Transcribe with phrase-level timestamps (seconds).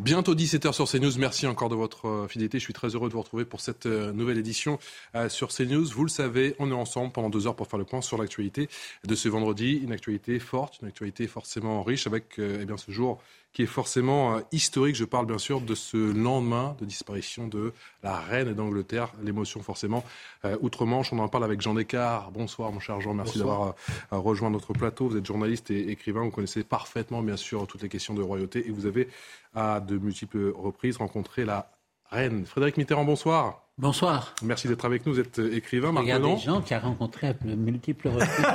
[0.00, 1.18] Bientôt 17h sur CNews.
[1.18, 2.60] Merci encore de votre euh, fidélité.
[2.60, 4.78] Je suis très heureux de vous retrouver pour cette euh, nouvelle édition
[5.16, 5.86] euh, sur CNews.
[5.86, 8.68] Vous le savez, on est ensemble pendant deux heures pour faire le point sur l'actualité
[9.04, 9.80] de ce vendredi.
[9.82, 13.20] Une actualité forte, une actualité forcément riche avec eh bien, ce jour
[13.52, 14.94] qui est forcément euh, historique.
[14.94, 19.12] Je parle bien sûr de ce lendemain de disparition de la reine d'Angleterre.
[19.22, 20.04] L'émotion forcément
[20.44, 21.12] euh, outre-Manche.
[21.12, 22.32] On en parle avec Jean Descartes.
[22.32, 25.08] Bonsoir mon cher Jean, merci d'avoir euh, rejoint notre plateau.
[25.08, 28.66] Vous êtes journaliste et écrivain, vous connaissez parfaitement bien sûr toutes les questions de royauté
[28.66, 29.08] et vous avez
[29.54, 31.70] à de multiples reprises rencontré la
[32.10, 32.46] reine.
[32.46, 33.62] Frédéric Mitterrand, bonsoir.
[33.76, 34.34] Bonsoir.
[34.42, 35.14] Merci d'être avec nous.
[35.14, 38.46] Vous êtes écrivain, Marc Regardez des gens qui a rencontré à multiples reprises.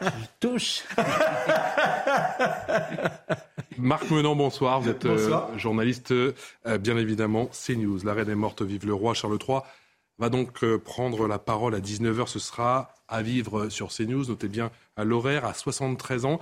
[0.20, 0.84] Je touche.
[3.78, 4.80] Marc Menant, bonsoir.
[4.80, 6.32] Vous êtes euh, journaliste, euh,
[6.80, 7.98] bien évidemment, CNews.
[8.04, 9.14] La reine est morte, vive le roi.
[9.14, 9.58] Charles III
[10.18, 12.26] va donc euh, prendre la parole à 19h.
[12.26, 14.26] Ce sera à vivre sur CNews.
[14.26, 16.40] Notez bien à l'horaire, à 73 ans.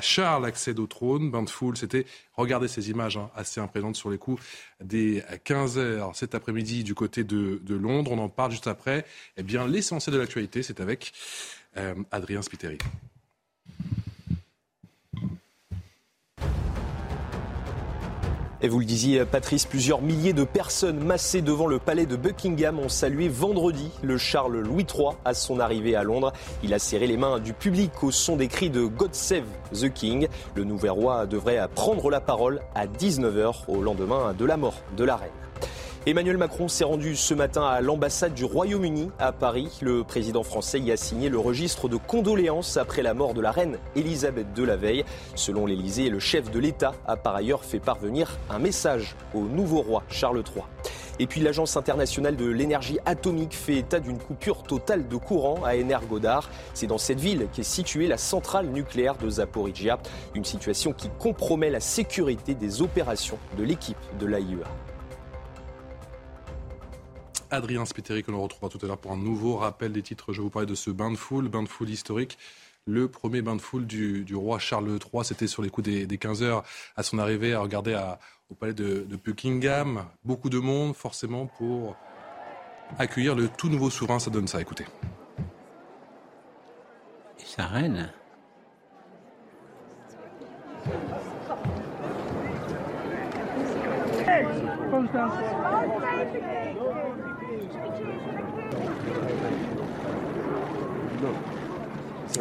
[0.00, 1.30] Charles accède au trône.
[1.30, 4.42] Bain de foule, c'était, regardez ces images hein, assez impressionnantes sur les coups
[4.80, 8.12] des 15h cet après-midi du côté de, Londres.
[8.12, 9.04] On en parle juste après.
[9.36, 11.12] Eh bien, l'essentiel de l'actualité, c'est avec
[12.12, 12.78] Adrien Spiteri.
[18.62, 22.78] Et vous le disiez, Patrice, plusieurs milliers de personnes massées devant le palais de Buckingham
[22.78, 26.32] ont salué vendredi le Charles Louis III à son arrivée à Londres.
[26.62, 29.92] Il a serré les mains du public au son des cris de God Save the
[29.92, 30.28] King.
[30.54, 35.04] Le nouvel roi devrait prendre la parole à 19h au lendemain de la mort de
[35.04, 35.45] la reine.
[36.08, 39.76] Emmanuel Macron s'est rendu ce matin à l'ambassade du Royaume-Uni à Paris.
[39.82, 43.50] Le président français y a signé le registre de condoléances après la mort de la
[43.50, 45.04] reine Elisabeth II la veille.
[45.34, 49.82] Selon l'Élysée, le chef de l'État a par ailleurs fait parvenir un message au nouveau
[49.82, 50.62] roi Charles III.
[51.18, 55.76] Et puis l'Agence internationale de l'énergie atomique fait état d'une coupure totale de courant à
[55.76, 56.50] Energodar.
[56.72, 59.98] C'est dans cette ville qu'est située la centrale nucléaire de Zaporizhia.
[60.36, 64.68] Une situation qui compromet la sécurité des opérations de l'équipe de l'AIEA.
[67.50, 70.32] Adrien Spiteri, que l'on retrouvera tout à l'heure pour un nouveau rappel des titres.
[70.32, 72.38] Je vous parler de ce bain de foule, bain de foule historique.
[72.86, 76.42] Le premier bain de foule du, roi Charles III, c'était sur les coups des, 15
[76.42, 76.62] heures
[76.96, 78.00] à son arrivée à regarder
[78.50, 80.04] au palais de, de, Buckingham.
[80.24, 81.96] Beaucoup de monde, forcément, pour
[82.98, 84.18] accueillir le tout nouveau souverain.
[84.18, 84.84] Ça donne ça, écoutez.
[87.40, 88.12] Et sa reine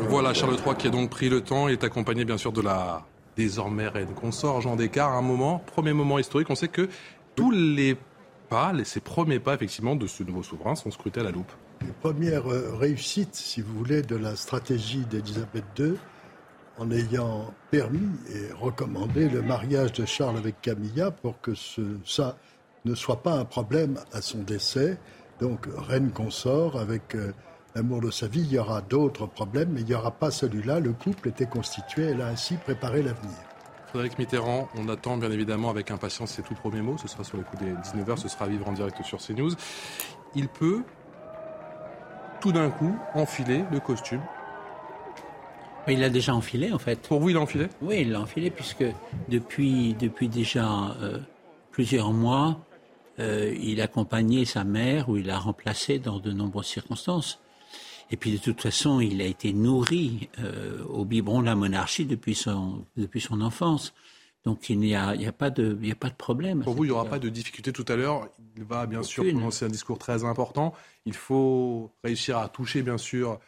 [0.09, 2.61] voilà Charles III qui a donc pris le temps et est accompagné bien sûr de
[2.61, 3.05] la
[3.37, 5.13] désormais reine consort Jean Descartes.
[5.13, 6.89] Un moment, premier moment historique, on sait que
[7.35, 7.97] tous les
[8.49, 11.51] pas, ces premiers pas effectivement de ce nouveau souverain sont scrutés à la loupe.
[11.81, 15.95] Les premières euh, réussites, si vous voulez, de la stratégie d'Élisabeth II,
[16.77, 21.51] en ayant permis et recommandé le mariage de Charles avec Camilla pour que
[22.05, 22.37] ça
[22.85, 24.97] ne soit pas un problème à son décès.
[25.39, 27.33] Donc, reine consort avec euh,
[27.75, 30.79] l'amour de sa vie, il y aura d'autres problèmes, mais il n'y aura pas celui-là.
[30.79, 33.35] Le couple était constitué, elle a ainsi préparé l'avenir.
[33.87, 36.97] Frédéric Mitterrand, on attend bien évidemment avec impatience ses tout premiers mots.
[36.97, 39.51] Ce sera sur le coup des 19h, ce sera à vivre en direct sur CNews.
[40.35, 40.83] Il peut
[42.41, 44.21] tout d'un coup enfiler le costume.
[45.87, 46.99] Il l'a déjà enfilé en fait.
[47.07, 47.67] Pour vous, il l'a enfilé?
[47.81, 48.85] Oui, il l'a enfilé puisque
[49.29, 51.19] depuis, depuis déjà euh,
[51.71, 52.57] plusieurs mois,
[53.19, 57.39] euh, il accompagnait sa mère ou il l'a remplacée dans de nombreuses circonstances.
[58.11, 62.05] Et puis de toute façon, il a été nourri euh, au biberon de la monarchie
[62.05, 63.93] depuis son, depuis son enfance.
[64.43, 66.61] Donc il n'y a, a, pas de, a pas de problème.
[66.63, 68.29] Pour vous, il n'y aura pas de difficulté tout à l'heure.
[68.57, 70.73] Il va bien sûr prononcer un discours très important.
[71.05, 73.39] Il faut réussir à toucher bien sûr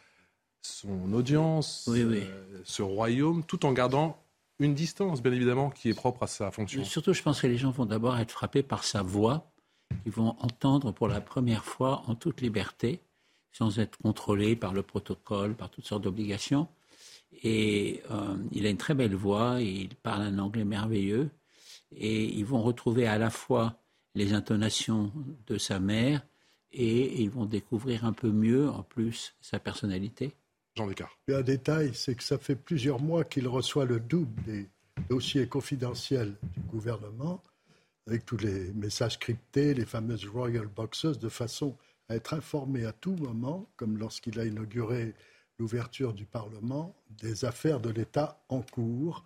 [0.60, 2.24] son audience, euh,
[2.64, 4.20] ce royaume, tout en gardant
[4.58, 6.84] une distance, bien évidemment, qui est propre à sa fonction.
[6.84, 9.52] surtout, je pense que les gens vont d'abord être frappés par sa voix,
[10.02, 13.00] qu'ils vont entendre pour la première fois en toute liberté
[13.52, 16.68] sans être contrôlé par le protocole, par toutes sortes d'obligations.
[17.42, 21.30] Et euh, il a une très belle voix, il parle un anglais merveilleux,
[21.96, 23.76] et ils vont retrouver à la fois
[24.14, 25.12] les intonations
[25.46, 26.22] de sa mère
[26.72, 30.32] et ils vont découvrir un peu mieux, en plus, sa personnalité.
[30.76, 31.18] Jean Descartes.
[31.28, 34.68] Un détail, c'est que ça fait plusieurs mois qu'il reçoit le double des
[35.08, 37.42] dossiers confidentiels du gouvernement,
[38.08, 41.76] avec tous les messages cryptés, les fameuses Royal Boxes, de façon
[42.08, 45.14] à être informé à tout moment, comme lorsqu'il a inauguré
[45.58, 49.24] l'ouverture du Parlement, des affaires de l'État en cours,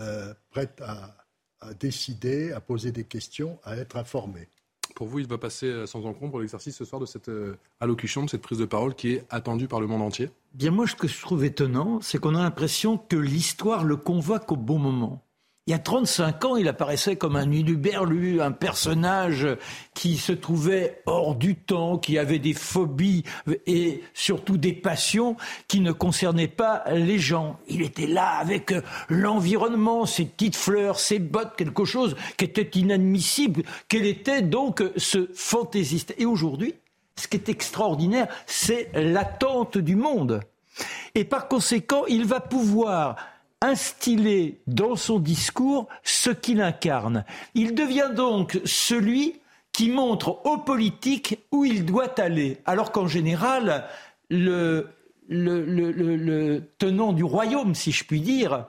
[0.00, 1.16] euh, prêtes à,
[1.60, 4.48] à décider, à poser des questions, à être informé.
[4.94, 8.24] Pour vous, il va passer euh, sans encombre l'exercice ce soir de cette euh, allocution,
[8.24, 10.30] de cette prise de parole qui est attendue par le monde entier?
[10.54, 14.50] Bien moi, ce que je trouve étonnant, c'est qu'on a l'impression que l'histoire le convoque
[14.52, 15.23] au bon moment.
[15.66, 19.48] Il y a 35 ans, il apparaissait comme un uluberlu, un personnage
[19.94, 23.24] qui se trouvait hors du temps, qui avait des phobies
[23.66, 27.58] et surtout des passions qui ne concernaient pas les gens.
[27.66, 28.74] Il était là avec
[29.08, 33.62] l'environnement, ses petites fleurs, ses bottes, quelque chose qui était inadmissible.
[33.88, 36.74] Quel était donc ce fantaisiste Et aujourd'hui,
[37.16, 40.42] ce qui est extraordinaire, c'est l'attente du monde.
[41.14, 43.16] Et par conséquent, il va pouvoir
[43.64, 47.24] instiller dans son discours ce qu'il incarne.
[47.54, 49.40] Il devient donc celui
[49.72, 53.88] qui montre aux politiques où il doit aller, alors qu'en général,
[54.30, 54.88] le,
[55.28, 58.66] le, tenant du royaume, si je puis dire,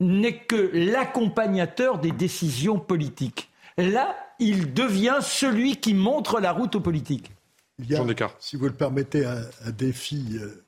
[0.00, 3.50] n'est que l'accompagnateur des décisions politiques.
[3.76, 7.30] Là, il devient celui qui montre la route aux politiques.
[7.78, 8.04] Il y a,
[8.38, 10.64] si vous le permettez, un, un défi euh,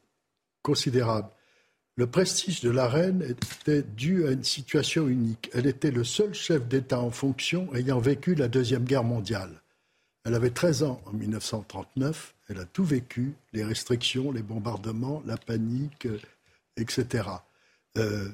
[0.62, 1.30] considérable.
[1.98, 5.50] Le prestige de la reine était dû à une situation unique.
[5.52, 9.50] Elle était le seul chef d'État en fonction ayant vécu la Deuxième Guerre mondiale.
[10.24, 15.36] Elle avait 13 ans en 1939, elle a tout vécu, les restrictions, les bombardements, la
[15.36, 16.20] panique, euh,
[16.76, 17.28] etc.
[17.96, 18.28] Euh,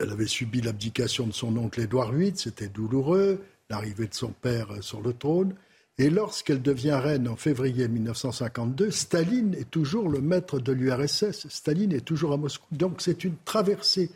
[0.00, 4.82] elle avait subi l'abdication de son oncle Édouard VIII, c'était douloureux, l'arrivée de son père
[4.82, 5.54] sur le trône.
[6.00, 11.48] Et lorsqu'elle devient reine en février 1952, Staline est toujours le maître de l'URSS.
[11.48, 12.66] Staline est toujours à Moscou.
[12.70, 14.10] Donc c'est une traversée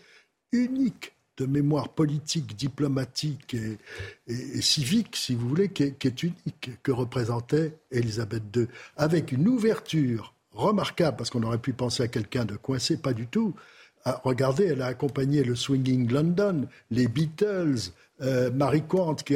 [0.52, 3.56] unique de mémoire politique, diplomatique
[4.28, 10.34] et, civique, si vous voulez, qui est, unique, que représentait Elisabeth II, avec une ouverture
[10.52, 13.54] remarquable, parce qu'on aurait pu penser à quelqu'un de coincé, pas du tout.
[14.04, 19.34] Ah, regardez, elle a accompagné le Swinging London, les Beatles, euh, Marie Quant qui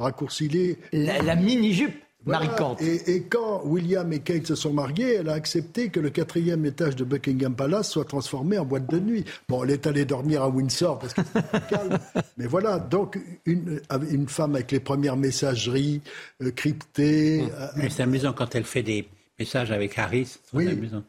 [0.00, 1.94] raccourci La, la mini-jupe
[2.26, 2.76] Marie Quant.
[2.80, 6.96] Et, quand William et Kate se sont mariés, elle a accepté que le quatrième étage
[6.96, 9.24] de Buckingham Palace soit transformé en boîte de nuit.
[9.48, 11.98] Bon, elle est allée dormir à Windsor parce que c'était calme.
[12.36, 13.80] Mais voilà, donc une,
[14.10, 16.02] une, femme avec les premières messageries
[16.42, 17.44] euh, cryptées.
[17.76, 17.88] Hum.
[17.88, 19.08] C'est amusant quand elle fait des
[19.38, 20.38] messages avec Harris.
[20.52, 20.68] Oui.
[20.68, 21.02] Amusant.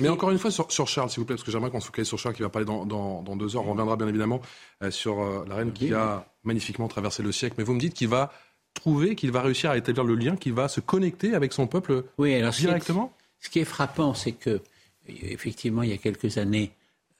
[0.00, 2.08] Mais encore une fois, sur, Charles, s'il vous plaît, parce que j'aimerais qu'on se focalise
[2.08, 3.66] sur Charles qui va parler dans, deux heures.
[3.66, 4.40] On reviendra bien évidemment
[4.82, 7.56] euh, sur euh, la reine qui a magnifiquement traversé le siècle.
[7.58, 8.32] Mais vous me dites qu'il va
[8.74, 12.04] trouver, qu'il va réussir à établir le lien, qu'il va se connecter avec son peuple
[12.18, 14.60] oui, alors directement Ce qui est frappant, c'est que,
[15.06, 16.72] effectivement, il y a quelques années,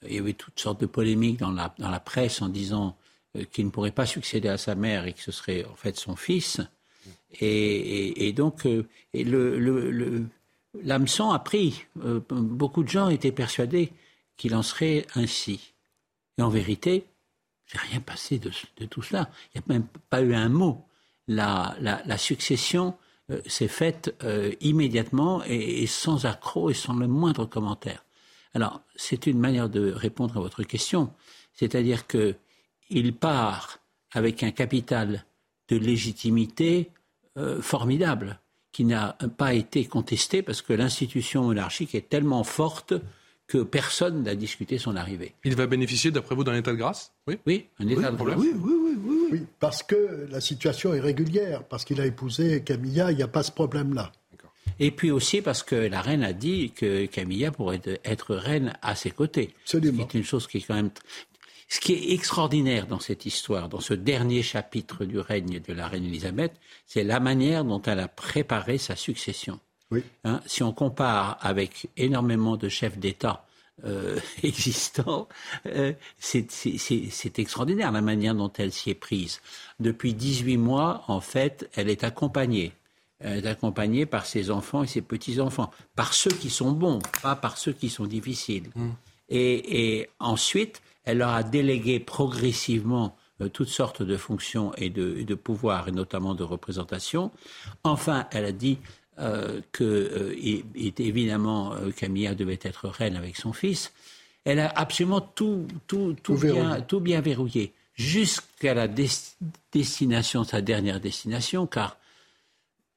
[0.07, 2.97] il y avait toutes sortes de polémiques dans la, dans la presse en disant
[3.37, 5.97] euh, qu'il ne pourrait pas succéder à sa mère et que ce serait en fait
[5.97, 6.61] son fils.
[7.41, 8.67] Et, donc,
[9.13, 10.27] et le, le
[10.83, 11.85] l'hameçon a pris.
[12.05, 13.93] Euh, beaucoup de gens étaient persuadés
[14.37, 15.75] qu'il en serait ainsi.
[16.39, 17.07] Et en vérité,
[17.73, 18.51] il rien passé de,
[18.87, 19.31] tout cela.
[19.55, 20.85] Il n'y a même pas eu un mot.
[21.29, 22.97] La, succession
[23.31, 28.05] euh, s'est faite euh, immédiatement et, sans accroc et sans le moindre commentaire.
[28.55, 31.13] Alors, c'est une manière de répondre à votre question.
[31.53, 33.79] C'est-à-dire qu'il part
[34.13, 35.25] avec un capital
[35.69, 36.91] de légitimité
[37.61, 38.41] formidable
[38.77, 42.93] qui n'a pas été contesté parce que l'institution monarchique est tellement forte
[43.47, 45.35] que personne n'a discuté son arrivée.
[45.45, 47.13] Il va bénéficier, d'après vous, d'un état de grâce?
[47.27, 48.39] Oui, oui un état de grâce.
[48.39, 53.13] Oui, oui, oui, oui, parce que la situation est régulière, parce qu'il a épousé Camilla,
[53.13, 54.13] il n'y a pas ce problème-là.
[54.79, 58.95] Et puis aussi parce que la reine a dit que Camilla pourrait être reine à
[58.95, 59.55] ses côtés.
[59.63, 60.07] Absolument.
[60.11, 60.91] C'est une chose qui est quand même
[61.69, 65.89] ce qui est extraordinaire dans cette histoire, dans ce dernier chapitre du règne de la
[65.89, 66.53] reine Elisabeth,
[66.87, 69.59] c'est la manière dont elle a préparé sa succession.
[69.91, 70.03] Oui.
[70.25, 73.47] Hein, si on compare avec énormément de chefs d'État
[73.85, 75.29] euh, existants,
[75.67, 79.41] euh, c'est extraordinaire la manière dont elle s'y est prise.
[79.81, 82.73] Depuis 18 mois, en fait, elle est accompagnée.
[83.19, 87.35] Elle est accompagnée par ses enfants et ses petits-enfants, par ceux qui sont bons, pas
[87.35, 88.69] par ceux qui sont difficiles.
[88.75, 88.91] Mmh.
[89.31, 95.35] Et, et, ensuite, elle leur a délégué progressivement euh, toutes sortes de fonctions et de,
[95.35, 97.31] pouvoirs, et notamment de représentation.
[97.85, 98.79] Enfin, elle a dit
[99.19, 103.93] euh, que euh, évidemment Camilla devait être reine avec son fils.
[104.45, 111.01] Elle a absolument tout, tout, tout, bien, tout bien verrouillé, jusqu'à la destination, sa dernière
[111.01, 111.99] destination, car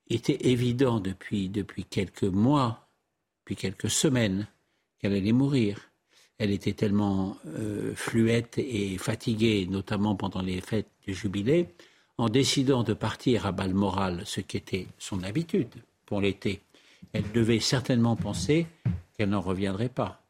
[0.09, 2.87] il était évident depuis, depuis quelques mois,
[3.39, 4.47] depuis quelques semaines,
[4.99, 5.89] qu'elle allait mourir.
[6.37, 11.69] Elle était tellement euh, fluette et fatiguée, notamment pendant les fêtes du jubilé,
[12.17, 15.73] en décidant de partir à Balmoral, ce qui était son habitude
[16.09, 16.61] pour l'été.
[17.13, 18.65] Elle devait certainement penser
[19.15, 20.23] qu'elle n'en reviendrait pas.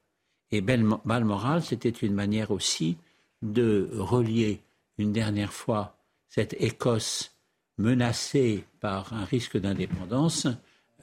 [0.51, 2.97] Et Balmoral, c'était une manière aussi
[3.41, 4.59] de relier
[4.97, 5.95] une dernière fois
[6.27, 7.31] cette Écosse
[7.77, 10.47] menacée par un risque d'indépendance,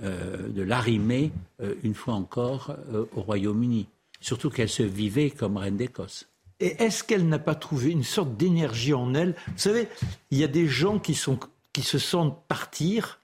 [0.03, 3.89] euh, de l'arrimer euh, une fois encore euh, au Royaume-Uni.
[4.21, 6.29] Surtout qu'elle se vivait comme reine d'Écosse.
[6.61, 9.35] Et est-ce qu'elle n'a pas trouvé une sorte d'énergie en elle?
[9.47, 9.89] Vous savez,
[10.31, 11.39] il y a des gens qui, sont,
[11.73, 13.21] qui se sentent partir,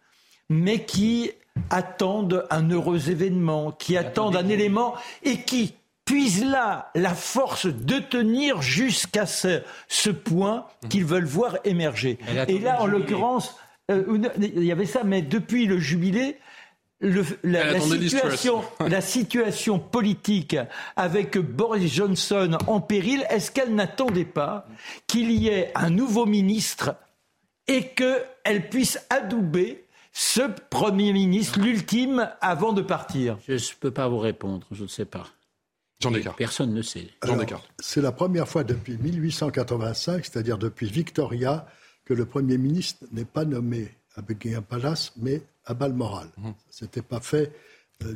[0.48, 1.30] mais qui
[1.70, 7.98] attendent un heureux événement, qui attendent un élément et qui puisent là la force de
[7.98, 12.18] tenir jusqu'à ce, ce point qu'ils veulent voir émerger.
[12.48, 13.56] Et là, en l'occurrence,
[13.90, 16.38] euh, il y avait ça, mais depuis le jubilé,
[17.00, 20.56] le, la, situation, la, situation, politique
[20.94, 24.66] avec Boris Johnson en péril, est-ce qu'elle n'attendait pas
[25.08, 26.94] qu'il y ait un nouveau ministre
[27.66, 29.81] et qu'elle puisse adouber
[30.12, 34.88] ce Premier ministre, l'ultime, avant de partir Je ne peux pas vous répondre, je ne
[34.88, 35.26] sais pas.
[36.00, 36.36] Jean Descartes.
[36.36, 37.08] Personne ne sait.
[37.24, 37.68] Jean Descartes.
[37.78, 41.66] C'est la première fois depuis 1885, c'est-à-dire depuis Victoria,
[42.04, 46.28] que le Premier ministre n'est pas nommé à Buckingham Palace, mais à Balmoral.
[46.36, 46.54] Mhm.
[46.68, 47.52] Ce n'était pas fait
[48.04, 48.14] euh,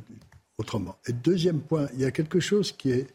[0.58, 0.96] autrement.
[1.06, 3.06] Et deuxième point, il y a quelque chose qui est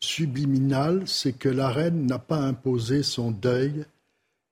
[0.00, 3.84] subliminal, c'est que la reine n'a pas imposé son deuil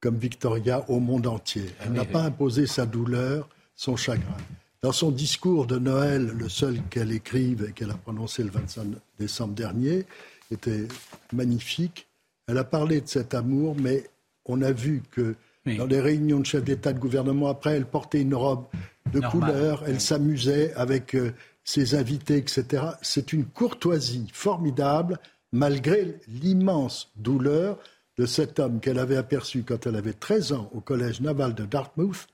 [0.01, 1.67] comme Victoria au monde entier.
[1.81, 3.49] Elle n'a pas imposé sa douleur,
[3.81, 4.37] son chagrin.
[4.83, 8.89] Dans son discours de Noël, le seul qu'elle écrive et qu'elle a prononcé le 25
[9.19, 10.05] décembre dernier,
[10.51, 10.87] était
[11.33, 12.07] magnifique.
[12.47, 14.05] Elle a parlé de cet amour, mais
[14.45, 15.35] on a vu que
[15.79, 18.67] dans les réunions de chefs d'État de gouvernement, après, elle portait une robe
[19.15, 21.33] de couleur, elle s'amusait avec euh,
[21.65, 22.85] ses invités, etc.
[23.01, 25.19] C'est une courtoisie formidable,
[25.53, 27.79] malgré l'immense douleur
[28.19, 31.65] de cet homme qu'elle avait aperçu quand elle avait 13 ans au collège naval de
[31.65, 32.27] Dartmouth,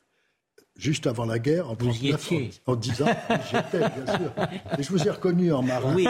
[0.76, 3.06] juste avant la guerre, en, vous en, 10 ans.
[3.50, 4.32] J'étais, bien sûr.
[4.78, 5.94] Et je vous ai reconnu en marin.
[5.94, 6.06] Oui.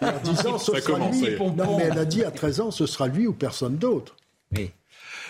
[0.00, 1.36] en 10 ans, ce sera lui.
[1.56, 4.16] Non, mais elle a dit à 13 ans, ce sera lui ou personne d'autre.
[4.52, 4.70] Oui.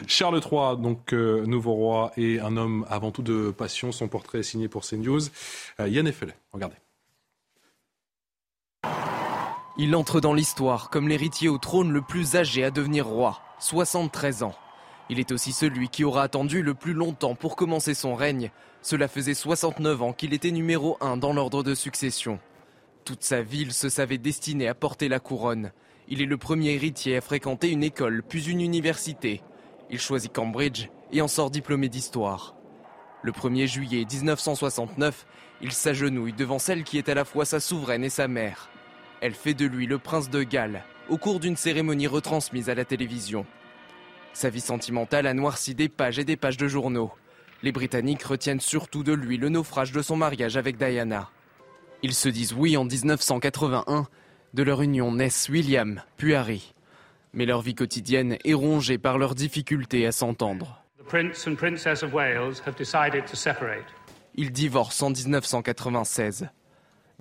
[0.07, 3.91] Charles III, donc euh, nouveau roi et un homme avant tout de passion.
[3.91, 5.23] Son portrait est signé pour CNews.
[5.81, 6.77] Euh, Yann Effelet, regardez.
[9.77, 14.43] Il entre dans l'histoire comme l'héritier au trône le plus âgé à devenir roi, 73
[14.43, 14.55] ans.
[15.11, 18.51] Il est aussi celui qui aura attendu le plus longtemps pour commencer son règne.
[18.83, 22.39] Cela faisait 69 ans qu'il était numéro 1 dans l'ordre de succession.
[23.05, 25.73] Toute sa ville se savait destinée à porter la couronne.
[26.09, 29.43] Il est le premier héritier à fréquenter une école, puis une université.
[29.91, 32.55] Il choisit Cambridge et en sort diplômé d'histoire.
[33.23, 35.27] Le 1er juillet 1969,
[35.63, 38.69] il s'agenouille devant celle qui est à la fois sa souveraine et sa mère.
[39.21, 42.85] Elle fait de lui le prince de Galles au cours d'une cérémonie retransmise à la
[42.85, 43.47] télévision.
[44.33, 47.13] Sa vie sentimentale a noirci des pages et des pages de journaux.
[47.63, 51.29] Les Britanniques retiennent surtout de lui le naufrage de son mariage avec Diana.
[52.03, 54.07] Ils se disent oui en 1981.
[54.55, 56.73] De leur union naissent William, puis Harry.
[57.35, 60.83] Mais leur vie quotidienne est rongée par leurs difficultés à s'entendre.
[64.37, 66.49] Ils divorcent en 1996.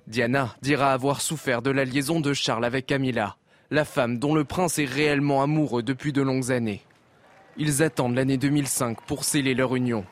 [0.06, 3.36] Diana dira avoir souffert de la liaison de Charles avec Camilla,
[3.70, 6.82] la femme dont le prince est réellement amoureux depuis de longues années.
[7.60, 10.04] Ils attendent l'année 2005 pour sceller leur union.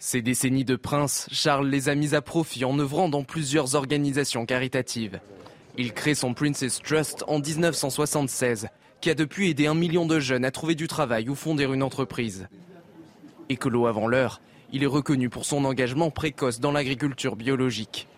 [0.00, 4.46] Ces décennies de princes, Charles les a mis à profit en œuvrant dans plusieurs organisations
[4.46, 5.20] caritatives.
[5.78, 8.66] Il crée son Princess Trust en 1976,
[9.00, 11.84] qui a depuis aidé un million de jeunes à trouver du travail ou fonder une
[11.84, 12.48] entreprise.
[13.48, 14.40] Écolo avant l'heure,
[14.72, 18.08] il est reconnu pour son engagement précoce dans l'agriculture biologique.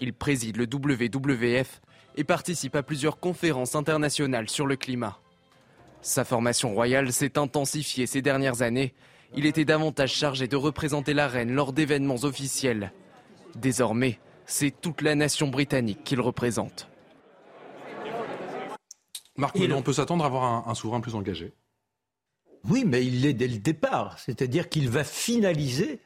[0.00, 1.80] Il préside le WWF
[2.16, 5.18] et participe à plusieurs conférences internationales sur le climat.
[6.04, 8.92] Sa formation royale s'est intensifiée ces dernières années.
[9.34, 12.92] Il était davantage chargé de représenter la reine lors d'événements officiels.
[13.56, 16.88] Désormais, c'est toute la nation britannique qu'il représente.
[19.38, 21.54] Marc, on peut s'attendre à avoir un souverain plus engagé.
[22.68, 24.18] Oui, mais il l'est dès le départ.
[24.18, 26.00] C'est-à-dire qu'il va finaliser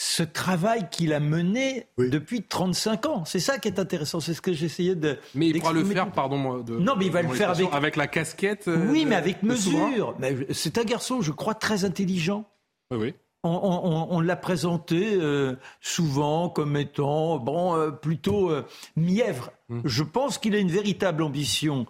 [0.00, 3.24] ce travail qu'il a mené depuis 35 ans.
[3.24, 4.20] C'est ça qui est intéressant.
[4.20, 5.18] C'est ce que j'essayais de.
[5.34, 6.58] Mais il pourra le faire, pardon.
[6.58, 7.68] De, non, mais il va le faire avec.
[7.72, 8.68] Avec la casquette.
[8.68, 10.16] Euh, oui, mais avec mesure.
[10.52, 12.44] C'est un garçon, je crois, très intelligent.
[12.92, 13.14] Oui, oui.
[13.42, 18.52] On, l'a présenté euh, souvent comme étant bon, euh, plutôt
[18.94, 19.50] mièvre.
[19.68, 19.82] Hum.
[19.84, 21.86] Je pense qu'il a une véritable ambition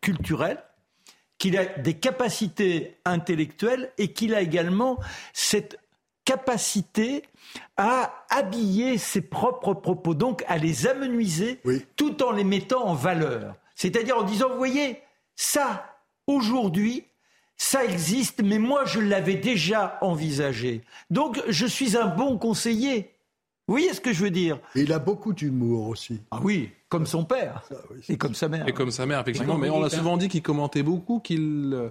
[0.00, 0.62] culturelle,
[1.38, 5.00] qu'il a des capacités intellectuelles et qu'il a également
[5.32, 5.80] cette
[6.24, 7.22] capacité
[7.76, 11.60] à habiller ses propres propos, donc à les amenuiser
[11.96, 13.54] tout en les mettant en valeur.
[13.74, 15.00] C'est-à-dire en disant, vous voyez,
[15.36, 17.04] ça, aujourd'hui,
[17.56, 20.82] ça existe, mais moi je l'avais déjà envisagé.
[21.10, 23.10] Donc je suis un bon conseiller.
[23.66, 24.58] Vous voyez ce que je veux dire?
[24.74, 26.20] Il a beaucoup d'humour aussi.
[26.30, 27.62] Ah oui, comme son père.
[28.08, 28.68] et comme sa mère.
[28.68, 29.56] Et comme sa mère, effectivement.
[29.56, 31.88] mais on a souvent dit qu'il commentait beaucoup, qu'il euh,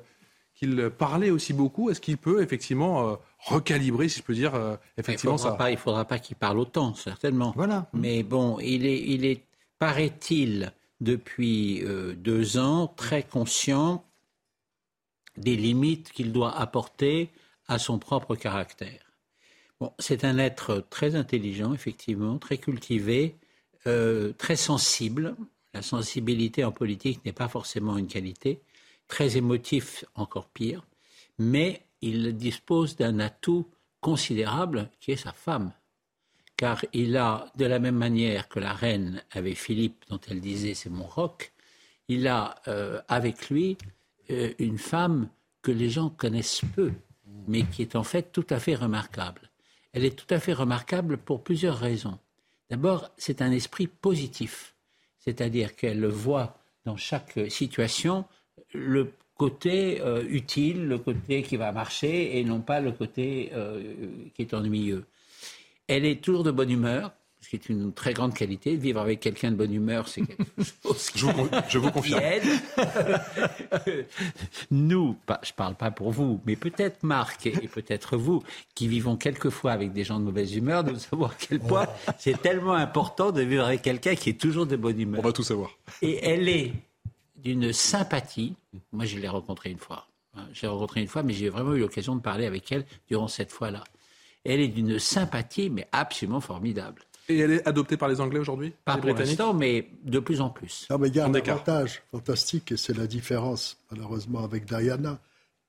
[0.55, 1.89] qu'il parlait aussi beaucoup.
[1.89, 5.57] Est-ce qu'il peut effectivement euh, recalibrer, si je peux dire, euh, effectivement il faudra ça
[5.57, 7.53] pas, Il ne faudra pas qu'il parle autant, certainement.
[7.55, 7.89] Voilà.
[7.93, 9.43] Mais bon, il est, il est
[9.79, 11.83] paraît-il, depuis
[12.15, 14.05] deux ans, très conscient
[15.37, 17.29] des limites qu'il doit apporter
[17.67, 19.01] à son propre caractère.
[19.79, 23.35] Bon, c'est un être très intelligent, effectivement, très cultivé,
[23.87, 25.35] euh, très sensible.
[25.73, 28.61] La sensibilité en politique n'est pas forcément une qualité.
[29.13, 30.87] Très émotif, encore pire.
[31.37, 33.67] Mais il dispose d'un atout
[34.01, 35.71] considérable qui est sa femme.
[36.57, 40.73] Car il a, de la même manière que la reine avait Philippe, dont elle disait
[40.73, 41.53] c'est mon roc,
[42.07, 43.77] il a euh, avec lui
[44.31, 45.29] euh, une femme
[45.61, 46.91] que les gens connaissent peu,
[47.47, 49.51] mais qui est en fait tout à fait remarquable.
[49.91, 52.17] Elle est tout à fait remarquable pour plusieurs raisons.
[52.71, 54.73] D'abord, c'est un esprit positif,
[55.19, 58.25] c'est-à-dire qu'elle voit dans chaque situation
[58.73, 63.81] le côté euh, utile, le côté qui va marcher, et non pas le côté euh,
[64.35, 65.05] qui est ennuyeux.
[65.87, 68.77] Elle est toujours de bonne humeur, ce qui est une très grande qualité.
[68.77, 70.43] Vivre avec quelqu'un de bonne humeur, c'est quelque
[70.83, 72.21] chose je, vous, je vous confirme.
[74.71, 78.43] Nous, je ne parle pas pour vous, mais peut-être Marc et peut-être vous,
[78.75, 82.41] qui vivons quelquefois avec des gens de mauvaise humeur, nous savons à quel point c'est
[82.41, 85.19] tellement important de vivre avec quelqu'un qui est toujours de bonne humeur.
[85.19, 85.71] On va tout savoir.
[86.01, 86.71] Et elle est
[87.43, 88.55] d'une sympathie.
[88.91, 90.07] Moi, je l'ai rencontrée une fois.
[90.53, 93.27] Je l'ai rencontrée une fois, mais j'ai vraiment eu l'occasion de parler avec elle durant
[93.27, 93.83] cette fois-là.
[94.43, 97.03] Elle est d'une sympathie, mais absolument formidable.
[97.29, 98.73] Et elle est adoptée par les Anglais aujourd'hui?
[98.83, 100.87] Pas pour l'instant, mais de plus en plus.
[100.89, 105.19] Non, mais il y a un avantage fantastique, et c'est la différence, malheureusement, avec Diana.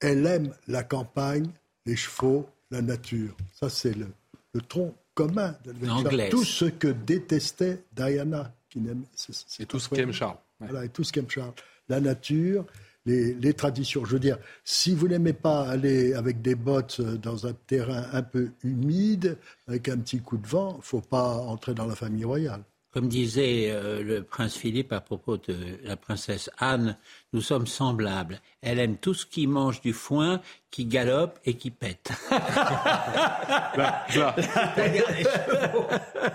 [0.00, 1.49] Elle aime la campagne,
[1.87, 3.37] les chevaux, la nature.
[3.53, 4.09] Ça, c'est le,
[4.53, 8.53] le tronc commun de Tout ce que détestait Diana.
[8.68, 8.83] Qui
[9.14, 10.37] c'est, tout ce qu'aime Charles.
[10.68, 11.53] Voilà, et tout ce qu'aime Charles.
[11.88, 12.64] La nature,
[13.07, 14.05] les, traditions.
[14.05, 18.22] Je veux dire, si vous n'aimez pas aller avec des bottes dans un terrain un
[18.22, 19.37] peu humide,
[19.68, 22.62] avec un petit coup de vent, il ne faut pas entrer dans la famille royale.
[22.92, 26.96] Comme disait euh, le prince Philippe à propos de la princesse Anne,
[27.33, 28.40] nous sommes semblables.
[28.62, 32.12] Elle aime tout ce qui mange du foin, qui galope et qui pète.
[32.31, 34.37] là, là.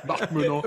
[0.05, 0.61] Marc Menon,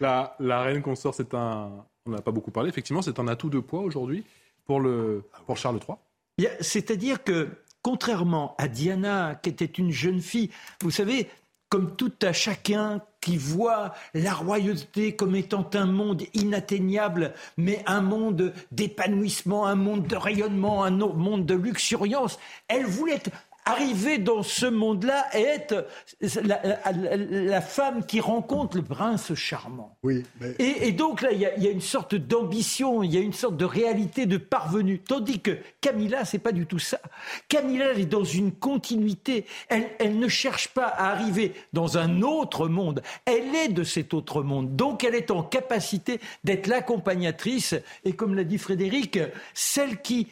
[0.00, 1.86] la, la reine consort, c'est un.
[2.08, 4.24] On n'a pas beaucoup parlé, effectivement, c'est un atout de poids aujourd'hui
[4.64, 7.48] pour, le, pour Charles III C'est-à-dire que,
[7.82, 11.28] contrairement à Diana, qui était une jeune fille, vous savez,
[11.68, 18.00] comme tout à chacun qui voit la royauté comme étant un monde inatteignable, mais un
[18.00, 23.22] monde d'épanouissement, un monde de rayonnement, un monde de luxuriance, elle voulait
[23.68, 25.86] arriver dans ce monde-là et être
[26.20, 29.96] la, femme qui rencontre le prince charmant.
[30.02, 30.24] Oui.
[30.58, 33.64] Et, donc là, il y, a une sorte d'ambition, il y a une sorte de
[33.64, 35.00] réalité de parvenu.
[35.00, 37.00] Tandis que Camilla, c'est pas du tout ça.
[37.48, 39.44] Camilla, elle est dans une continuité.
[39.68, 43.02] Elle, elle ne cherche pas à arriver dans un autre monde.
[43.26, 44.76] Elle est de cet autre monde.
[44.76, 49.18] Donc elle est en capacité d'être l'accompagnatrice et, comme l'a dit Frédéric,
[49.52, 50.28] celle qui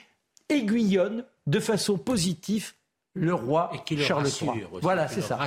[0.48, 2.72] aiguillonne de façon positive
[3.16, 4.66] le roi et qui Charles III.
[4.82, 5.38] Voilà, c'est ça.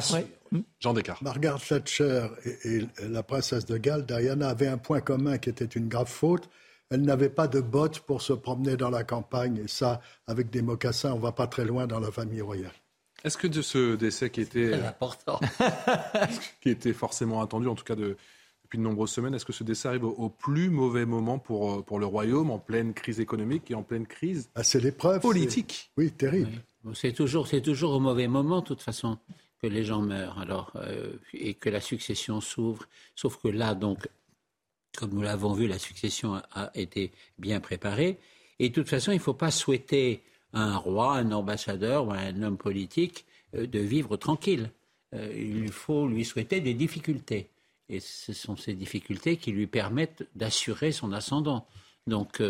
[0.52, 0.62] Hmm.
[0.80, 1.22] Jean Descartes.
[1.22, 2.28] Margaret Thatcher
[2.66, 6.50] et, la princesse de Galles, Diana, avaient un point commun qui était une grave faute.
[6.90, 9.62] Elle n'avait pas de bottes pour se promener dans la campagne.
[9.64, 12.74] Et ça, avec des mocassins, on ne va pas très loin dans la famille royale.
[13.24, 15.40] Est-ce que de ce décès qui était, important.
[16.62, 18.18] qui était forcément attendu, en tout cas de,
[18.64, 21.82] depuis de nombreuses semaines, est-ce que ce décès arrive au, plus mauvais moment pour, euh,
[21.82, 25.92] pour le royaume, en pleine crise économique et en pleine crise ah, C'est l'épreuve politique?
[25.98, 26.52] Oui, terrible.
[26.94, 29.18] C'est toujours, c'est toujours au mauvais moment, de toute façon,
[29.62, 30.40] que les gens meurent.
[30.40, 32.88] Alors, euh, et que la succession s'ouvre.
[33.16, 34.08] Sauf que là, donc,
[34.98, 38.18] comme nous l'avons vu, la succession a, été bien préparée.
[38.60, 42.12] Et de toute façon, il ne faut pas souhaiter à un roi, un ambassadeur ou
[42.12, 44.72] à un homme politique euh, de vivre tranquille.
[45.14, 47.50] Euh, il faut lui souhaiter des difficultés.
[47.90, 51.68] Et ce sont ces difficultés qui lui permettent d'assurer son ascendant.
[52.06, 52.42] Donc,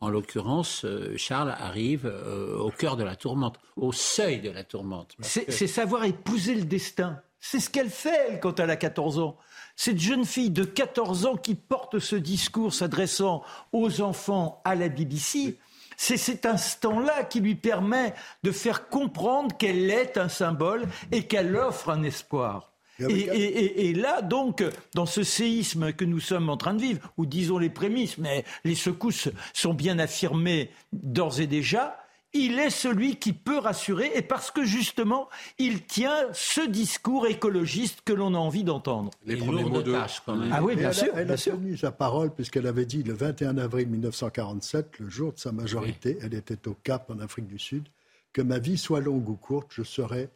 [0.00, 4.62] en l'occurrence, euh, Charles arrive euh, au cœur de la tourmente, au seuil de la
[4.62, 5.16] tourmente.
[5.20, 7.20] C'est savoir épouser le destin.
[7.40, 9.36] C'est ce qu'elle fait, elle, quand elle a 14 ans.
[9.76, 14.88] Cette jeune fille de 14 ans qui porte ce discours s'adressant aux enfants à la
[14.88, 15.58] BBC,
[15.98, 21.56] C'est cet instant-là qui lui permet de faire comprendre qu'elle est un symbole et qu'elle
[21.56, 22.75] offre un espoir.
[22.98, 27.58] Et, là, donc, dans ce séisme que nous sommes en train de vivre, ou disons
[27.58, 31.98] les prémices, mais les secousses sont bien affirmées d'ores et déjà,
[32.32, 35.28] il est celui qui peut rassurer, et parce que justement,
[35.58, 39.10] il tient ce discours écologiste que l'on a envie d'entendre.
[39.24, 39.96] Les premiers mots de...
[40.24, 40.52] quand même.
[40.52, 41.08] Ah oui, bien sûr.
[41.14, 45.38] Elle, a tenu sa parole puisqu'elle avait dit le 21 avril 1947, le jour de
[45.38, 47.88] sa majorité, elle était au Cap en Afrique du Sud,
[48.32, 50.28] que ma vie soit longue ou courte, je serai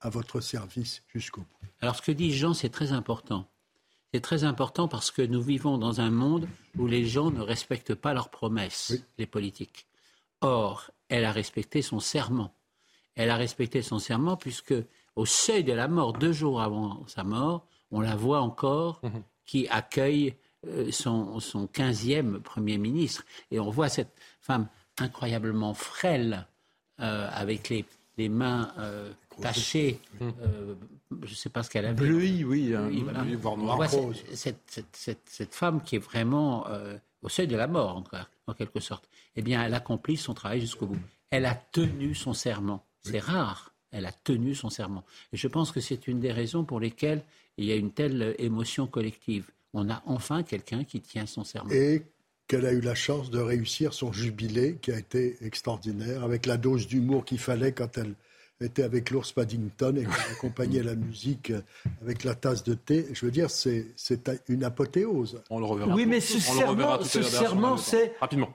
[0.00, 1.68] à votre service jusqu'au bout.
[1.80, 3.46] Alors ce que dit Jean, c'est très important.
[4.12, 7.94] C'est très important parce que nous vivons dans un monde où les gens ne respectent
[7.94, 9.86] pas leurs promesses, les politiques.
[10.40, 12.52] Or, elle a respecté son serment.
[13.14, 14.74] Elle a respecté son serment puisque
[15.16, 19.22] au seuil de la mort, deux jours avant sa mort, on la voit encore mhm.
[19.44, 20.34] qui accueille
[20.66, 23.24] euh, son, son 15e Premier ministre.
[23.50, 26.46] Et on voit cette femme incroyablement frêle,
[27.00, 27.84] euh, avec les,
[28.18, 30.26] les mains euh, tachées, je
[31.30, 31.92] ne sais pas ce qu'elle a.
[31.92, 32.74] Bleuie, oui.
[32.74, 33.04] oui,
[33.56, 33.88] noir.
[34.32, 36.66] Cette, cette, cette, femme qui est vraiment
[37.22, 38.02] au seuil de la mort,
[38.46, 40.98] en quelque sorte, eh bien, elle accomplit son travail jusqu'au bout.
[41.30, 42.84] Elle a tenu son serment.
[43.02, 43.72] C'est rare.
[43.92, 45.04] Elle a tenu son serment.
[45.32, 47.22] Et je pense que c'est une des raisons pour lesquelles
[47.56, 49.50] il y a une telle émotion collective.
[49.72, 51.70] On a enfin quelqu'un qui tient son serment.
[51.70, 52.02] Et
[52.46, 56.56] qu'elle a eu la chance de réussir son jubilé, qui a été extraordinaire, avec la
[56.56, 58.14] dose d'humour qu'il fallait quand elle
[58.60, 61.52] était avec l'ours Paddington et accompagnait la musique
[62.02, 63.06] avec la tasse de thé.
[63.12, 63.86] Je veux dire, c'est
[64.48, 65.42] une apothéose.
[65.50, 65.94] On le reverra.
[65.94, 68.52] Oui, mais ce serment, ce serment c'est rapidement.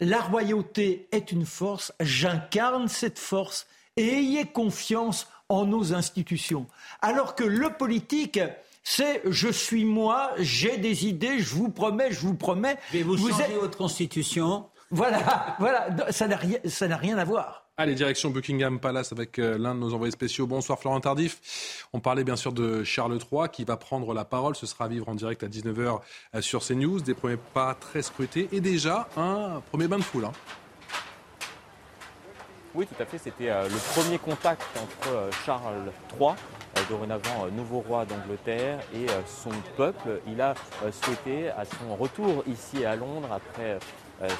[0.00, 1.92] La royauté est une force.
[2.00, 3.66] J'incarne cette force.
[3.96, 6.66] Et ayez confiance en nos institutions.
[7.00, 8.40] Alors que le politique,
[8.82, 12.76] c'est je suis moi, j'ai des idées, je vous promets, je vous promets.
[12.92, 14.66] Mais vous, vous changez votre constitution?
[14.90, 17.63] Voilà, voilà, ça n'a rien, rien à voir.
[17.76, 20.46] Allez, direction Buckingham Palace avec euh, l'un de nos envoyés spéciaux.
[20.46, 21.88] Bonsoir Florent Tardif.
[21.92, 24.54] On parlait bien sûr de Charles III qui va prendre la parole.
[24.54, 25.98] Ce sera à vivre en direct à 19h
[26.36, 27.00] euh, sur CNews.
[27.00, 30.26] Des premiers pas très scrutés et déjà un premier bain de foule.
[30.26, 30.32] Hein.
[32.76, 33.18] Oui, tout à fait.
[33.18, 36.34] C'était euh, le premier contact entre Charles III
[36.88, 40.20] dorénavant nouveau roi d'Angleterre et son peuple.
[40.28, 40.54] Il a
[40.92, 43.78] souhaité, à son retour ici à Londres, après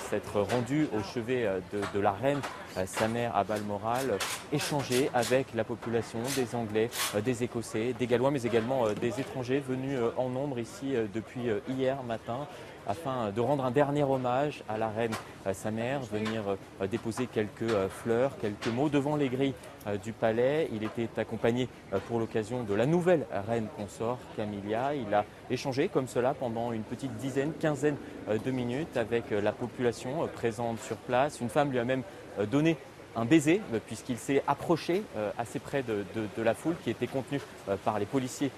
[0.09, 1.61] s'être rendu au chevet euh,
[1.95, 2.41] de, la reine,
[2.77, 4.19] euh, sa mère à Balmoral,
[4.53, 6.91] échanger avec la population des Anglais,
[7.25, 12.47] des Écossais, des Gallois, mais également des étrangers venus en nombre ici depuis hier matin
[12.87, 15.13] afin de rendre un dernier hommage à la reine,
[15.53, 16.43] sa mère, venir
[16.91, 19.55] déposer quelques fleurs, quelques mots devant les grilles
[20.03, 20.69] du palais.
[20.73, 21.69] Il était accompagné
[22.09, 24.95] pour l'occasion de la nouvelle reine consort, Camilla.
[24.95, 27.97] Il a échangé comme cela pendant une petite dizaine, quinzaine
[28.29, 31.41] de minutes avec la population présente sur place.
[31.41, 32.03] Une femme lui a même
[32.51, 32.77] donné
[33.17, 36.05] un baiser euh, puisqu'il s'est approché euh, assez près de,
[36.43, 38.51] la foule qui était contenue euh, par les policiers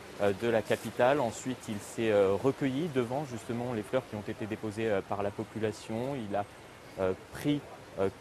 [0.42, 1.20] de la capitale.
[1.20, 6.16] Ensuite, il s'est recueilli devant justement les fleurs qui ont été déposées par la population.
[6.16, 6.44] Il a
[7.32, 7.60] pris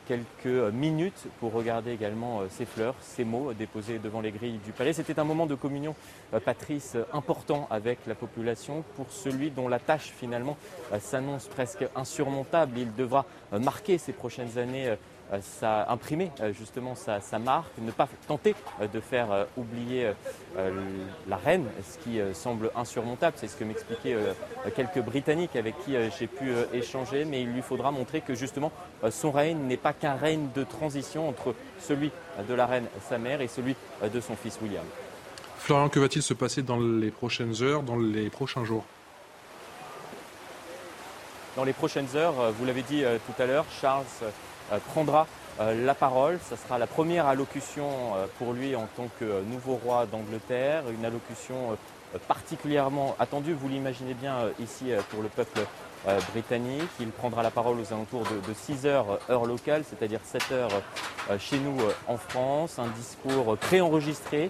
[0.06, 4.92] quelques minutes pour regarder également ces fleurs, ces mots déposés devant les grilles du palais.
[4.92, 5.96] C'était un moment de communion,
[6.44, 10.58] Patrice, important avec la population pour celui dont la tâche finalement
[11.00, 12.78] s'annonce presque insurmontable.
[12.78, 14.98] Il devra marquer ces prochaines années
[15.42, 20.12] ça imprimer euh, justement sa, marque, ne pas tenter euh, de faire oublier
[21.28, 23.36] la reine, ce qui semble insurmontable.
[23.38, 24.16] C'est ce que m'expliquaient
[24.76, 28.72] quelques Britanniques avec qui j'ai pu échanger, mais il lui faudra montrer que justement
[29.10, 32.12] son règne n'est pas qu'un règne de transition entre celui
[32.48, 34.86] de la reine, sa mère, et celui de son fils William.
[35.58, 38.86] Florian, que va-t-il se passer dans les prochaines heures, dans les prochains jours?
[41.56, 44.30] Dans les prochaines heures, vous l'avez dit tout à l'heure, Charles euh,
[44.88, 45.28] prendra
[45.60, 46.40] euh, la parole.
[46.50, 51.06] Ce sera la première allocution euh, pour lui en tant que nouveau roi d'Angleterre, une
[51.06, 51.78] allocution
[52.28, 55.60] particulièrement attendue, vous l'imaginez bien ici pour le peuple
[56.32, 56.88] britannique.
[57.02, 60.82] Il prendra la parole aux alentours de, 6 heures heure locale, c'est-à-dire 7 heures
[61.40, 61.76] chez nous
[62.08, 62.80] en France.
[62.80, 64.50] Un discours préenregistré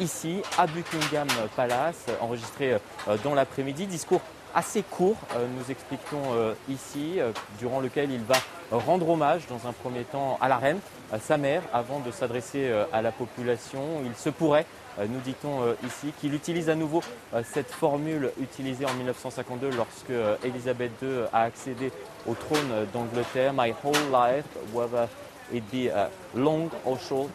[0.00, 2.78] ici à Buckingham Palace, enregistré
[3.22, 3.86] dans l'après-midi.
[3.86, 4.22] Discours
[4.54, 5.16] assez court,
[5.56, 7.18] nous expliquons ici,
[7.58, 8.36] durant lequel il va
[8.70, 10.78] rendre hommage dans un premier temps à la reine,
[11.12, 13.82] à sa mère, avant de s'adresser euh, à la population.
[14.04, 14.66] Il se pourrait,
[14.98, 17.02] euh, nous dit-on euh, ici, qu'il utilise à nouveau
[17.44, 20.12] cette formule utilisée en 1952 lorsque
[20.44, 21.92] Elisabeth II a accédé
[22.26, 23.52] au trône d'Angleterre.
[23.52, 25.08] My whole life, whether
[25.52, 25.90] it be
[26.34, 27.30] long or short,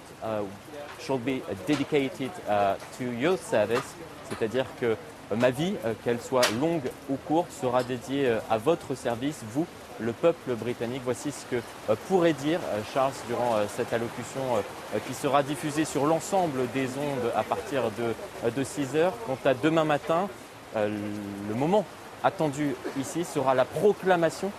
[0.99, 2.32] should be dedicated
[2.97, 3.95] to your service.
[4.29, 4.95] C'est-à-dire que
[5.35, 9.65] ma vie, qu'elle soit longue ou courte, sera dédiée à votre service, vous,
[9.99, 11.01] le peuple britannique.
[11.05, 11.61] Voici ce que
[12.07, 12.59] pourrait dire
[12.93, 14.41] Charles durant cette allocution
[15.07, 19.13] qui sera diffusée sur l'ensemble des ondes à partir de, de 6 heures.
[19.25, 20.29] Quant à demain matin,
[20.75, 21.85] le moment
[22.23, 24.51] attendu ici sera la proclamation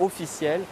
[0.00, 0.62] officielle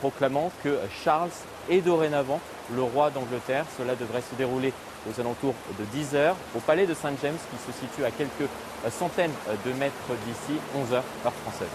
[0.00, 1.30] proclamant que Charles
[1.68, 2.40] est dorénavant
[2.74, 3.64] le roi d'Angleterre.
[3.78, 4.72] Cela devrait se dérouler
[5.10, 8.48] aux alentours de 10 heures au palais de Saint James qui se situe à quelques
[8.90, 9.32] centaines
[9.64, 9.94] de mètres
[10.26, 11.68] d'ici, 11 heures heure française.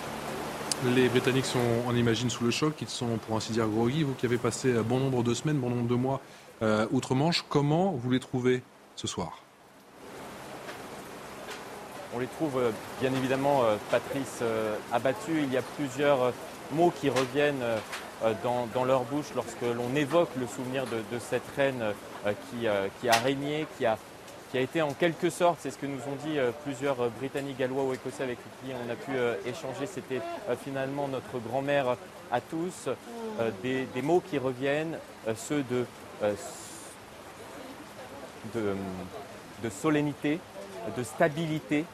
[0.95, 2.73] Les Britanniques sont, on imagine, sous le choc.
[2.81, 4.03] Ils sont, pour ainsi dire, groggy.
[4.03, 6.21] Vous qui avez passé bon nombre de semaines, bon nombre de mois
[6.63, 8.63] euh, outre-Manche, comment vous les trouvez
[8.95, 9.43] ce soir?
[12.15, 14.43] On les trouve euh, bien évidemment, euh, Patrice,
[14.91, 15.43] abattus.
[15.43, 16.33] Il y a plusieurs
[16.73, 17.63] mots qui reviennent
[18.23, 21.83] euh, dans, leur bouche lorsque l'on évoque le souvenir de, cette reine
[22.25, 23.97] euh, euh, qui, a régné, qui a,
[24.51, 27.83] qui a été en quelque sorte, c'est ce que nous ont dit plusieurs Britanniques, Gallois
[27.83, 29.11] ou Écossais avec qui on a pu
[29.47, 30.19] échanger, c'était
[30.65, 31.95] finalement notre grand-mère
[32.33, 32.89] à tous,
[33.63, 34.97] des, mots qui reviennent,
[35.37, 35.85] ceux de,
[38.53, 38.75] de,
[39.63, 40.39] de solennité,
[40.97, 41.85] de stabilité,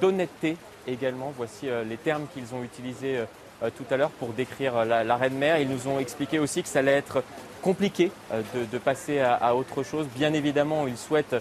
[0.00, 1.32] d'honnêteté également.
[1.36, 3.24] Voici les termes qu'ils ont utilisés euh,
[3.70, 5.58] tout à l'heure pour décrire euh, la, Reine-Mère.
[5.58, 7.22] Ils nous ont expliqué aussi que ça allait être
[7.62, 10.06] compliqué euh, de, passer à, autre chose.
[10.14, 11.36] Bien évidemment, ils souhaitent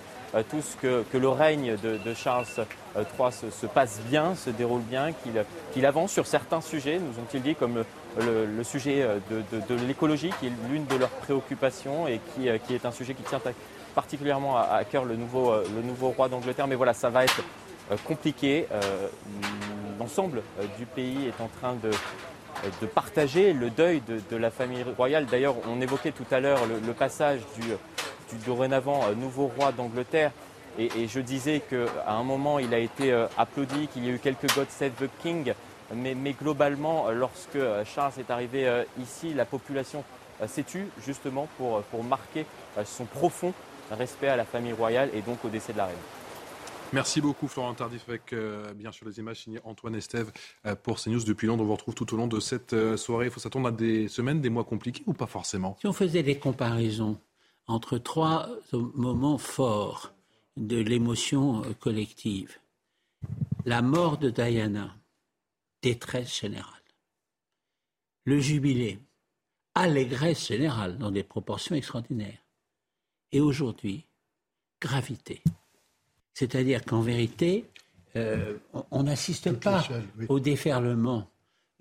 [0.50, 2.46] tous que, le règne de, Charles
[2.96, 5.10] III se, passe bien, se déroule bien,
[5.74, 7.84] qu'il avance sur certains sujets, nous ont-ils dit, comme
[8.18, 13.14] le, sujet de, l'écologie, qui est l'une de leurs préoccupations et qui, est un sujet
[13.14, 13.42] qui tient
[13.94, 16.68] particulièrement à, cœur le nouveau roi d'Angleterre.
[16.68, 17.42] Mais voilà, ça va être
[18.06, 18.68] compliqué
[20.12, 21.92] l'ensemble euh, du pays est en train de,
[22.82, 25.26] de partager le deuil de, la famille royale.
[25.26, 27.68] D'ailleurs, on évoquait tout à l'heure le, passage du,
[28.36, 30.32] du, dorénavant euh, nouveau roi d'Angleterre.
[30.78, 34.20] Et, je disais qu'à un moment, il a été euh, applaudi, qu'il y a eu
[34.20, 35.54] quelques God Save the King.
[35.94, 40.06] Mais, globalement, lorsque Charles est arrivé ici, la population
[40.48, 42.46] s'est tue justement pour marquer
[42.86, 43.54] son profond
[43.92, 46.21] respect à la famille royale et donc au décès de la reine.
[46.94, 50.30] Merci beaucoup Florent Tardif avec euh, bien sûr les images signées Antoine Estève
[50.66, 51.64] euh, pour CNews depuis Londres.
[51.64, 53.28] On vous retrouve tout au long de cette euh, soirée.
[53.28, 55.78] Il faut s'attendre à des semaines, des mois compliqués ou pas forcément?
[55.80, 57.18] Si on faisait des comparaisons
[57.68, 60.14] entre trois moments forts
[60.58, 62.58] de l'émotion collective,
[63.64, 64.94] la mort de Diana,
[65.82, 66.82] détresse générale,
[68.26, 69.00] le jubilé,
[69.76, 72.44] allégresse générale dans des proportions extraordinaires,
[73.32, 74.06] et aujourd'hui,
[74.82, 75.42] gravité.
[76.34, 77.66] C'est-à-dire qu'en vérité,
[78.16, 78.58] euh,
[78.92, 79.88] on n'assiste pas
[80.30, 81.30] au déferlement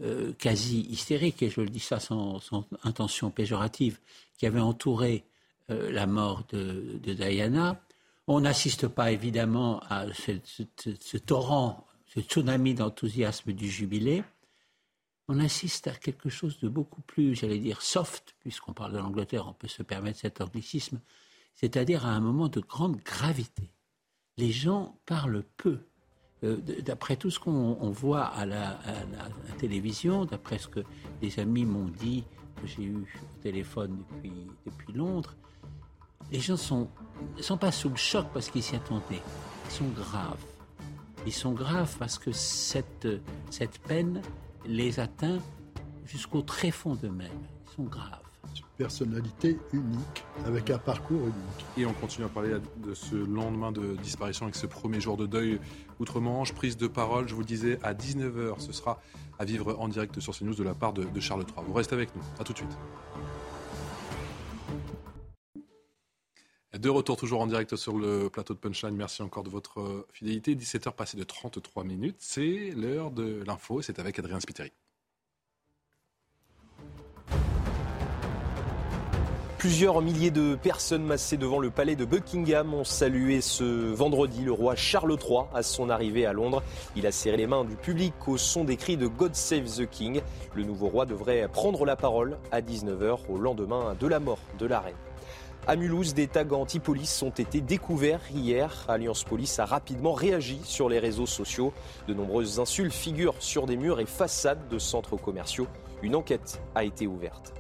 [0.01, 2.41] euh, quasi hystérique, et je le dis ça sans,
[2.85, 3.99] intention péjorative,
[4.39, 5.25] qui avait entouré
[5.71, 7.81] euh, la mort de, Diana.
[8.27, 14.23] On n'assiste pas évidemment à ce, torrent, ce tsunami d'enthousiasme du jubilé.
[15.29, 19.47] On assiste à quelque chose de beaucoup plus, j'allais dire, soft, puisqu'on parle de l'Angleterre,
[19.49, 21.01] on peut se permettre cet anglicisme,
[21.57, 23.71] c'est-à-dire à un moment de grande gravité
[24.41, 25.79] les gens parlent peu.
[26.43, 28.79] Euh, d'après tout ce qu'on voit à la,
[29.59, 30.81] télévision, d'après ce que
[31.21, 32.25] des amis m'ont dit,
[32.61, 35.35] que j'ai eu au téléphone depuis, Londres,
[36.33, 39.23] les gens ne sont pas sous le choc parce qu'ils s'y attendaient.
[39.67, 40.45] Ils sont graves.
[41.27, 43.09] Ils sont graves parce que cette,
[43.51, 44.23] cette peine
[44.65, 45.39] les atteint
[46.07, 47.45] jusqu'au très fond d'eux-mêmes.
[47.67, 48.30] Ils sont graves
[48.81, 51.67] personnalité unique, avec un parcours unique.
[51.77, 55.27] Et on continue à parler de ce lendemain de disparition avec ce premier jour de
[55.27, 55.61] deuil
[55.99, 56.55] outre-Manche.
[56.55, 59.03] Prise de parole, je vous le disais, à 19h, ce sera
[59.39, 61.67] à vivre en direct sur CNews de la part de, de Charles III.
[61.67, 62.23] Vous restez avec nous.
[62.39, 62.79] À tout de suite.
[66.73, 68.97] De retour toujours en direct sur le plateau de Punchline.
[68.97, 70.55] Merci encore de votre fidélité.
[70.55, 72.17] 17h passées de 33 minutes.
[72.19, 73.83] C'est l'heure de l'info.
[73.83, 74.73] C'est avec Adrien Spiteri.
[79.61, 84.53] Plusieurs milliers de personnes massées devant le palais de Buckingham ont salué ce vendredi le
[84.53, 86.63] roi Charles III à son arrivée à Londres.
[86.97, 89.87] Il a serré les mains du public au son des cris de God Save the
[89.87, 90.23] King.
[90.55, 94.65] Le nouveau roi devrait prendre la parole à 19h au lendemain de la mort de
[94.65, 94.97] la reine.
[95.67, 98.87] À Mulhouse, des tags anti-police ont été découverts hier.
[98.89, 101.75] Alliance Police a rapidement réagi sur les réseaux sociaux.
[102.09, 105.67] De nombreuses insultes figurent sur des murs et façades de centres commerciaux.
[106.03, 107.55] Une enquête a été ouverte.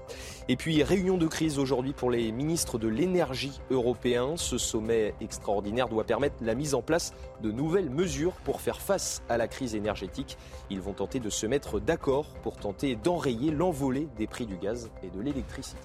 [0.48, 4.36] Et puis, réunion de crise aujourd'hui pour les ministres de l'énergie européens.
[4.36, 9.22] Ce sommet extraordinaire doit permettre la mise en place de nouvelles mesures pour faire face
[9.28, 10.38] à la crise énergétique.
[10.70, 14.90] Ils vont tenter de se mettre d'accord pour tenter d'enrayer l'envolée des prix du gaz
[15.02, 15.80] et de l'électricité.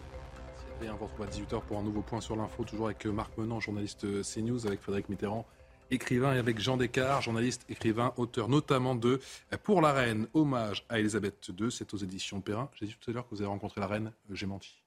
[0.82, 4.06] on se à 18h pour un nouveau point sur l'info, toujours avec Marc Menant, journaliste
[4.24, 5.46] CNews, avec Frédéric Mitterrand
[5.92, 9.20] écrivain, et avec Jean Descartes, journaliste, écrivain, auteur notamment de
[9.64, 11.72] Pour la Reine, hommage à Elisabeth II.
[11.72, 12.70] C'est aux éditions Perrin.
[12.80, 14.82] J'ai dit tout à l'heure que vous avez rencontré la Reine, euh, j'ai menti.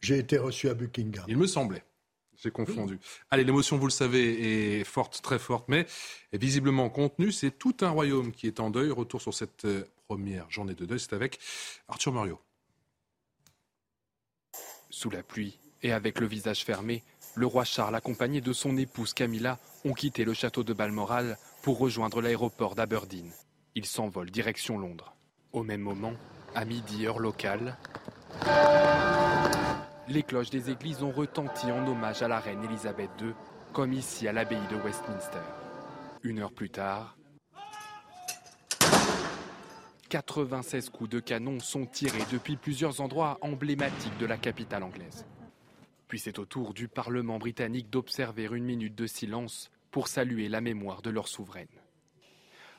[0.00, 1.24] J'ai été reçu à Buckingham.
[1.28, 1.84] Il me semblait.
[2.42, 2.98] J'ai confondu.
[3.30, 5.86] Allez, l'émotion, vous le savez, est forte, très forte, mais
[6.32, 7.30] visiblement contenue.
[7.30, 8.90] C'est tout un royaume qui est en deuil.
[8.90, 11.38] Retour sur cette euh, première journée de deuil, c'est avec
[11.88, 12.40] Arthur Muriot.
[14.90, 17.02] Sous la pluie et avec le visage fermé,
[17.34, 21.78] le roi Charles, accompagné de son épouse Camilla, ont quitté le château de Balmoral pour
[21.78, 23.32] rejoindre l'aéroport d'Aberdeen.
[23.74, 25.14] Ils s'envolent direction Londres.
[25.52, 26.12] Au même moment,
[26.54, 27.78] à midi heure locale,
[30.08, 33.32] les cloches des églises ont retenti en hommage à la reine Elisabeth II,
[33.72, 35.38] comme ici à l'abbaye de Westminster.
[36.22, 37.16] Une heure plus tard,
[40.10, 45.24] 96 coups de canon sont tirés depuis plusieurs endroits emblématiques de la capitale anglaise.
[46.12, 50.60] Puis c'est au tour du Parlement britannique d'observer une minute de silence pour saluer la
[50.60, 51.80] mémoire de leur souveraine.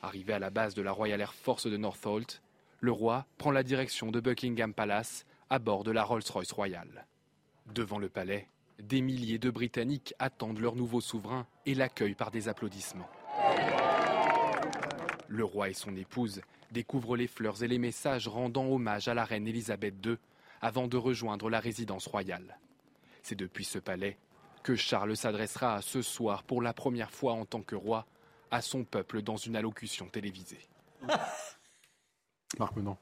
[0.04, 2.44] Arrivé à la base de la Royal Air Force de Northolt,
[2.80, 7.08] le roi prend la direction de Buckingham Palace à bord de la Rolls-Royce royale.
[7.74, 12.50] Devant le palais, des milliers de Britanniques attendent leur nouveau souverain et l'accueillent par des
[12.50, 13.10] applaudissements.
[15.28, 16.42] Le roi et son épouse
[16.72, 20.18] découvrent les fleurs et les messages rendant hommage à la reine Elisabeth II
[20.62, 22.60] avant de rejoindre la résidence royale.
[23.24, 24.18] C'est depuis ce palais
[24.64, 28.06] que Charles s'adressera ce soir pour la première fois en tant que roi
[28.52, 30.68] à son peuple dans une allocution télévisée.
[32.60, 32.98] Marc Menon.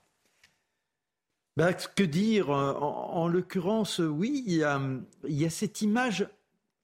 [1.58, 6.28] Ben, que dire En, l'occurrence, oui, il y, a, cette image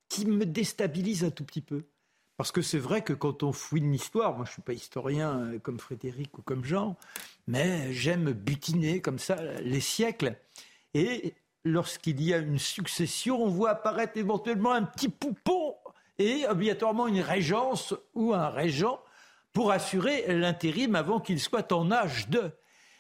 [0.10, 1.86] qui me déstabilise un tout petit peu.
[2.36, 5.40] Parce que c'est vrai que quand on fouine l'histoire, moi je ne suis pas historien
[5.40, 6.96] euh, comme Frédéric ou comme Jean,
[7.48, 10.38] mais j'aime butiner comme ça les siècles.
[10.94, 15.76] Et lorsqu'il y a une succession, on voit apparaître éventuellement un petit poupon
[16.20, 19.02] et obligatoirement une régence ou un régent
[19.54, 22.52] pour assurer l'intérim avant qu'il soit en âge de.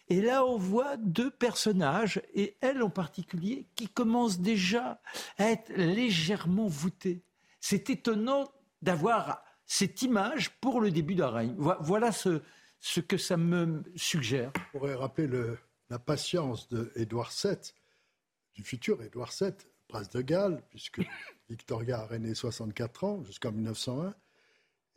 [0.09, 5.01] Et là, on voit deux personnages, et elle en particulier, qui commencent déjà
[5.37, 7.23] à être légèrement voûtées.
[7.59, 8.49] C'est étonnant
[8.81, 11.55] d'avoir cette image pour le début d'un règne.
[11.57, 12.41] Voilà ce,
[13.01, 14.51] que ça me suggère.
[14.73, 15.57] On pourrait rappeler le,
[15.89, 17.57] la patience d'Édouard VII,
[18.57, 19.53] du futur Édouard VII,
[19.87, 20.99] prince de Galles, puisque
[21.49, 24.13] Victoria a régné 64 ans jusqu'en 1901.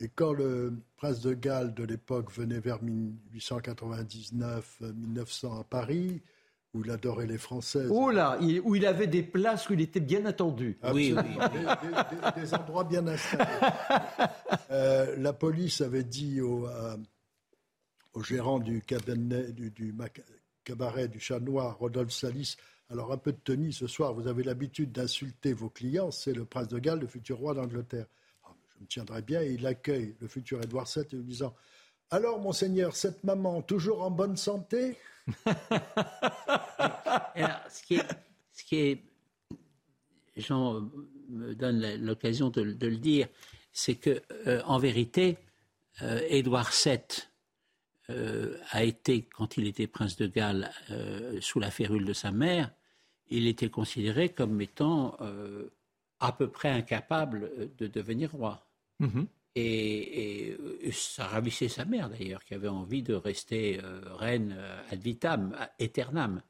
[0.01, 6.23] Et quand le prince de Galles de l'époque venait vers 1899-1900 à Paris,
[6.73, 7.91] où il adorait les Françaises.
[7.91, 10.79] Oh là, où il avait des places où il était bien attendu.
[10.91, 11.21] Oui, oui.
[12.35, 13.45] Des, endroits bien installés.
[14.69, 16.65] Euh, la police avait dit au,
[18.13, 19.93] au gérant du, cabinet, du, du,
[20.63, 22.55] cabaret du Chat Noir, Rodolphe Salis,
[22.91, 26.43] alors un peu de tenue ce soir, vous avez l'habitude d'insulter vos clients, c'est le
[26.43, 28.05] prince de Galles, le futur roi d'Angleterre
[28.81, 31.55] me tiendrait bien, et il accueille le futur Édouard VII en lui disant
[32.09, 34.97] Alors, monseigneur, cette maman, toujours en bonne santé?
[37.69, 38.07] Ce, qui est,
[38.51, 39.03] ce qui est.
[40.35, 40.89] Jean
[41.29, 43.27] me donne l'occasion de, le dire,
[43.71, 45.37] c'est que, euh, en vérité,
[46.01, 46.99] euh, Édouard VII
[48.09, 50.71] euh, a été, quand il était prince de Galles,
[51.39, 52.71] sous la férule de sa mère,
[53.31, 55.17] il était considéré comme étant
[56.19, 58.65] à peu près incapable de devenir roi.
[58.99, 59.27] Mhm.
[59.55, 60.55] Et,
[60.93, 65.55] ça ravissait sa mère d'ailleurs, qui avait envie de rester euh, reine euh, ad vitam,
[65.79, 66.41] aeternam.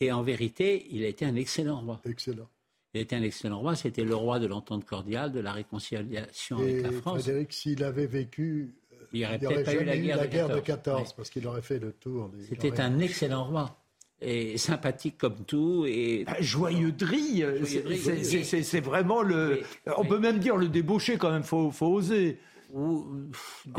[0.00, 2.00] Et en vérité, il a été un excellent roi.
[2.04, 2.48] Excellent.
[2.94, 3.76] Il était un excellent roi.
[3.76, 7.22] C'était le roi de l'entente cordiale, de la réconciliation avec la France.
[7.22, 8.74] Frédéric, s'il avait vécu,
[9.12, 12.30] il n'y aurait, pas eu la guerre, de 14, parce qu'il aurait fait le tour.
[12.48, 13.77] C'était un excellent roi
[14.20, 15.84] et sympathique comme tout.
[15.86, 16.24] Et...
[16.24, 19.62] Bah, joyeux drille, c'est vraiment le.
[19.96, 22.38] on peut même dire le débauché quand même, faut, faut oser.
[22.72, 23.06] Ou,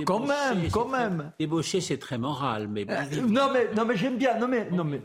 [0.05, 1.31] quand même, quand même.
[1.39, 2.85] Débauché, c'est très moral, mais.
[2.89, 4.37] Euh, non mais non mais j'aime bien.
[4.39, 4.99] Non mais non mais.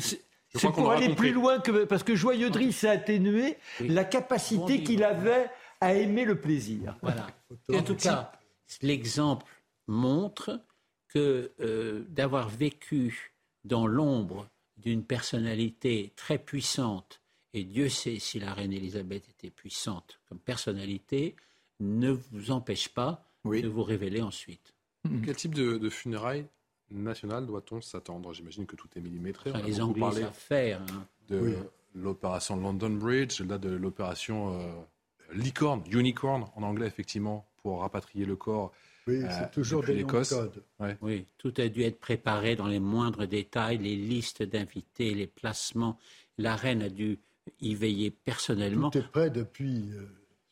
[0.00, 5.04] c'est pour aller plus loin que parce que joyeux drille, c'est atténué la capacité qu'il
[5.04, 6.96] avait à aimer le plaisir.
[7.02, 7.26] Voilà.
[7.72, 8.32] en tout cas,
[8.80, 9.46] l'exemple
[9.86, 10.60] montre
[11.08, 13.32] que euh, d'avoir vécu
[13.64, 14.48] dans l'ombre
[14.88, 17.20] d'une personnalité très puissante,
[17.52, 21.36] et Dieu sait si la reine Elisabeth était puissante comme personnalité,
[21.78, 24.74] ne vous empêche pas de vous révéler ensuite.
[25.06, 25.24] Mm-hmm.
[25.24, 26.46] Quel type de, funérailles
[26.90, 28.32] nationales doit-on s'attendre?
[28.32, 29.52] J'imagine que tout est millimétré.
[29.62, 30.80] les Anglais savent faire.
[30.80, 31.06] Hein.
[31.28, 31.56] De
[31.94, 34.72] l'opération London Bridge, de l'opération euh,
[35.34, 38.72] Licorne, Unicorn en anglais effectivement, pour rapatrier le corps
[39.08, 40.62] oui, c'est euh, toujours des codes.
[41.00, 45.98] Oui, tout a dû être préparé dans les moindres détails, les listes d'invités, les placements.
[46.36, 47.18] La reine a dû
[47.60, 48.90] y veiller personnellement.
[48.90, 49.90] Tout est prêt depuis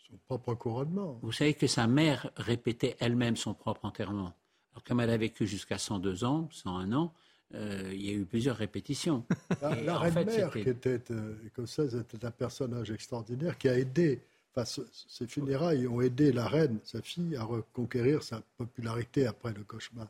[0.09, 1.19] Son propre couronnement.
[1.23, 4.35] Vous savez que sa mère répétait elle-même son propre enterrement.
[4.73, 7.13] Alors, comme elle a vécu jusqu'à 102 ans, 101 ans,
[7.55, 9.25] euh, il y a eu plusieurs répétitions.
[9.63, 14.21] La, reine-mère, qui était euh, écossaise, était un personnage extraordinaire qui a aidé,
[14.65, 20.09] ses funérailles ont aidé la reine, sa fille, à reconquérir sa popularité après le cauchemar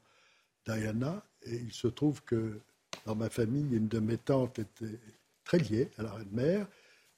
[0.66, 1.24] Diana.
[1.44, 2.60] Et il se trouve que
[3.04, 4.98] dans ma famille, une de mes tantes était
[5.44, 6.66] très liée à la reine-mère,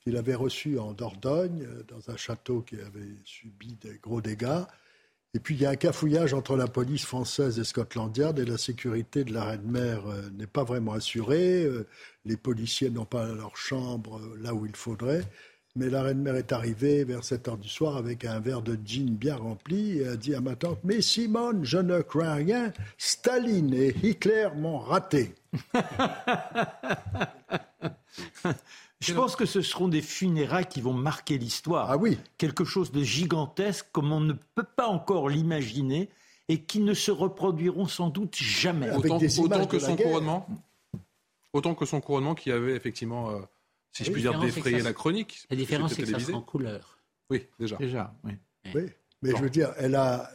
[0.00, 4.64] qu'il avait reçue en Dordogne, euh, dans un château qui avait subi des gros dégâts.
[5.34, 8.56] Et puis il y a un cafouillage entre la police française et Scotland et la
[8.56, 11.64] sécurité de la reine-mère euh, n'est pas vraiment assurée.
[11.64, 11.86] Euh,
[12.24, 15.24] les policiers n'ont pas leur chambre là où il faudrait.
[15.76, 19.14] Mais la reine-mère est arrivée vers 7 heures du soir avec un verre de gin
[19.14, 23.74] bien rempli et a dit à ma tante Mais Simone, je ne crains rien, Staline
[23.74, 25.34] et Hitler m'ont raté.
[29.00, 31.90] Je pense que ce seront des funérailles qui vont marquer l'histoire.
[31.90, 32.18] Ah oui.
[32.36, 36.08] Quelque chose de gigantesque comme on ne peut pas encore l'imaginer
[36.48, 38.90] et qui ne se reproduiront sans doute jamais.
[38.90, 39.18] Autant,
[39.66, 40.48] que son couronnement
[41.52, 43.30] Autant que son couronnement qui avait effectivement.
[43.92, 45.46] Si je puis dire, défrayer la chronique.
[45.50, 46.98] La différence, c'est que ça sera en couleur.
[47.30, 47.76] Oui, déjà.
[47.76, 48.32] Déjà, oui.
[49.22, 50.30] mais je veux dire, elle a,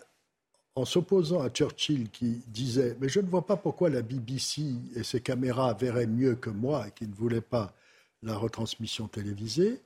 [0.76, 4.64] en s'opposant à Churchill qui disait Mais je ne vois pas pourquoi la BBC
[4.96, 7.74] et ses caméras verraient mieux que moi et qui ne voulait pas
[8.22, 9.82] la retransmission télévisée,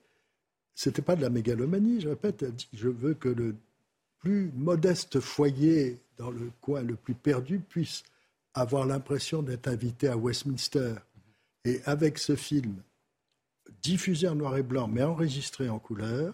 [0.75, 3.55] c'était pas de la mégalomanie, je répète, elle dit Je veux que le
[4.19, 8.03] plus modeste foyer dans le coin le plus perdu puisse
[8.53, 10.95] avoir l'impression d'être invité à Westminster.
[11.65, 12.75] Et avec ce film,
[13.81, 16.33] diffusé en noir et blanc, mais enregistré en couleur,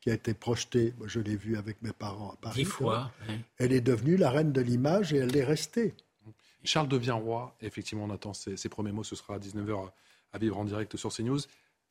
[0.00, 2.64] qui a été projeté, je l'ai vu avec mes parents à Paris.
[2.64, 3.10] Dix fois.
[3.58, 5.94] Elle est devenue la reine de l'image et elle est restée.
[6.64, 7.54] Charles devient roi.
[7.60, 9.04] Effectivement, on attend ses, premiers mots.
[9.04, 9.90] Ce sera à 19h
[10.32, 11.40] à vivre en direct sur CNews.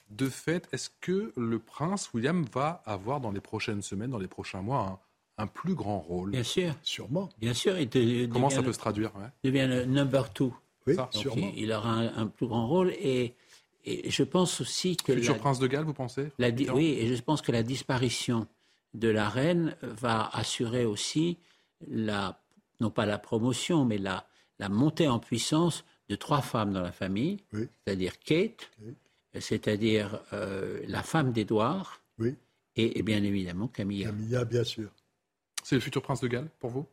[0.10, 4.28] De fait, est-ce que le prince William va avoir dans les prochaines semaines, dans les
[4.28, 5.00] prochains mois,
[5.38, 6.32] un, plus grand rôle?
[6.32, 6.74] Bien sûr.
[6.84, 7.30] Sûrement.
[7.40, 7.76] Bien sûr.
[8.32, 9.12] Comment ça peut se traduire
[9.44, 10.54] Il devient le number two.
[10.88, 11.52] Oui, sûrement.
[11.56, 13.36] Il, aura un, plus grand rôle et
[13.86, 15.14] et je pense aussi que...
[15.14, 18.48] Futur prince de Galles, vous pensez Oui, et je pense que la disparition
[18.94, 21.38] de la reine va assurer aussi
[21.88, 22.42] la,
[22.80, 24.28] non pas la promotion, mais la,
[24.60, 28.70] la montée en puissance de trois femmes dans la famille, c'est-à-dire Kate,
[29.40, 32.36] c'est-à-dire euh, la femme d'Édouard, oui.
[32.76, 34.08] et, bien évidemment Camilla.
[34.08, 34.90] Camilla, bien sûr.
[35.64, 36.86] C'est le futur prince de Galles pour vous?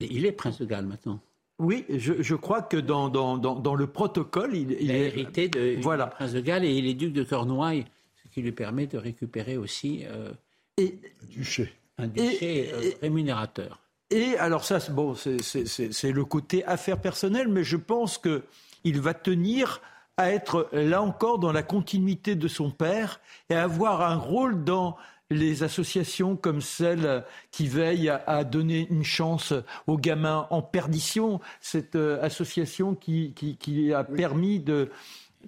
[0.00, 1.20] Il est prince de Galles maintenant.
[1.58, 6.06] Oui, je, crois que dans, dans, dans, le protocole, il, il, est hérité de voilà.
[6.06, 7.86] prince de Galles et il est duc de Cornouailles,
[8.22, 10.32] ce qui lui permet de récupérer aussi euh,
[10.76, 13.80] et, un duché, un duché euh, rémunérateur.
[14.10, 18.44] Et alors ça, bon, c'est le côté affaire personnelle, mais je pense que
[18.84, 19.80] il va tenir
[20.16, 24.62] à être là encore dans la continuité de son père et à avoir un rôle
[24.62, 24.96] dans
[25.30, 29.52] les associations comme celle qui veille à, donner une chance
[29.86, 33.34] aux gamins en perdition, cette euh, association qui,
[33.92, 34.90] a permis de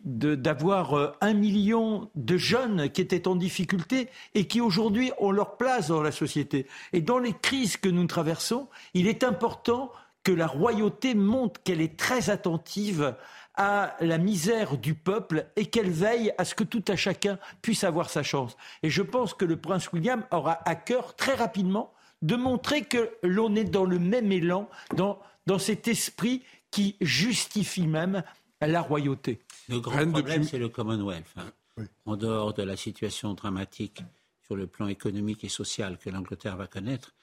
[0.05, 5.57] d'avoir euh, un million de jeunes qui étaient en difficulté et qui aujourd'hui ont leur
[5.57, 6.69] place dans la société.
[6.93, 9.91] Et dans les crises que nous traversons, il est important
[10.23, 13.15] que la royauté montre qu'elle est très attentive
[13.59, 17.85] à la misère du peuple et qu'elle veille à ce que tout à chacun puisse
[17.85, 18.57] avoir sa chance.
[18.85, 21.93] Et je pense que le prince William aura à cœur très rapidement
[22.23, 27.87] de montrer que l'on est dans le même élan, dans, dans cet esprit qui justifie
[27.87, 28.23] même
[28.61, 29.41] la royauté.
[29.69, 31.27] Le grand problème, c'est le Commonwealth.
[31.37, 31.85] Hein.
[32.07, 34.03] En dehors de la situation dramatique
[34.47, 37.15] sur le plan économique et social que l'Angleterre va connaître,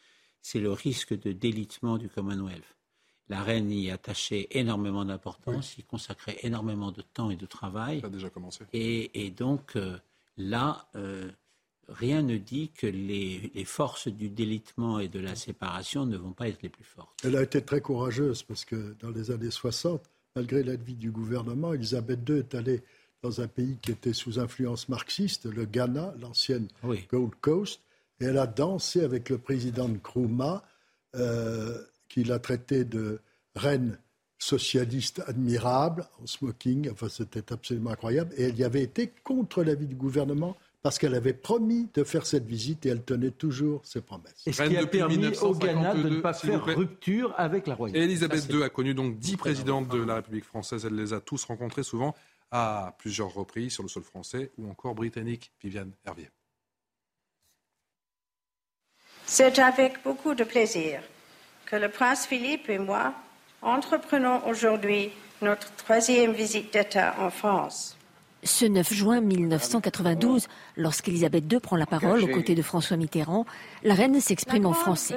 [0.42, 2.76] c'est le risque de délitement du Commonwealth.
[3.30, 8.02] La reine y attachait énormément d'importance, y consacrait énormément de temps et de travail.
[8.02, 8.64] Ça a déjà commencé.
[8.74, 9.98] Et, donc euh,
[10.38, 11.32] là, euh,
[11.88, 16.48] rien ne dit que les, forces du délitement et de la séparation ne vont pas
[16.48, 17.20] être les plus fortes.
[17.24, 20.04] Elle a été très courageuse parce que dans les années 60,
[20.36, 22.84] malgré l'avis du gouvernement, Elisabeth II est allée
[23.24, 26.68] dans un pays qui était sous influence marxiste, le Ghana, l'ancienne
[27.10, 27.82] Gold Coast,
[28.20, 30.64] et elle a dansé avec le président Nkrumah.
[31.16, 33.20] Euh, qu'il a traité de
[33.56, 33.98] reine
[34.38, 39.88] socialiste admirable, en smoking, enfin c'était absolument incroyable, et elle y avait été contre l'avis
[39.88, 44.02] du gouvernement parce qu'elle avait promis de faire cette visite et elle tenait toujours ses
[44.02, 44.44] promesses.
[44.46, 48.00] Et ce qui a permis au Ghana de ne pas faire rupture avec la royauté.
[48.00, 50.86] Elisabeth II a connu donc dix présidentes de la République française.
[50.86, 52.14] Elle les a tous rencontrés souvent
[52.52, 55.52] à plusieurs reprises sur le sol français ou encore britannique.
[55.60, 56.30] Viviane Hervier.
[59.26, 61.02] C'est avec beaucoup de plaisir
[61.66, 63.14] que le prince Philippe et moi
[63.62, 65.12] entreprenons aujourd'hui
[65.42, 67.98] notre troisième visite d'État en France.
[68.44, 70.48] Ce 9 juin 1992,
[70.78, 73.46] lorsqu'Elisabeth II prend la parole aux côtés de François Mitterrand,
[73.84, 75.16] la reine s'exprime en français.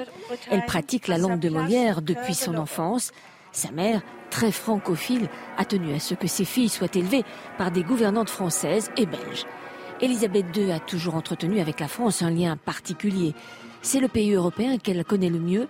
[0.49, 3.11] Elle pratique la langue de Molière depuis son enfance.
[3.51, 7.23] Sa mère, très francophile, a tenu à ce que ses filles soient élevées
[7.59, 9.45] par des gouvernantes françaises et belges.
[10.01, 13.35] Elisabeth II a toujours entretenu avec la France un lien particulier.
[13.81, 15.67] C'est le pays européen qu'elle connaît le mieux.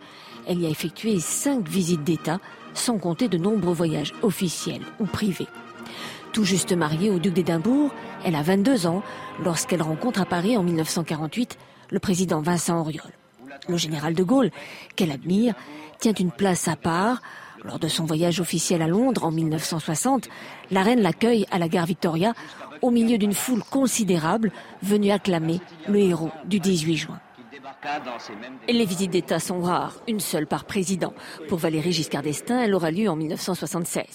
[0.48, 2.40] Elle y a effectué cinq visites d'État,
[2.74, 5.48] sans compter de nombreux voyages officiels ou privés.
[6.34, 7.92] Tout juste mariée au duc d'Édimbourg,
[8.24, 9.02] elle a 22 ans
[9.44, 11.58] lorsqu'elle rencontre à Paris en 1948
[11.90, 13.12] le président Vincent Auriol.
[13.68, 14.52] Le général de Gaulle,
[14.96, 15.56] qu'elle admire,
[16.00, 17.22] tient une place à part.
[17.64, 20.30] Lors de son voyage officiel à Londres en 1960,
[20.72, 22.34] la reine l'accueille à la gare Victoria
[22.82, 27.20] au milieu d'une foule considérable venue acclamer le héros du 18 juin.
[28.68, 31.14] Les visites d'État sont rares, une seule par président.
[31.48, 34.06] Pour Valérie Giscard d'Estaing, elle aura lieu en 1976.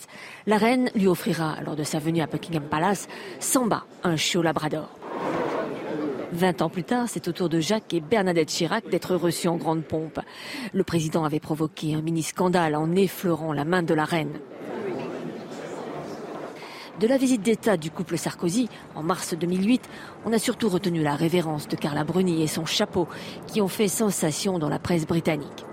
[0.47, 3.09] La reine lui offrira, lors de sa venue à Buckingham Palace,
[3.41, 4.91] Samba, un chiot labrador.
[6.33, 9.57] Vingt ans plus tard, c'est au tour de Jacques et Bernadette Chirac d'être reçus en
[9.57, 10.21] grande pompe.
[10.73, 14.41] Le président avait provoqué un mini-scandale en effleurant la main de la reine.
[17.05, 19.91] De la visite d'État du couple Sarkozy en mars 2008,
[20.25, 23.09] on a surtout retenu la révérence de Carla Bruni et son chapeau
[23.47, 25.67] qui ont fait sensation dans la presse britannique.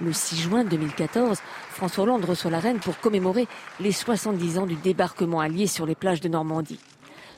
[0.00, 1.38] Le 6 juin 2014,
[1.70, 3.48] François Hollande reçoit la reine pour commémorer
[3.80, 6.78] les 70 ans du débarquement allié sur les plages de Normandie.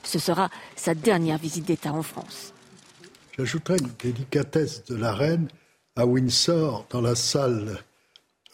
[0.03, 2.53] Ce sera sa dernière visite d'État en France.
[3.35, 5.47] J'ajouterai une délicatesse de la reine
[5.95, 7.79] à Windsor, dans la salle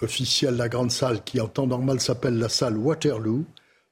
[0.02, 3.44] officielle, la grande salle qui en temps normal s'appelle la salle Waterloo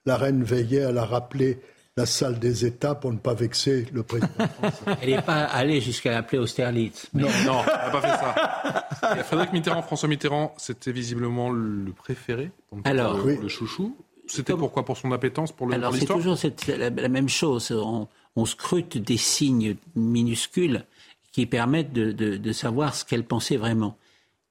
[0.08, 1.60] la reine veillait à la rappeler
[1.98, 4.84] la salle des États pour ne pas vexer le président français.
[5.02, 7.10] Elle n'est pas allée jusqu'à l'appeler Austerlitz.
[7.14, 9.24] Non, non, elle n'a pas fait ça.
[9.24, 12.52] Frédéric Mitterrand, François Mitterrand, c'était visiblement le préféré,
[12.84, 13.98] Alors, le, le chouchou.
[14.28, 16.38] C'était pourquoi Pour son appétence pour Alors c'est toujours
[16.68, 17.72] la, même chose.
[17.72, 20.86] On, scrute des signes minuscules
[21.32, 23.98] qui permettent de, de savoir ce qu'elle pensait vraiment.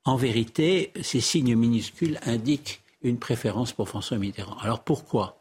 [0.05, 4.57] En vérité, ces signes minuscules indiquent une préférence pour François Mitterrand.
[4.61, 5.39] Alors pourquoi?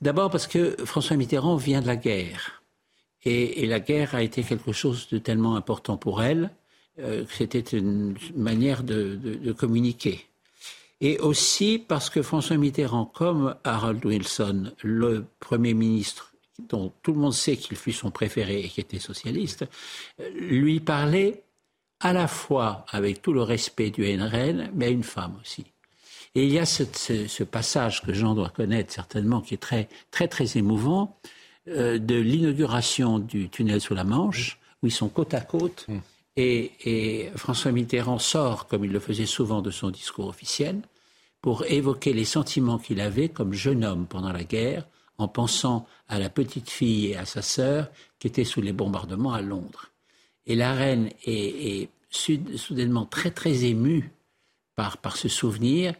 [0.00, 2.62] D'abord parce que François Mitterrand vient de la guerre.
[3.24, 6.50] Et, la guerre a été quelque chose de tellement important pour elle
[6.98, 10.26] euh, que c'était une manière de, communiquer.
[11.00, 16.32] Et aussi parce que François Mitterrand, comme Harold Wilson, le Premier ministre
[16.68, 19.64] dont tout le monde sait qu'il fut son préféré et qui était socialiste,
[20.36, 21.42] lui parlait
[21.98, 25.64] à la fois avec tout le respect du NRN, mais à une femme aussi.
[26.34, 30.26] Et il y a ce, passage que Jean doit connaître certainement, qui est très, très,
[30.26, 31.16] très émouvant,
[31.68, 35.86] euh, de l'inauguration du tunnel sous la Manche, où ils sont côte à côte.
[35.88, 35.98] Mmh.
[36.36, 40.82] Et, François Mitterrand sort, comme il le faisait souvent de son discours officiel,
[41.40, 44.86] pour évoquer les sentiments qu'il avait comme jeune homme pendant la guerre,
[45.18, 49.32] en pensant à la petite fille et à sa sœur qui étaient sous les bombardements
[49.32, 49.92] à Londres.
[50.46, 54.10] Et la reine est, est soudainement très très émue
[54.74, 55.94] par, par ce souvenir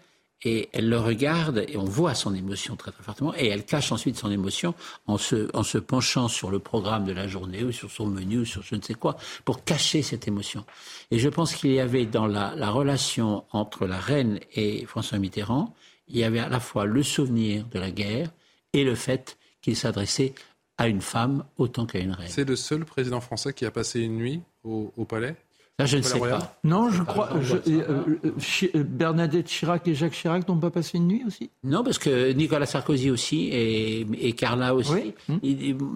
[0.45, 3.92] et elle le regarde et on voit son émotion très très fortement et elle cache
[3.92, 4.74] ensuite son émotion
[5.07, 8.38] en se, en se penchant sur le programme de la journée ou sur son menu
[8.38, 10.64] ou sur je ne sais quoi pour cacher cette émotion.
[11.11, 15.18] Et je pense qu'il y avait dans la, la relation entre la reine et François
[15.18, 15.74] Mitterrand,
[16.09, 18.30] il y avait à la fois le souvenir de la guerre
[18.72, 20.34] et le fait qu'il s'adressait
[20.76, 22.28] à une femme autant qu'à une reine.
[22.28, 25.36] C'est le seul président français qui a passé une nuit au palais?
[25.83, 26.57] Je ne sais pas.
[26.62, 27.31] Non, je crois.
[27.35, 28.31] Euh, euh,
[28.75, 31.51] euh, Bernadette Chirac et Jacques Chirac n'ont pas passé une nuit aussi?
[31.64, 35.14] Non, parce que Nicolas Sarkozy aussi et, Carla aussi.
[35.29, 35.39] Hmm.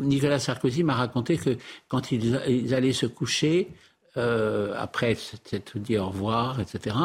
[0.00, 1.56] Nicolas Sarkozy m'a raconté que
[1.86, 3.68] quand ils allaient se coucher,
[4.16, 6.96] euh, après s'être dit au revoir, etc.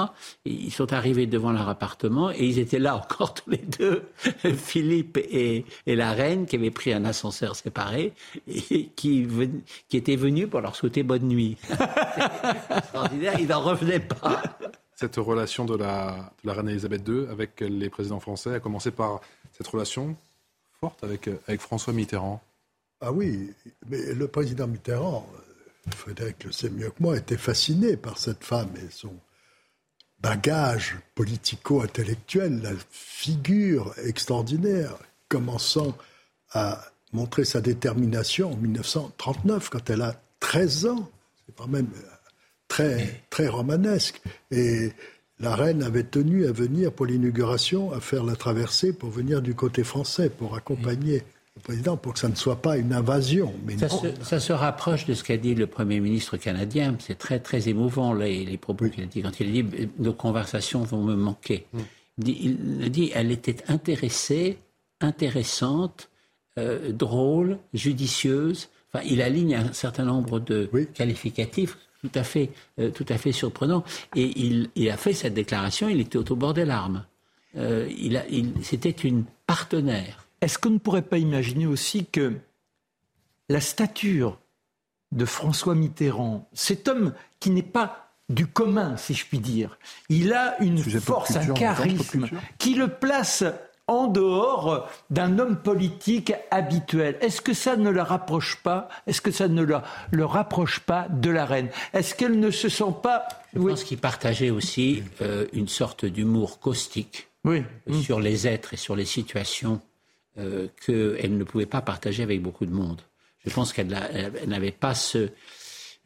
[0.46, 4.04] Ils sont arrivés devant leur appartement et ils étaient là encore tous les deux,
[4.56, 8.14] Philippe et, la reine, qui avaient pris un ascenseur séparé
[8.48, 9.28] et qui,
[9.90, 11.58] qui étaient venus pour leur souhaiter bonne nuit.
[12.78, 14.42] extraordinaire, ils n'en revenaient pas.
[14.96, 18.92] Cette relation de la, de la reine Elisabeth II avec les présidents français a commencé
[18.92, 20.16] par cette relation
[20.80, 22.42] forte avec, avec François Mitterrand.
[23.06, 23.52] Ah oui,
[23.90, 25.28] mais le président Mitterrand,
[25.92, 29.14] Frédéric le sait mieux que moi, était fasciné par cette femme et son
[30.20, 34.96] bagage politico-intellectuel, la figure extraordinaire,
[35.28, 35.98] commençant
[36.52, 36.82] à
[37.12, 41.10] montrer sa détermination en 1939, quand elle a 13 ans.
[41.46, 41.90] C'est quand même
[42.68, 44.22] très, très romanesque.
[44.52, 44.94] Et
[45.40, 49.56] la reine avait tenu à venir pour l'inauguration, à faire la traversée pour venir du
[49.56, 51.24] côté français, pour accompagner
[51.56, 53.54] le président pour que ça ne soit pas une invasion.
[53.66, 56.96] Mais ça, se, ça, se, rapproche de ce qu'a dit le Premier ministre canadien.
[57.00, 59.22] C'est très, très émouvant, les, les propos qu'il a dit.
[59.22, 61.80] Quand il a dit «nos conversations vont me manquer mm.
[62.26, 64.58] il, dit, elle était intéressée,
[65.00, 66.10] intéressante,
[66.90, 68.70] drôle, judicieuse.
[68.92, 72.50] Enfin, il aligne un certain nombre de qualificatifs tout à fait,
[72.94, 73.84] tout à fait surprenants.
[74.16, 77.06] Et il, il, a fait cette déclaration, il était au bord des larmes.
[77.56, 80.23] il il, C'était une partenaire.
[80.44, 82.34] Est-ce qu'on ne pourrait pas imaginer aussi que
[83.48, 84.38] la stature
[85.14, 89.78] de François Mitterrand, cet homme qui n'est pas du commun, si je puis dire,
[90.10, 92.28] il a une force, un charisme
[92.58, 93.46] qui le place
[93.88, 97.18] en dehors d'un homme politique habituel.
[97.22, 98.90] Est-ce que ça ne le rapproche pas?
[99.08, 101.70] Est-ce que ça ne le, rapproche pas de la reine?
[101.94, 106.60] Est-ce qu'elle ne se sent pas Je pense qu'il partageait aussi euh, une sorte d'humour
[106.60, 107.30] caustique
[108.02, 109.80] sur les êtres et sur les situations
[110.38, 113.02] euh, qu'elle ne pouvait pas partager avec beaucoup de monde.
[113.46, 113.88] Je pense qu'elle
[114.48, 115.30] n'avait pas ce...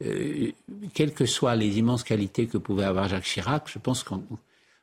[0.04, 0.52] Euh,
[0.94, 4.36] quelles que soient les immenses qualités que pouvait avoir Jacques Chirac, je pense qu'on ne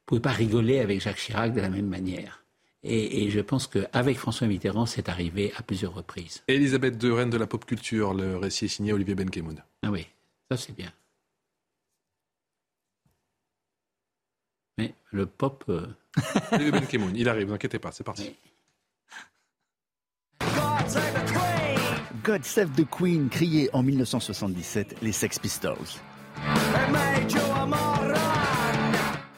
[0.05, 2.43] pouvait pas rigoler avec Jacques Chirac de la même manière.
[2.87, 6.43] Et, je pense qu'avec François Mitterrand, c'est arrivé à plusieurs reprises.
[6.47, 9.63] Elisabeth de Reine de la pop culture, le récit est signé Olivier Benkemoun.
[9.81, 10.05] Ah oui,
[10.51, 10.91] ça c'est bien.
[14.77, 15.63] Mais le pop...
[15.69, 15.87] Euh,
[16.51, 18.35] Olivier Benkemoun, il arrive, ne vous inquiétez pas, c'est parti.
[22.23, 25.77] God Save the Queen criait en 1977 les Sex Pistols.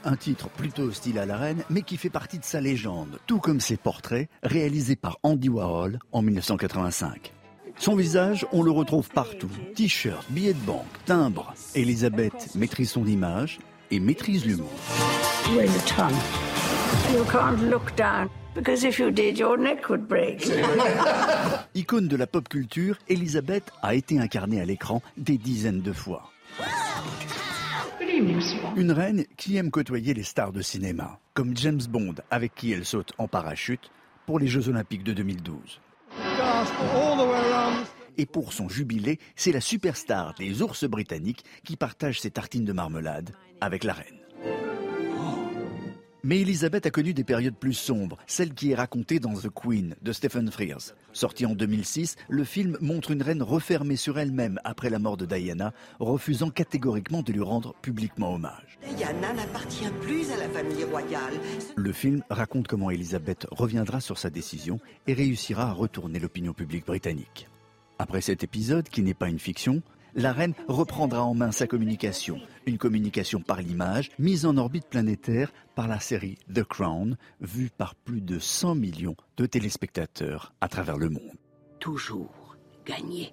[0.03, 3.39] Un titre plutôt hostile à la reine, mais qui fait partie de sa légende, tout
[3.39, 7.33] comme ses portraits réalisés par Andy Warhol en 1985.
[7.77, 9.51] Son visage, on le retrouve partout.
[9.75, 11.53] T-shirt, billets de banque, timbre.
[11.75, 13.59] Elisabeth maîtrise son image
[13.91, 14.71] et maîtrise l'humour.
[21.75, 26.31] Icône de la pop culture, Elisabeth a été incarnée à l'écran des dizaines de fois.
[28.75, 32.85] Une reine qui aime côtoyer les stars de cinéma, comme James Bond avec qui elle
[32.85, 33.91] saute en parachute
[34.25, 35.81] pour les Jeux Olympiques de 2012.
[38.17, 42.73] Et pour son jubilé, c'est la superstar des ours britanniques qui partage ses tartines de
[42.73, 43.29] marmelade
[43.61, 44.26] avec la reine.
[46.27, 49.95] Mais Elisabeth a connu des périodes plus sombres, celle qui est racontée dans The Queen
[50.01, 50.93] de Stephen Frears.
[51.13, 55.25] Sorti en 2006, le film montre une reine refermée sur elle-même après la mort de
[55.25, 55.71] Diana,
[56.01, 58.77] refusant catégoriquement de lui rendre publiquement hommage.
[58.97, 61.35] Diana n'appartient plus à la famille royale.
[61.77, 66.87] Le film raconte comment Elisabeth reviendra sur sa décision et réussira à retourner l'opinion publique
[66.87, 67.47] britannique.
[67.99, 69.81] Après cet épisode, qui n'est pas une fiction,
[70.17, 75.53] la reine reprendra en main sa communication, une communication par l'image, mise en orbite planétaire
[75.75, 80.97] par la série The Crown, vue par plus de 100 millions de téléspectateurs à travers
[80.97, 81.37] le monde.
[81.79, 83.31] Toujours gagner.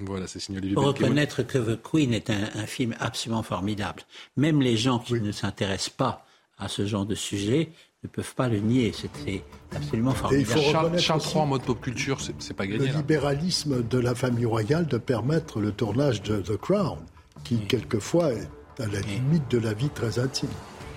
[0.00, 4.02] Voilà, c'est signé Olivier Reconnaître que The Queen est un, film absolument formidable.
[4.36, 6.26] Même les gens qui ne s'intéressent pas
[6.58, 7.70] à ce genre de sujet
[8.02, 8.92] ne peuvent pas le nier.
[8.92, 9.44] C'était
[9.74, 10.48] absolument formidable.
[10.48, 12.88] il faut Charles, Charles III en mode pop culture, c'est pas gagné.
[12.88, 16.98] Le libéralisme de la famille royale de permettre le tournage de The Crown,
[17.44, 18.48] qui quelquefois est
[18.80, 20.48] à la limite de la vie très intime.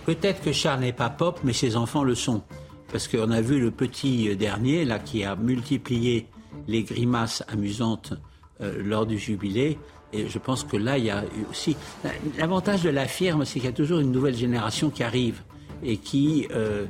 [0.06, 2.44] Peut-être que Charles n'est pas pop, mais ses enfants le sont.
[2.92, 6.28] Parce qu'on a vu le petit dernier, là, qui a multiplié
[6.68, 8.14] les grimaces amusantes
[8.62, 9.78] euh, lors du jubilé.
[10.14, 11.76] Et je pense que là, il y a aussi.
[12.38, 15.42] L'avantage de la firme, c'est qu'il y a toujours une nouvelle génération qui arrive
[15.84, 16.86] et qui, euh,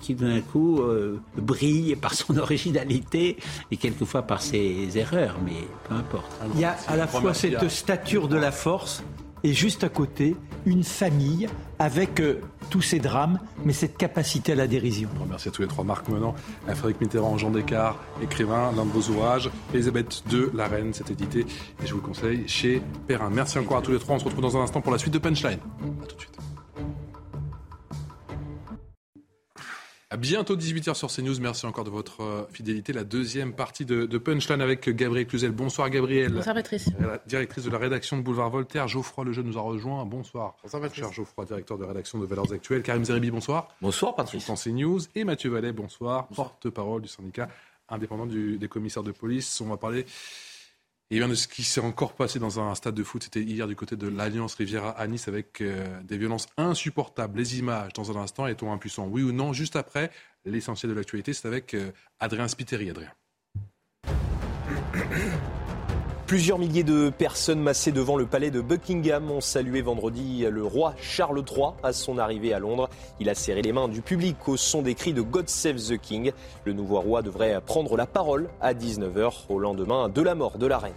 [0.00, 3.36] qui d'un coup euh, brille par son originalité
[3.70, 6.30] et quelquefois par ses erreurs, mais peu importe.
[6.54, 9.02] Il y a à la fois cette stature de la force
[9.44, 14.54] et juste à côté une famille avec euh, tous ces drames, mais cette capacité à
[14.54, 15.10] la dérision.
[15.28, 15.84] Merci à tous les trois.
[15.84, 16.34] Marc Menant,
[16.66, 19.50] Frédéric Mitterrand, Jean Descartes, écrivain, l'un de vos ouvrages.
[19.74, 23.28] Elisabeth II, La Reine, c'est édité et je vous le conseille chez Perrin.
[23.30, 24.16] Merci encore à tous les trois.
[24.16, 25.58] On se retrouve dans un instant pour la suite de Punchline.
[26.02, 26.33] A tout de suite.
[30.14, 31.40] À bientôt 18h sur CNews.
[31.40, 32.92] Merci encore de votre euh, fidélité.
[32.92, 35.50] La deuxième partie de, Punchline avec Gabriel Cluzel.
[35.50, 36.34] Bonsoir Gabriel.
[36.34, 36.88] Bonsoir Patrice.
[37.26, 38.86] Directrice de la rédaction de Boulevard Voltaire.
[38.86, 40.04] Geoffroy Lejeune nous a rejoint.
[40.04, 40.54] Bonsoir.
[40.62, 41.00] Bonsoir Patrice.
[41.02, 42.84] Cher Geoffroy, directeur de rédaction de Valeurs Actuelles.
[42.84, 43.74] Karim Zeribi, bonsoir.
[43.82, 44.44] Bonsoir Patrice.
[44.44, 45.00] Sur CNews.
[45.16, 46.28] Et Mathieu Vallet, bonsoir.
[46.28, 47.48] Porte-parole du syndicat
[47.88, 49.60] indépendant des commissaires de police.
[49.60, 50.06] On va parler
[51.10, 53.66] et bien de ce qui s'est encore passé dans un stade de foot, c'était hier
[53.66, 57.38] du côté de l'Alliance Riviera à Nice avec euh, des violences insupportables.
[57.38, 59.52] Les images dans un instant, est-on impuissant Oui ou non?
[59.52, 60.10] Juste après,
[60.44, 61.90] l'essentiel de l'actualité, c'est avec euh,
[62.20, 62.90] Adrien Spiteri.
[62.90, 63.12] Adrien.
[66.26, 70.94] Plusieurs milliers de personnes massées devant le palais de Buckingham ont salué vendredi le roi
[70.98, 72.88] Charles III à son arrivée à Londres.
[73.20, 75.98] Il a serré les mains du public au son des cris de God Save the
[75.98, 76.32] King.
[76.64, 80.66] Le nouveau roi devrait prendre la parole à 19h au lendemain de la mort de
[80.66, 80.94] la reine.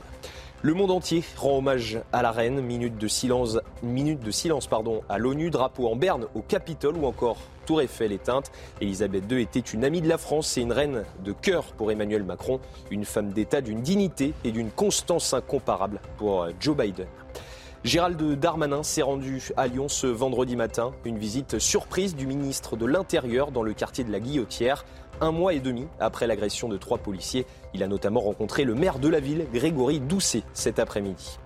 [0.64, 2.62] Le monde entier rend hommage à la reine.
[2.62, 7.06] Minute de silence, minute de silence pardon, à l'ONU, drapeau en berne au Capitole ou
[7.06, 7.38] encore
[7.68, 8.52] Tour Eiffel éteinte.
[8.82, 12.24] Elisabeth II était une amie de la France et une reine de cœur pour Emmanuel
[12.24, 17.06] Macron, une femme d'État d'une dignité et d'une constance incomparable pour Joe Biden.
[17.84, 20.92] Gérald Darmanin s'est rendu à Lyon ce vendredi matin.
[21.06, 24.84] Une visite surprise du ministre de l'Intérieur dans le quartier de la Guillotière.
[25.20, 29.00] Un mois et demi après l'agression de trois policiers, il a notamment rencontré le maire
[29.00, 31.40] de la ville, Grégory Doucet, cet après-midi.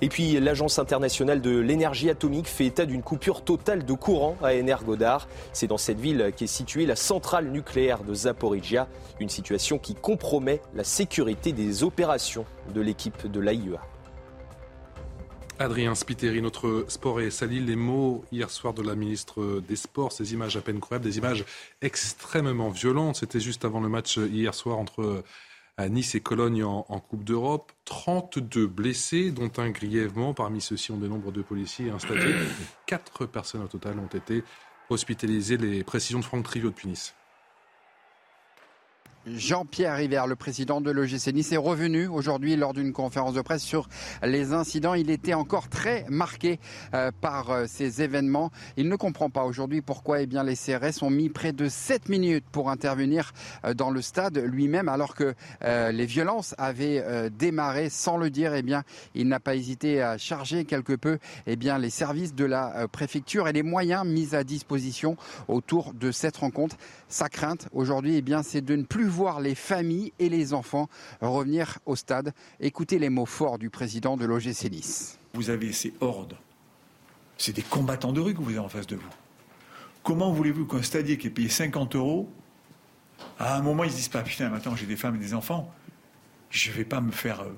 [0.00, 4.54] Et puis l'Agence internationale de l'énergie atomique fait état d'une coupure totale de courant à
[4.54, 5.26] Energodar.
[5.52, 8.86] C'est dans cette ville qu'est située la centrale nucléaire de Zaporizhia,
[9.18, 13.80] une situation qui compromet la sécurité des opérations de l'équipe de l'AIEA.
[15.60, 20.12] Adrien Spiteri, notre sport et sali les mots hier soir de la ministre des Sports,
[20.12, 21.44] ces images à peine croyables, des images
[21.82, 23.16] extrêmement violentes.
[23.16, 25.24] C'était juste avant le match hier soir entre
[25.86, 27.72] Nice et Cologne en, Coupe d'Europe.
[27.86, 30.32] 32 blessés, dont un grièvement.
[30.32, 32.34] Parmi ceux-ci, on dénombre de policiers installés.
[32.86, 34.44] Quatre personnes au total ont été
[34.90, 35.56] hospitalisées.
[35.56, 37.14] Les précisions de Franck Trivio de Punis.
[39.36, 43.62] Jean-Pierre River, le président de l'OGC Nice, est revenu aujourd'hui lors d'une conférence de presse
[43.62, 43.88] sur
[44.22, 44.94] les incidents.
[44.94, 46.58] Il était encore très marqué
[46.94, 48.50] euh, par euh, ces événements.
[48.76, 52.08] Il ne comprend pas aujourd'hui pourquoi eh bien, les CRS ont mis près de 7
[52.08, 53.32] minutes pour intervenir
[53.64, 58.54] euh, dans le stade lui-même alors que les violences avaient démarré sans le dire.
[58.54, 62.44] Eh bien, il n'a pas hésité à charger quelque peu eh bien, les services de
[62.44, 65.16] la préfecture et les moyens mis à disposition
[65.48, 66.76] autour de cette rencontre.
[67.08, 70.88] Sa crainte aujourd'hui, eh bien, c'est de ne plus voir les familles et les enfants
[71.20, 72.32] revenir au stade.
[72.60, 75.18] Écoutez les mots forts du président de l'OGC Nice.
[75.34, 76.36] Vous avez ces hordes.
[77.36, 79.10] C'est des combattants de rue que vous avez en face de vous.
[80.04, 82.30] Comment voulez-vous qu'un stadier qui est payé 50 euros,
[83.40, 85.68] à un moment, ils se disent pas Putain, maintenant j'ai des femmes et des enfants,
[86.50, 87.52] je ne vais pas me faire euh,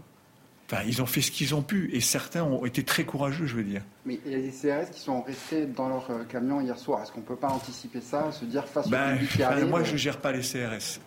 [0.87, 3.65] ils ont fait ce qu'ils ont pu et certains ont été très courageux, je veux
[3.65, 3.83] dire.
[4.07, 7.03] Mais il y a des CRS qui sont restés dans leur euh, camion hier soir.
[7.03, 9.93] Est-ce qu'on ne peut pas anticiper ça, se dire face ben, qui arrive Moi, je
[9.93, 11.01] ne gère pas les CRS.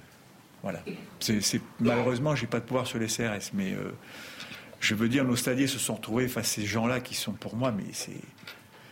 [0.64, 0.82] Voilà.
[1.20, 3.52] C'est, malheureusement, je n'ai pas de pouvoir sur les CRS.
[3.54, 3.92] Mais euh,
[4.80, 7.56] je veux dire, nos stadiers se sont retrouvés face à ces gens-là qui sont pour
[7.56, 7.84] moi, mais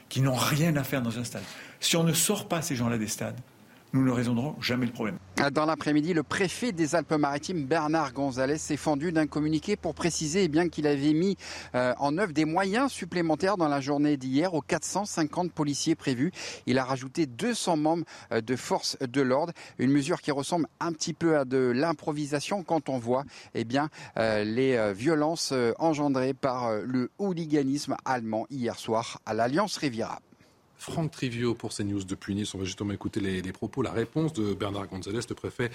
[0.10, 1.44] qui n'ont rien à faire dans un stade.
[1.80, 3.40] Si on ne sort pas ces gens-là des stades,
[3.94, 5.18] nous ne résoudrons jamais le problème.
[5.52, 10.48] Dans l'après-midi, le préfet des Alpes-Maritimes, Bernard Gonzalez, s'est fendu d'un communiqué pour préciser eh
[10.48, 11.36] bien qu'il avait mis
[11.76, 16.32] euh, en œuvre des moyens supplémentaires dans la journée d'hier aux 450 policiers prévus.
[16.68, 20.94] Il a rajouté 200 membres euh, de force de l'ordre, une mesure qui ressemble un
[20.94, 23.24] petit peu à de l'improvisation quand on voit
[23.56, 30.20] eh bien, euh, les violences engendrées par le hooliganisme allemand hier soir à l'Alliance Riviera.
[30.82, 32.56] Franck Trivio pour CNews depuis Nice.
[32.56, 35.70] On va justement écouter les, propos, la réponse de Bernard Gonzalez, le préfet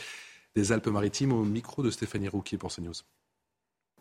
[0.56, 2.92] des Alpes-Maritimes, au micro de Stéphanie Rouquier pour CNews.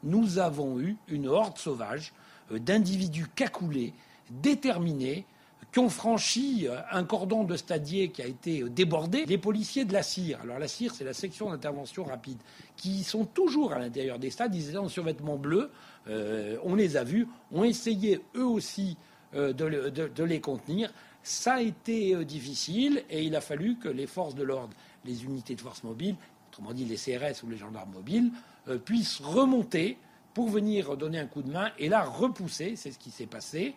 [0.02, 2.12] Nous avons eu une horde sauvage
[2.52, 3.94] euh, d'individus cacoulés,
[4.32, 5.28] déterminés,
[5.72, 9.26] qui ont franchi euh, un cordon de stadier qui a été euh, débordé.
[9.28, 12.40] Les policiers de la CIR, alors la CIR c'est la section d'intervention rapide,
[12.78, 15.70] qui sont toujours à l'intérieur des stades, ils étaient en survêtement bleu,
[16.08, 18.98] on les a vus, ont essayé eux aussi
[19.36, 20.94] euh, de, les contenir.
[21.24, 24.74] Ça a été euh, difficile et il a fallu que les forces de l'ordre,
[25.04, 26.16] les unités de force mobile,
[26.50, 28.32] autrement dit les CRS ou les gendarmes mobiles,
[28.68, 29.98] euh, puissent remonter
[30.34, 33.74] pour venir donner un coup de main et là repousser, c'est ce qui s'est passé.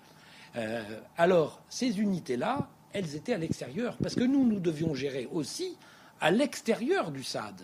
[1.16, 5.76] alors, ces unités-là, elles étaient à l'extérieur, parce que nous, nous devions gérer aussi
[6.20, 7.60] à l'extérieur du stade,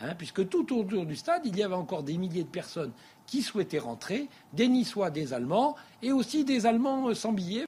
[0.00, 2.92] hein, puisque tout autour du stade, il y avait encore des milliers de personnes
[3.26, 7.66] qui souhaitaient rentrer, des Niçois, des Allemands, et aussi des Allemands sans billets.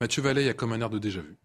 [0.00, 1.36] Mathieu Vallet, il y a comme un air de déjà-vu.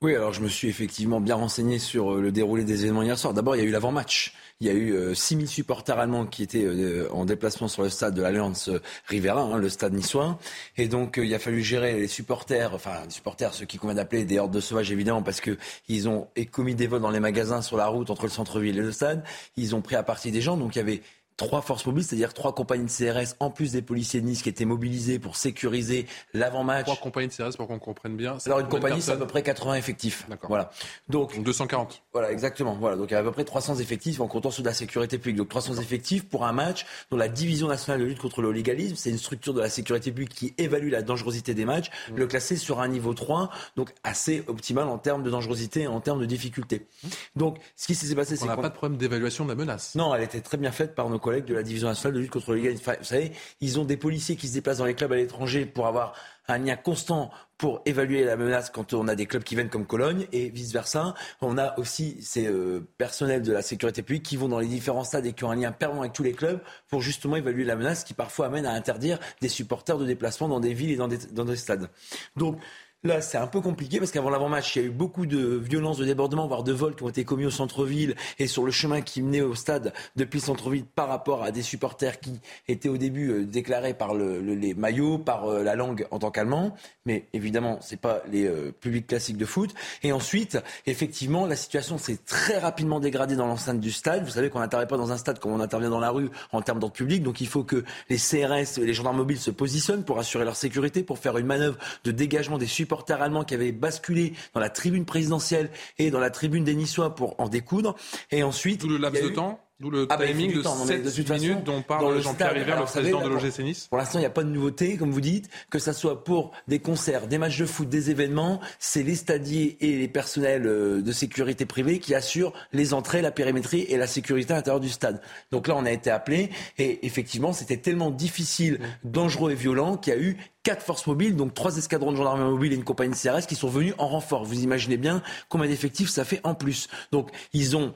[0.00, 3.18] Oui, alors je me suis effectivement bien renseigné sur euh, le déroulé des événements hier
[3.18, 3.34] soir.
[3.34, 4.32] D'abord, il y a eu l'avant-match.
[4.60, 6.68] Il y a eu 6000 euh, supporters allemands qui étaient
[7.10, 8.70] en déplacement sur le stade de l'Alliance
[9.06, 10.38] Rivera, hein, le stade niçois.
[10.76, 14.24] Et donc, il a fallu gérer les supporters, enfin, les supporters, ceux qui convient d'appeler
[14.24, 17.62] des hordes de sauvages, évidemment, parce que ils ont commis des vols dans les magasins
[17.62, 19.24] sur la route entre le centre-ville et le stade.
[19.56, 20.56] Ils ont pris à partie des gens.
[20.56, 21.02] Donc, il y avait
[21.38, 24.50] trois forces mobiles, c'est-à-dire trois compagnies de CRS, en plus des policiers de Nice qui
[24.50, 26.84] étaient mobilisés pour sécuriser l'avant-match.
[26.84, 28.36] Trois compagnies de CRS pour qu'on comprenne bien.
[28.44, 30.26] Alors une compagnie, c'est à peu près 80 effectifs.
[30.28, 30.50] D'accord.
[30.50, 30.70] Voilà.
[31.08, 32.02] Donc, Donc, 240.
[32.12, 32.76] Voilà, exactement.
[32.78, 32.96] Voilà.
[32.96, 35.16] Donc il y a à peu près 300 effectifs en comptant sur de la sécurité
[35.16, 35.36] publique.
[35.36, 38.96] Donc 300 effectifs pour un match dont la Division nationale de lutte contre le légalisme,
[38.96, 42.16] c'est une structure de la sécurité publique qui évalue la dangerosité des matchs, mmh.
[42.16, 46.00] le classer sur un niveau 3, donc assez optimal en termes de dangerosité et en
[46.00, 46.88] termes de difficulté.
[47.36, 49.94] Donc ce qui s'est passé, c'est qu'on n'a pas de problème d'évaluation de la menace.
[49.94, 52.30] Non, elle était très bien faite par nos collègues de la division nationale de lutte
[52.30, 55.16] contre le Vous savez, ils ont des policiers qui se déplacent dans les clubs à
[55.16, 56.14] l'étranger pour avoir
[56.48, 59.84] un lien constant pour évaluer la menace quand on a des clubs qui viennent comme
[59.84, 61.14] Cologne et vice-versa.
[61.42, 65.04] On a aussi ces euh, personnels de la sécurité publique qui vont dans les différents
[65.04, 67.76] stades et qui ont un lien permanent avec tous les clubs pour justement évaluer la
[67.76, 71.08] menace qui parfois amène à interdire des supporters de déplacement dans des villes et dans
[71.08, 71.90] des, dans des stades.
[72.36, 72.58] Donc
[73.04, 75.98] Là, c'est un peu compliqué parce qu'avant l'avant-match, il y a eu beaucoup de violences,
[75.98, 79.02] de débordements, voire de vols qui ont été commis au centre-ville et sur le chemin
[79.02, 82.96] qui menait au stade depuis le centre-ville par rapport à des supporters qui étaient au
[82.96, 86.74] début euh, déclarés par le, les maillots, par euh, la langue en tant qu'allemand.
[87.06, 89.72] Mais évidemment, c'est pas les euh, publics classiques de foot.
[90.02, 94.24] Et ensuite, effectivement, la situation s'est très rapidement dégradée dans l'enceinte du stade.
[94.24, 96.62] Vous savez qu'on n'intervient pas dans un stade comme on intervient dans la rue en
[96.62, 97.22] termes d'ordre public.
[97.22, 100.56] Donc il faut que les CRS et les gendarmes mobiles se positionnent pour assurer leur
[100.56, 104.60] sécurité, pour faire une manœuvre de dégagement des supporters supporters allemands qui avaient basculé dans
[104.60, 107.94] la tribune présidentielle et dans la tribune des Niçois pour en découdre.
[108.30, 108.80] Et ensuite.
[108.80, 110.62] Tout le laps de temps D'où le ah bah, timing de
[111.08, 113.86] 7 minutes dont parle Jean-Pierre River, le président de l'OGC Nice.
[113.86, 116.50] Pour l'instant, il n'y a pas de nouveauté, comme vous dites, que ce soit pour
[116.66, 121.00] des concerts, des matchs de foot, des événements, c'est les stadiers et les personnels euh,
[121.00, 124.88] de sécurité privée qui assurent les entrées, la périmétrie et la sécurité à l'intérieur du
[124.88, 125.20] stade.
[125.52, 130.12] Donc là, on a été appelé et effectivement, c'était tellement difficile, dangereux et violent qu'il
[130.12, 133.14] y a eu quatre forces mobiles, donc trois escadrons de gendarmerie mobile et une compagnie
[133.14, 134.44] de CRS qui sont venus en renfort.
[134.44, 136.88] Vous imaginez bien combien d'effectifs ça fait en plus.
[137.12, 137.94] Donc ils ont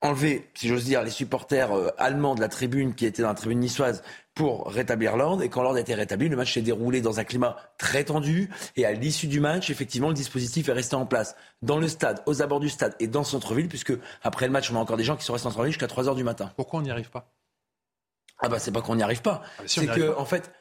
[0.00, 3.34] enlever, si j'ose dire, les supporters euh, allemands de la tribune qui étaient dans la
[3.34, 4.02] tribune niçoise
[4.34, 5.42] pour rétablir l'ordre.
[5.42, 8.50] Et quand l'ordre a été rétabli, le match s'est déroulé dans un climat très tendu.
[8.76, 12.22] Et à l'issue du match, effectivement, le dispositif est resté en place dans le stade,
[12.26, 14.98] aux abords du stade et dans le centre-ville, puisque après le match, on a encore
[14.98, 16.52] des gens qui sont restés en centre-ville jusqu'à 3 heures du matin.
[16.56, 17.32] Pourquoi on n'y arrive pas?
[18.38, 19.42] Ah bah c'est pas qu'on n'y arrive pas.
[19.58, 20.52] Ah, c'est que, en fait,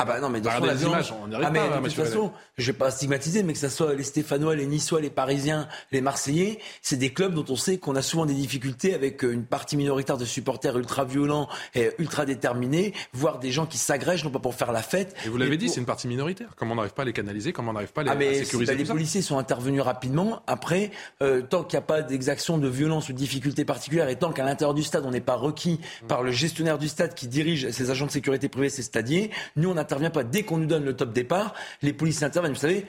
[0.00, 2.66] ah bah non, mais dans bah, la images, on ah mais de toute façon, je
[2.70, 6.60] vais pas stigmatiser, mais que ce soit les Stéphanois, les Niçois, les Parisiens, les Marseillais,
[6.82, 9.76] c'est des clubs dont on sait qu'on a souvent des difficultés avec euh, une partie
[9.76, 14.38] minoritaire de supporters ultra violents et ultra déterminés, voire des gens qui s'agrègent non pas
[14.38, 15.16] pour faire la fête.
[15.26, 16.50] Et vous l'avez dit, c'est une partie minoritaire.
[16.54, 18.34] Comment on n'arrive pas à les canaliser Comment on n'arrive pas à les, ah mais
[18.44, 20.42] sécuriser bah, Les policiers sont intervenus rapidement.
[20.46, 20.92] Après,
[21.22, 24.30] euh, tant qu'il n'y a pas d'exaction de violence ou de difficultés particulières, et tant
[24.30, 27.68] qu'à l'intérieur du stade, on n'est pas requis par le gestionnaire du stade qui dirige
[27.70, 30.94] ses agents de sécurité privée, ses stadiers, nous on n'intervient pas dès qu'on donne le
[30.94, 32.54] top départ, les policiers interviennent.
[32.54, 32.86] Vous savez,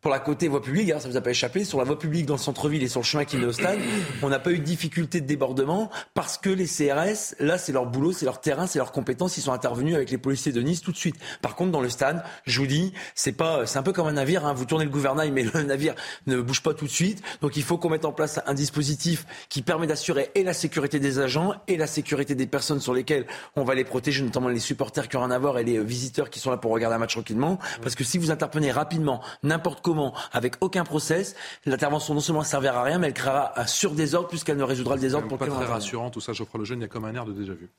[0.00, 2.24] pour la côté voie publique, hein, ça vous a pas échappé, sur la voie publique
[2.24, 3.80] dans le centre-ville et sur le chemin qui mène au stade,
[4.22, 7.86] on n'a pas eu de difficulté de débordement parce que les CRS, là, c'est leur
[7.86, 10.82] boulot, c'est leur terrain, c'est leur compétence, ils sont intervenus avec les policiers de Nice
[10.82, 11.16] tout de suite.
[11.42, 14.12] Par contre, dans le stade, je vous dis, c'est pas, c'est un peu comme un
[14.12, 15.94] navire, hein, vous tournez le gouvernail, mais le navire
[16.28, 17.20] ne bouge pas tout de suite.
[17.40, 21.00] Donc il faut qu'on mette en place un dispositif qui permet d'assurer et la sécurité
[21.00, 23.26] des agents et la sécurité des personnes sur lesquelles
[23.56, 26.30] on va les protéger, notamment les supporters qui ont rien à voir et les visiteurs
[26.30, 27.58] qui sont là pour regarder un match tranquillement.
[27.82, 31.34] Parce que si vous intervenez rapidement, n'importe comment, avec aucun process.
[31.64, 34.96] L'intervention non seulement ne servira à rien, mais elle créera un surdésordre puisqu'elle ne résoudra
[34.96, 37.14] le désordre pour pas très rassurant tout ça, Geoffroy Lejeune, il y a comme un
[37.14, 37.70] air de déjà vu.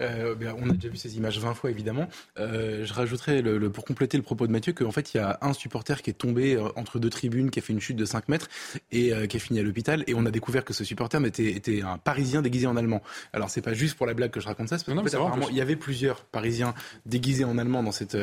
[0.00, 2.08] Euh, ben, on a déjà vu ces images 20 fois évidemment.
[2.38, 5.38] Euh, je rajouterais le, pour compléter le propos de Mathieu qu'en fait il y a
[5.42, 8.04] un supporter qui est tombé euh, entre deux tribunes, qui a fait une chute de
[8.04, 8.48] 5 mètres
[8.92, 10.04] et qui a fini à l'hôpital.
[10.06, 13.02] Et on a découvert que ce supporter était, était un Parisien déguisé en allemand.
[13.32, 15.48] Alors c'est pas juste pour la blague que je raconte ça, parce qu'en fait, apparemment
[15.50, 16.74] il y avait plusieurs Parisiens
[17.06, 18.16] déguisés en allemand dans cette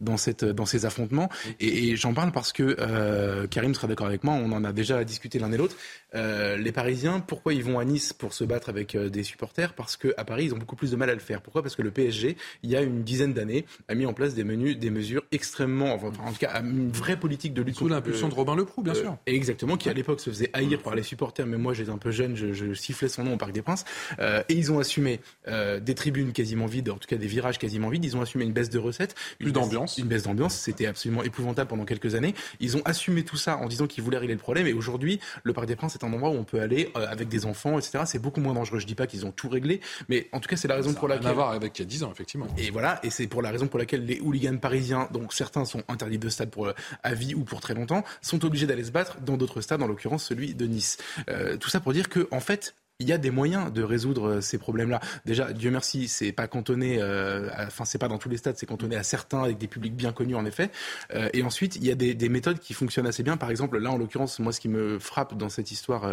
[0.00, 1.28] dans cette dans ces affrontements.
[1.60, 4.34] Et, et j'en parle parce que Karim sera d'accord avec moi.
[4.34, 5.76] On en a déjà discuté l'un et l'autre.
[6.14, 9.74] les Parisiens, pourquoi ils vont à Nice pour se battre avec des supporters?
[9.74, 11.40] Parce qu'à Paris ils ont beaucoup plus de mal à le faire.
[11.40, 11.62] Pourquoi?
[11.62, 14.44] Parce que le PSG, il y a une dizaine d'années, a mis en place des
[14.44, 18.28] menus, des mesures extrêmement, enfin, en tout cas, une vraie politique de lutte sous l'impulsion
[18.28, 19.16] de Robin Leproux, bien euh, sûr.
[19.26, 22.10] exactement, qui à l'époque se faisait haïr par les supporters, mais moi j'étais un peu
[22.10, 23.84] jeune, je, sifflais son nom au Parc des Princes.
[24.18, 27.58] Euh, et ils ont assumé euh, des tribunes quasiment vides, en tout cas des virages
[27.58, 28.04] quasiment vides.
[28.04, 30.54] Ils ont assumé une baisse de recettes, plus d'ambiance, une baisse d'ambiance.
[30.56, 32.34] C'était absolument épouvantable pendant quelques années.
[32.60, 34.66] Ils ont assumé tout ça en disant qu'ils voulaient régler le problème.
[34.66, 37.46] Et aujourd'hui, le Parc des Princes est un endroit où on peut aller avec des
[37.46, 38.04] enfants, etc.
[38.06, 38.78] C'est beaucoup moins dangereux.
[38.78, 41.08] Je dis pas qu'ils ont tout réglé, mais en tout cas c'est la raison pour
[41.08, 41.13] laquelle.
[41.22, 42.46] À voir avec il y a 10 ans effectivement.
[42.58, 45.82] Et voilà, et c'est pour la raison pour laquelle les hooligans parisiens, donc certains sont
[45.88, 48.90] interdits de stade pour euh, à vie ou pour très longtemps, sont obligés d'aller se
[48.90, 50.98] battre dans d'autres stades, en l'occurrence celui de Nice.
[51.28, 54.28] Euh, tout ça pour dire que en fait, il y a des moyens de résoudre
[54.28, 55.00] euh, ces problèmes-là.
[55.24, 58.66] Déjà, Dieu merci, c'est pas cantonné, euh, enfin c'est pas dans tous les stades, c'est
[58.66, 60.70] cantonné à certains avec des publics bien connus en effet.
[61.12, 63.36] Euh, et ensuite, il y a des, des, méthodes qui fonctionnent assez bien.
[63.36, 66.04] Par exemple, là en l'occurrence, moi ce qui me frappe dans cette histoire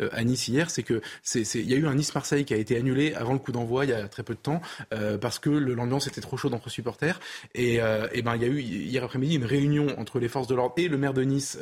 [0.00, 2.56] euh, à Nice hier, c'est que c'est, il y a eu un Nice-Marseille qui a
[2.56, 4.60] été annulé avant le coup d'envoi il y a très peu de temps
[5.20, 7.18] parce que l'ambiance était trop chaude entre supporters.
[7.54, 10.54] Et, et ben il y a eu hier après-midi une réunion entre les forces de
[10.54, 11.58] l'ordre et le maire de Nice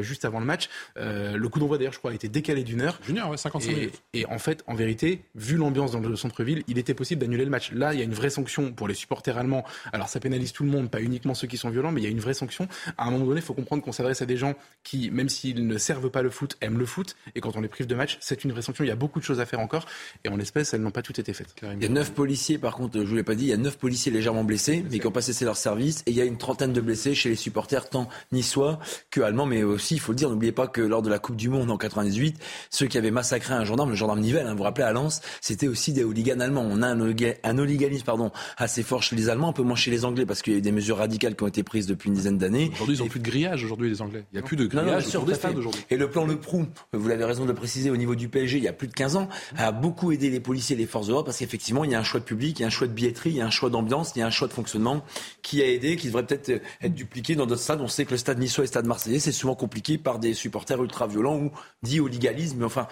[0.00, 0.68] juste avant le match.
[0.96, 2.98] le coup d'envoi d'ailleurs, je crois, a été décalé d'une heure.
[3.04, 4.02] Junior, ouais, 55 minutes.
[4.14, 7.50] Et en fait, en vérité, vu l'ambiance dans le centre-ville, il était possible d'annuler le
[7.50, 7.72] match.
[7.72, 9.64] Là, il y a une vraie sanction pour les supporters allemands.
[9.92, 12.06] Alors, ça pénalise tout le monde, pas uniquement ceux qui sont violents, mais il y
[12.06, 12.68] a une vraie sanction.
[12.96, 14.54] À un moment donné, il faut comprendre qu'on s'adresse à des gens
[14.84, 17.16] qui, même s'ils ne servent pas le foot, aiment le foot.
[17.34, 18.84] Et quand on les prive de match, c'est une vraie sanction.
[18.84, 19.86] Il y a beaucoup de choses à faire encore.
[20.22, 21.54] Et en l'espèce, elles n'ont pas toutes été faites.
[21.62, 23.56] Il y a neuf policiers, par contre, je vous l'ai pas dit, il y a
[23.56, 26.02] neuf policiers légèrement blessés, mais qui ont pas cessé leur service.
[26.06, 28.78] Et il y a une trentaine de blessés chez les supporters, tant niçois
[29.10, 29.46] que allemands.
[29.46, 31.70] Mais aussi, il faut le dire, n'oubliez pas que lors de la Coupe du Monde
[31.70, 32.38] en 98,
[32.70, 35.20] ceux qui avaient massacré un gendarme, le gendarme Nivelle, hein, vous vous rappelez, à Lens,
[35.40, 36.66] c'était aussi des hooligans allemands.
[36.68, 39.90] On a un, un hooliganisme pardon, assez fort chez les Allemands, un peu moins chez
[39.90, 42.08] les Anglais, parce qu'il y a eu des mesures radicales qui ont été prises depuis
[42.08, 42.70] une dizaine d'années.
[42.74, 44.24] Aujourd'hui, ils n'ont plus de grillage, aujourd'hui, les Anglais.
[44.32, 45.84] Il n'y a plus de grillage sur des stades aujourd'hui.
[45.90, 48.58] Et le plan Le Prou, vous l'avez raison de le préciser, au niveau du PSG,
[48.58, 51.06] il y a plus de 15 ans, a beaucoup aidé les policiers et les forces
[51.06, 52.70] de l'ordre, parce qu'effectivement, il y a un choix de public, il y a un
[52.70, 54.52] choix de billetterie, il y a un choix d'ambiance, il y a un choix de
[54.52, 55.02] fonctionnement
[55.42, 57.80] qui a aidé, qui devrait peut-être être dupliqué dans d'autres stades.
[57.80, 60.34] On sait que le stade niçois et le stade marseillais, c'est souvent compliqué par des
[60.34, 61.50] supporters ultra-violents ou
[61.82, 62.58] dit au légalisme.
[62.58, 62.86] Mais enfin,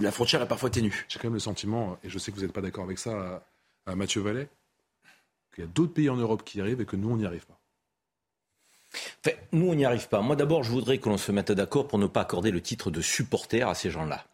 [0.00, 1.06] la frontière est parfois ténue.
[1.08, 3.44] J'ai quand même le sentiment, et je sais que vous n'êtes pas d'accord avec ça,
[3.86, 4.48] à Mathieu Vallet,
[5.54, 7.26] qu'il y a d'autres pays en Europe qui y arrivent et que nous, on n'y
[7.26, 7.58] arrive pas.
[9.24, 10.20] Enfin, nous, on n'y arrive pas.
[10.20, 12.90] Moi, d'abord, je voudrais que l'on se mette d'accord pour ne pas accorder le titre
[12.90, 14.24] de supporter à ces gens-là.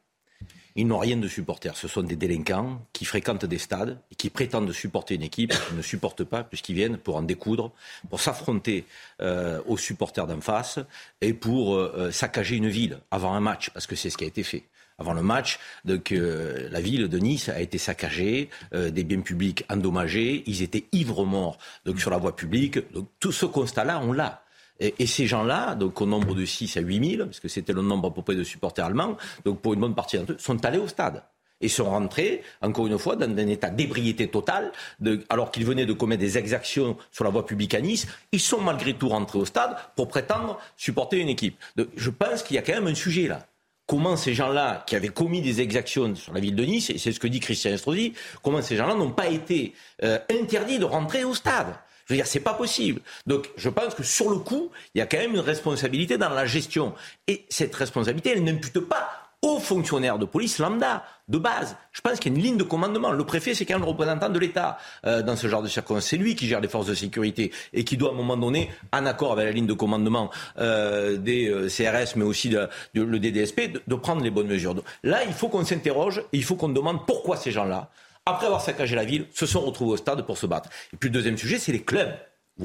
[0.77, 1.77] Ils n'ont rien de supporters.
[1.77, 5.77] Ce sont des délinquants qui fréquentent des stades et qui prétendent supporter une équipe qu'ils
[5.77, 7.73] ne supportent pas puisqu'ils viennent pour en découdre,
[8.09, 8.87] pour s'affronter
[9.21, 10.79] euh, aux supporters d'en face
[11.21, 14.29] et pour euh, saccager une ville avant un match, parce que c'est ce qui a
[14.29, 14.65] été fait
[15.01, 19.21] avant le match, donc, euh, la ville de Nice a été saccagée, euh, des biens
[19.21, 22.79] publics endommagés, ils étaient ivres morts donc, sur la voie publique.
[22.93, 24.45] Donc tout ce constat-là, on l'a.
[24.79, 27.83] Et, ces gens-là, donc au nombre de 6 à 8 000, parce que c'était le
[27.83, 30.65] nombre à peu près de supporters allemands, donc pour une bonne partie d'entre eux, sont
[30.65, 31.23] allés au stade
[31.61, 35.85] et sont rentrés, encore une fois, dans un état d'ébriété totale, de, alors qu'ils venaient
[35.85, 39.39] de commettre des exactions sur la voie publique à Nice, ils sont malgré tout rentrés
[39.39, 41.59] au stade pour prétendre supporter une équipe.
[41.97, 43.47] Je pense qu'il y a quand même un sujet là
[43.91, 47.11] comment ces gens-là, qui avaient commis des exactions sur la ville de Nice, et c'est
[47.11, 49.75] ce que dit Christian Estrosi, comment ces gens-là n'ont pas été
[50.05, 51.75] euh, interdits de rentrer au stade.
[52.07, 53.01] Je veux dire, c'est pas possible.
[53.27, 56.29] Donc, je pense que sur le coup, il y a quand même une responsabilité dans
[56.29, 56.95] la gestion.
[57.27, 61.77] Et cette responsabilité, elle n'impute pas aux fonctionnaires de police lambda, de base.
[61.93, 63.11] Je pense qu'il y a une ligne de commandement.
[63.11, 66.07] Le préfet, c'est quand même le représentant de l'État euh, dans ce genre de circonstances.
[66.07, 68.71] C'est lui qui gère les forces de sécurité et qui doit, à un moment donné,
[68.93, 73.19] en accord avec la ligne de commandement euh, des euh, CRS, mais aussi de, le
[73.19, 74.75] DDSP, de, prendre les bonnes mesures.
[75.03, 77.91] Là, il faut qu'on s'interroge et il faut qu'on demande pourquoi ces gens-là,
[78.27, 80.69] après avoir saccagé la ville, se sont retrouvés au stade pour se battre.
[80.93, 82.13] Et puis le deuxième sujet, c'est les clubs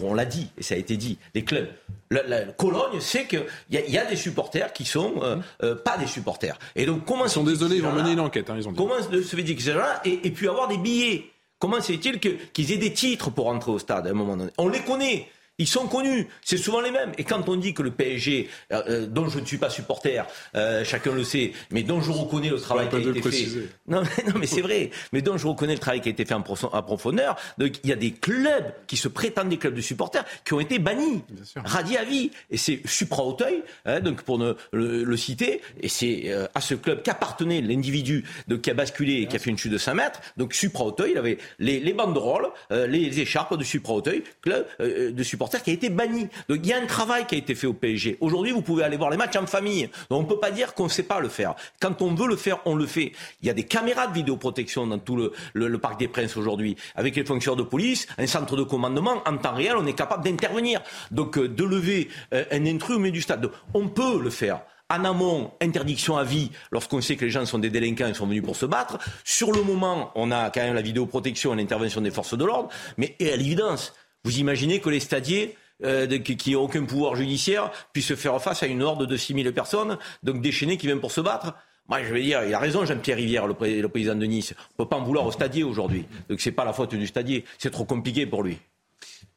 [0.01, 1.67] on l'a dit, et ça a été dit, les clubs.
[2.11, 5.97] La, la Cologne sait qu'il y, y, a des supporters qui sont euh, euh, pas
[5.97, 6.57] des supporters.
[6.75, 8.49] Et donc comment ils sont désolés, ils vont mener une enquête.
[8.49, 8.77] Hein, ils ont dit.
[8.77, 11.31] Comment se fait-il que ces gens-là et, et puis avoir des billets?
[11.57, 14.51] Comment se fait-il qu'ils aient des titres pour entrer au stade à un moment donné?
[14.57, 15.29] On les connaît.
[15.57, 17.11] Ils sont connus, c'est souvent les mêmes.
[17.17, 20.23] Et quand on dit que le PSG, euh, dont je ne suis pas supporter,
[20.55, 23.45] euh, chacun le sait, mais dont je reconnais le travail qui a été fait.
[23.87, 24.89] Non, mais, non, mais c'est vrai.
[25.13, 27.35] Mais dont je reconnais le travail qui a été fait en profondeur.
[27.57, 30.59] Donc il y a des clubs qui se prétendent des clubs de supporters qui ont
[30.59, 31.23] été bannis,
[31.55, 32.31] radiés à vie.
[32.49, 36.61] Et c'est Supra Auteuil, hein, donc pour ne, le, le, citer, et c'est euh, à
[36.61, 38.25] ce club qu'appartenait l'individu
[38.61, 40.21] qui a basculé et qui a fait une chute de 5 mètres.
[40.37, 44.23] Donc Supra Auteuil, il avait les, les banderoles, euh, les, les, écharpes de Supra Auteuil,
[44.41, 46.27] club euh, de supporters qui a été banni.
[46.49, 48.17] Donc il y a un travail qui a été fait au PSG.
[48.21, 49.89] Aujourd'hui, vous pouvez aller voir les matchs en famille.
[50.09, 51.55] Donc on ne peut pas dire qu'on ne sait pas le faire.
[51.79, 53.11] Quand on veut le faire, on le fait.
[53.41, 56.37] Il y a des caméras de vidéoprotection dans tout le, le, le Parc des Princes
[56.37, 59.21] aujourd'hui, avec les fonctionnaires de police, un centre de commandement.
[59.25, 60.81] En temps réel, on est capable d'intervenir.
[61.11, 63.41] Donc euh, de lever euh, un intrus au milieu du stade.
[63.41, 64.61] Donc, on peut le faire.
[64.89, 68.27] En amont, interdiction à vie lorsqu'on sait que les gens sont des délinquants et sont
[68.27, 68.99] venus pour se battre.
[69.23, 72.69] Sur le moment, on a quand même la vidéoprotection et l'intervention des forces de l'ordre.
[72.97, 73.93] Mais et à l'évidence,
[74.25, 78.67] vous imaginez que les stadiers euh, qui n'ont aucun pouvoir judiciaire puissent faire face à
[78.67, 81.53] une horde de 6000 personnes, donc déchaînées qui viennent pour se battre
[81.87, 84.55] moi, je veux dire, il a raison, Jean-Pierre Rivière, le, pré le, président de Nice.
[84.57, 86.05] On ne peut pas en vouloir au stadier aujourd'hui.
[86.29, 87.45] Donc, ce n'est pas la faute du stadier.
[87.59, 88.57] C'est trop compliqué pour lui.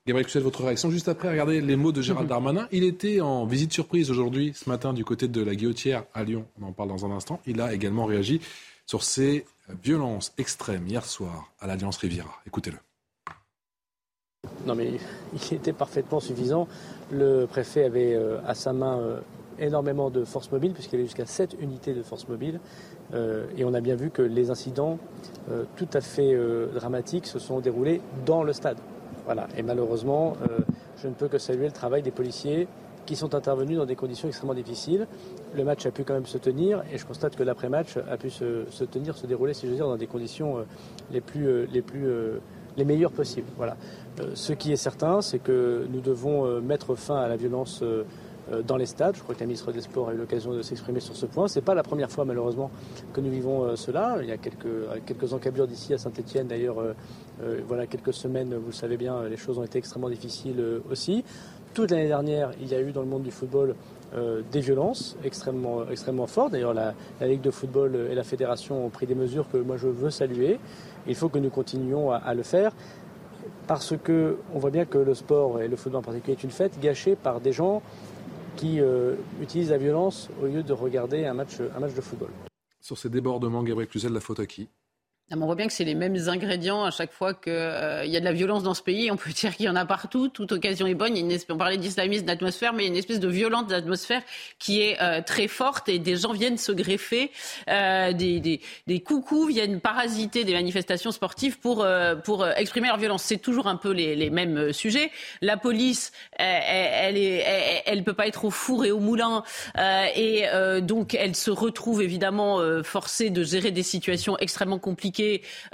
[0.06, 2.66] Gabriel Cluzel, votre réaction juste après, regardez les mots de Gérald Darmanin.
[2.72, 6.46] Il était en visite surprise aujourd'hui, ce matin, du côté de la Guillotière à Lyon.
[6.58, 7.38] On en parle dans un instant.
[7.46, 8.40] Il a également réagi
[8.86, 9.44] sur ces
[9.84, 12.40] violences extrêmes hier soir à l'Alliance Riviera.
[12.46, 12.78] Écoutez-le.
[14.66, 14.92] Non, mais
[15.50, 16.68] il était parfaitement suffisant.
[17.10, 19.20] Le préfet avait euh, à sa main euh,
[19.58, 22.60] énormément de forces mobiles, puisqu'il y avait jusqu'à 7 unités de forces mobiles.
[23.14, 24.98] Euh, et on a bien vu que les incidents
[25.76, 26.38] tout à fait
[26.74, 28.76] dramatiques se sont déroulés dans le stade.
[29.24, 29.48] Voilà.
[29.56, 30.34] Et malheureusement,
[31.02, 32.68] je ne peux que saluer le travail des policiers
[33.06, 35.06] qui sont intervenus dans des conditions extrêmement difficiles.
[35.54, 38.28] Le match a pu quand même se tenir et je constate que l'après-match a pu
[38.28, 40.66] se, se, tenir, se dérouler, si je veux dire, dans des conditions
[41.10, 42.06] les plus, les plus
[42.78, 43.48] les meilleures possibles.
[43.56, 43.76] Voilà.
[44.20, 47.80] Euh, ce qui est certain, c'est que nous devons euh, mettre fin à la violence
[47.82, 48.04] euh,
[48.66, 49.14] dans les stades.
[49.16, 51.48] Je crois que la ministre des Sports a eu l'occasion de s'exprimer sur ce point.
[51.48, 52.70] Ce n'est pas la première fois malheureusement
[53.12, 54.16] que nous vivons cela.
[54.22, 56.82] Il y a quelques, quelques encablures d'ici à Saint-Etienne d'ailleurs.
[57.66, 61.24] voilà quelques semaines, vous le savez bien, les choses ont été extrêmement difficiles aussi.
[61.74, 63.74] Toute l'année dernière, il y a eu dans le monde du football
[64.50, 66.52] des violences extrêmement, extrêmement fortes.
[66.52, 69.88] D'ailleurs, la, Ligue de football et la fédération ont pris des mesures que moi je
[69.88, 70.58] veux saluer.
[71.08, 72.72] Il faut que nous continuions à, le faire
[73.66, 76.78] parce qu'on voit bien que le sport et le football en particulier est une fête
[76.80, 77.82] gâchée par des gens
[78.56, 82.30] qui euh, utilisent la violence au lieu de regarder un match, un match de football.
[82.80, 84.68] Sur ces débordements, Gabriel Cluzel, la faute à qui?
[85.30, 88.20] On voit bien que c'est les mêmes ingrédients à chaque fois qu'il euh, y a
[88.20, 89.10] de la violence dans ce pays.
[89.10, 90.28] On peut dire qu'il y en a partout.
[90.28, 91.14] Toute occasion est bonne.
[91.50, 94.22] On parlait d'islamisme, d'atmosphère, mais il y a une espèce de violence d'atmosphère
[94.58, 97.30] qui est euh, très forte et des gens viennent se greffer.
[97.68, 101.86] Euh, des, des, coucous viennent parasiter des manifestations sportives pour,
[102.24, 103.22] pour exprimer leur violence.
[103.22, 105.10] C'est toujours un peu les, mêmes sujets.
[105.40, 109.42] La police, elle, elle, elle, peut pas être au four et au moulin.
[110.16, 110.44] et
[110.82, 115.17] donc, elle se retrouve évidemment forcée de gérer des situations extrêmement compliquées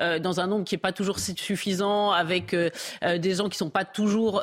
[0.01, 2.70] euh, dans un nombre qui n'est pas toujours suffisant, avec euh,
[3.05, 4.42] euh, des gens qui ne sont pas toujours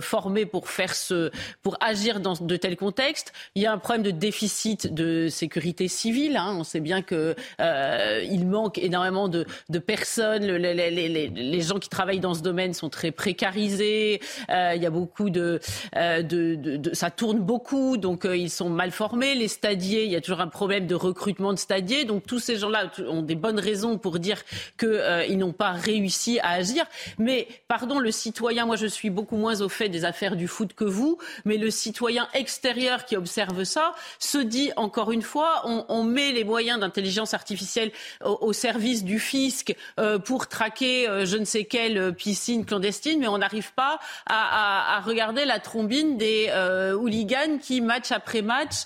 [0.00, 1.30] formés pour faire ce,
[1.62, 3.32] pour agir dans de tels contextes.
[3.54, 6.36] Il y a un problème de déficit de sécurité civile.
[6.36, 6.56] Hein.
[6.58, 10.44] On sait bien que il manque énormément de, de personnes.
[10.44, 14.20] Les, gens qui travaillent dans ce domaine sont très précarisés.
[14.48, 15.60] il y a beaucoup de,
[15.94, 19.34] de, ça tourne beaucoup, donc ils sont mal formés.
[19.34, 22.04] Les stadiers, il y a toujours un problème de recrutement de stadiers.
[22.04, 24.35] Donc tous ces gens-là ont des bonnes raisons pour dire
[24.78, 26.84] qu'ils euh, n'ont pas réussi à agir.
[27.18, 30.72] Mais, pardon, le citoyen, moi je suis beaucoup moins au fait des affaires du foot
[30.74, 36.04] que vous, mais le citoyen extérieur qui observe ça se dit, encore une fois, on,
[36.04, 37.90] met les moyens d'intelligence artificielle
[38.24, 43.28] au, service du fisc euh, pour traquer euh, je ne sais quelle piscine clandestine, mais
[43.28, 46.50] on n'arrive pas à, regarder la trombine des
[46.94, 48.84] hooligans qui, match après match,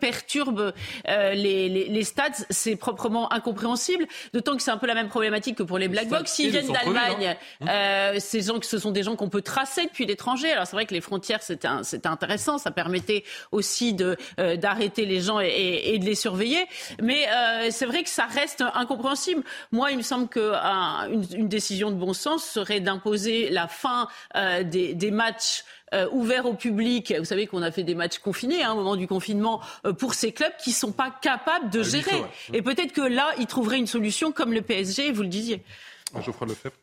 [0.00, 0.72] perturbent
[1.06, 2.32] les, les stades.
[2.50, 4.06] C'est proprement incompréhensible.
[4.32, 6.32] D'autant que c'est un peu la même problématique que pour les black box.
[6.32, 7.66] S'ils viennent d'Allemagne, hein.
[7.68, 10.52] euh, ces gens, ce sont des gens qu'on peut tracer depuis l'étranger.
[10.52, 12.58] Alors c'est vrai que les frontières, c'était intéressant.
[12.58, 16.64] Ça permettait aussi de euh, d'arrêter les gens et, de les surveiller.
[17.00, 19.42] Mais euh, c'est vrai que ça reste incompréhensible.
[19.70, 24.08] Moi, il me semble qu'une une décision de bon sens serait d'imposer la fin
[24.64, 27.14] des, des matchs euh, ouvert au public.
[27.18, 30.14] Vous savez qu'on a fait des matchs confinés hein, au moment du confinement euh, pour
[30.14, 32.22] ces clubs qui ne sont pas capables de gérer.
[32.52, 35.62] Et peut-être que là, ils trouveraient une solution comme le PSG, vous le disiez.
[36.20, 36.76] Geoffroy Lefebvre.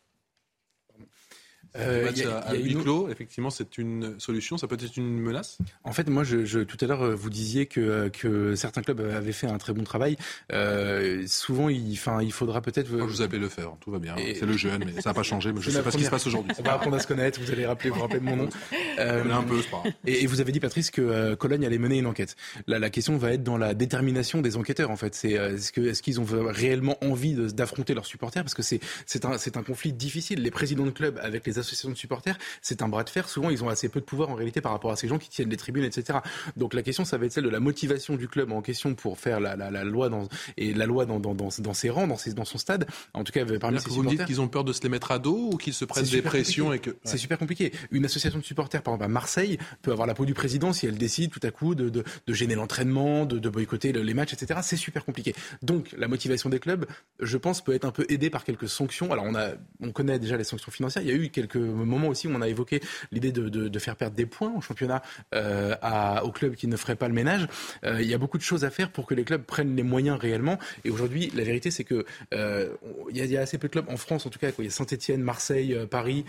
[1.77, 4.57] Euh, a, à, huis clos, effectivement, c'est une solution.
[4.57, 5.57] Ça peut être une menace.
[5.83, 8.99] En fait, moi, je, je tout à l'heure, vous disiez que, euh, que certains clubs
[8.99, 10.17] avaient fait un très bon travail.
[10.51, 12.91] Euh, souvent, il, faudra peut-être.
[12.91, 13.71] Moi, je vous appelle le faire.
[13.79, 14.15] Tout va bien.
[14.17, 15.51] C'est le jeune, mais ça n'a pas changé.
[15.51, 16.51] Mais je ne sais pas ce qui se passe aujourd'hui.
[16.59, 17.39] On va apprendre à se connaître.
[17.39, 18.49] Vous allez rappeler, vous rappeler de mon nom.
[18.99, 19.61] Euh, un peu,
[20.05, 22.35] et, et, vous avez dit, Patrice, que euh, Cologne allait mener une enquête.
[22.67, 24.91] Là, la question va être dans la détermination des enquêteurs.
[24.91, 28.43] En fait, c'est est-ce qu'ils ont réellement envie d'affronter leurs supporters?
[28.43, 28.81] Parce que c'est
[29.25, 30.41] un un conflit difficile.
[30.41, 33.29] Les présidents de clubs avec les associations de supporters c'est un bras de fer.
[33.29, 35.29] Souvent, ils ont assez peu de pouvoir en réalité par rapport à ces gens qui
[35.29, 36.19] tiennent les tribunes, etc.
[36.57, 39.17] Donc la question, ça va être celle de la motivation du club en question pour
[39.17, 42.87] faire la, loi dans, et la loi dans, dans, ses rangs, dans, dans son stade.
[43.13, 45.11] En tout cas, parmi ses Vous me dites qu'ils ont peur de se les mettre
[45.11, 47.71] à dos ou qu'ils se prennent des pressions et que c'est super compliqué.
[47.91, 50.85] Une association de supporters, par exemple à Marseille, peut avoir la peau du président si
[50.85, 52.03] elle décide tout à coup de, de,
[52.33, 54.59] gêner l'entraînement, de, de, boycotter les matchs, etc.
[54.63, 55.33] C'est super compliqué.
[55.61, 56.85] Donc la motivation des clubs,
[57.19, 59.11] je pense, peut être un peu aidée par quelques sanctions.
[59.11, 59.51] Alors on a,
[59.81, 61.03] on connaît déjà les sanctions financières.
[61.03, 62.81] Il y a eu quelques moments aussi on a évoqué
[63.11, 65.01] l'idée de, faire perdre des points au championnat
[65.33, 65.75] euh,
[66.21, 67.47] aux clubs qui ne feraient pas le ménage.
[67.85, 69.83] Euh, il y a beaucoup de choses à faire pour que les clubs prennent les
[69.83, 70.59] moyens réellement.
[70.83, 72.69] Et aujourd'hui, la vérité, c'est que euh,
[73.09, 74.49] il y, a assez peu de clubs en France, en tout cas.
[74.57, 76.25] Il y a Saint-Etienne, Marseille, Paris,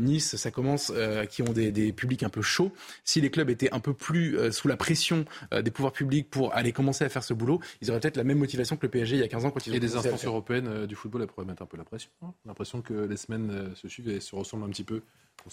[0.00, 0.92] Nice, ça commence,
[1.30, 2.72] qui ont des, publics un peu chauds.
[3.04, 6.72] Si les clubs étaient un peu plus sous la pression des pouvoirs publics pour aller
[6.72, 9.20] commencer à faire ce boulot, ils auraient peut-être la même motivation que le PSG il
[9.20, 11.46] y a 15 ans quand ils ont Et des instances européennes du football, elles pourraient
[11.46, 12.10] mettre un peu la pression.
[12.22, 12.32] Hein.
[12.46, 15.02] L'impression que les semaines se suivent et se ressemblent un petit peu.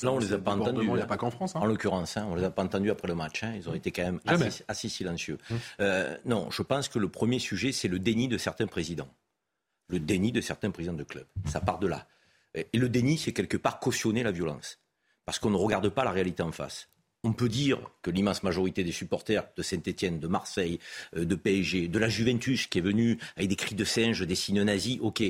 [0.03, 0.85] Là, on les a pas entendus.
[0.85, 1.55] Il n'y a pas qu'en France.
[1.55, 1.61] Hein.
[1.61, 3.43] En l'occurrence, hein, on les a pas entendus après le match.
[3.43, 3.53] Hein.
[3.55, 4.19] Ils ont été quand même
[4.67, 5.37] assez, silencieux.
[5.49, 5.59] Hum.
[5.79, 9.09] Euh, non, je pense que le premier sujet, c'est le déni de certains présidents.
[9.87, 11.25] Le déni de certains présidents de club.
[11.45, 12.07] Ça part de là.
[12.53, 14.79] Et le déni, c'est quelque part cautionner la violence.
[15.25, 16.89] Parce qu'on ne regarde pas la réalité en face.
[17.23, 20.79] On peut dire que l'immense majorité des supporters de Saint-Etienne, de Marseille,
[21.15, 24.35] euh, de PSG, de la Juventus qui est venue avec des cris de singe, des
[24.35, 25.23] signes nazis, ok.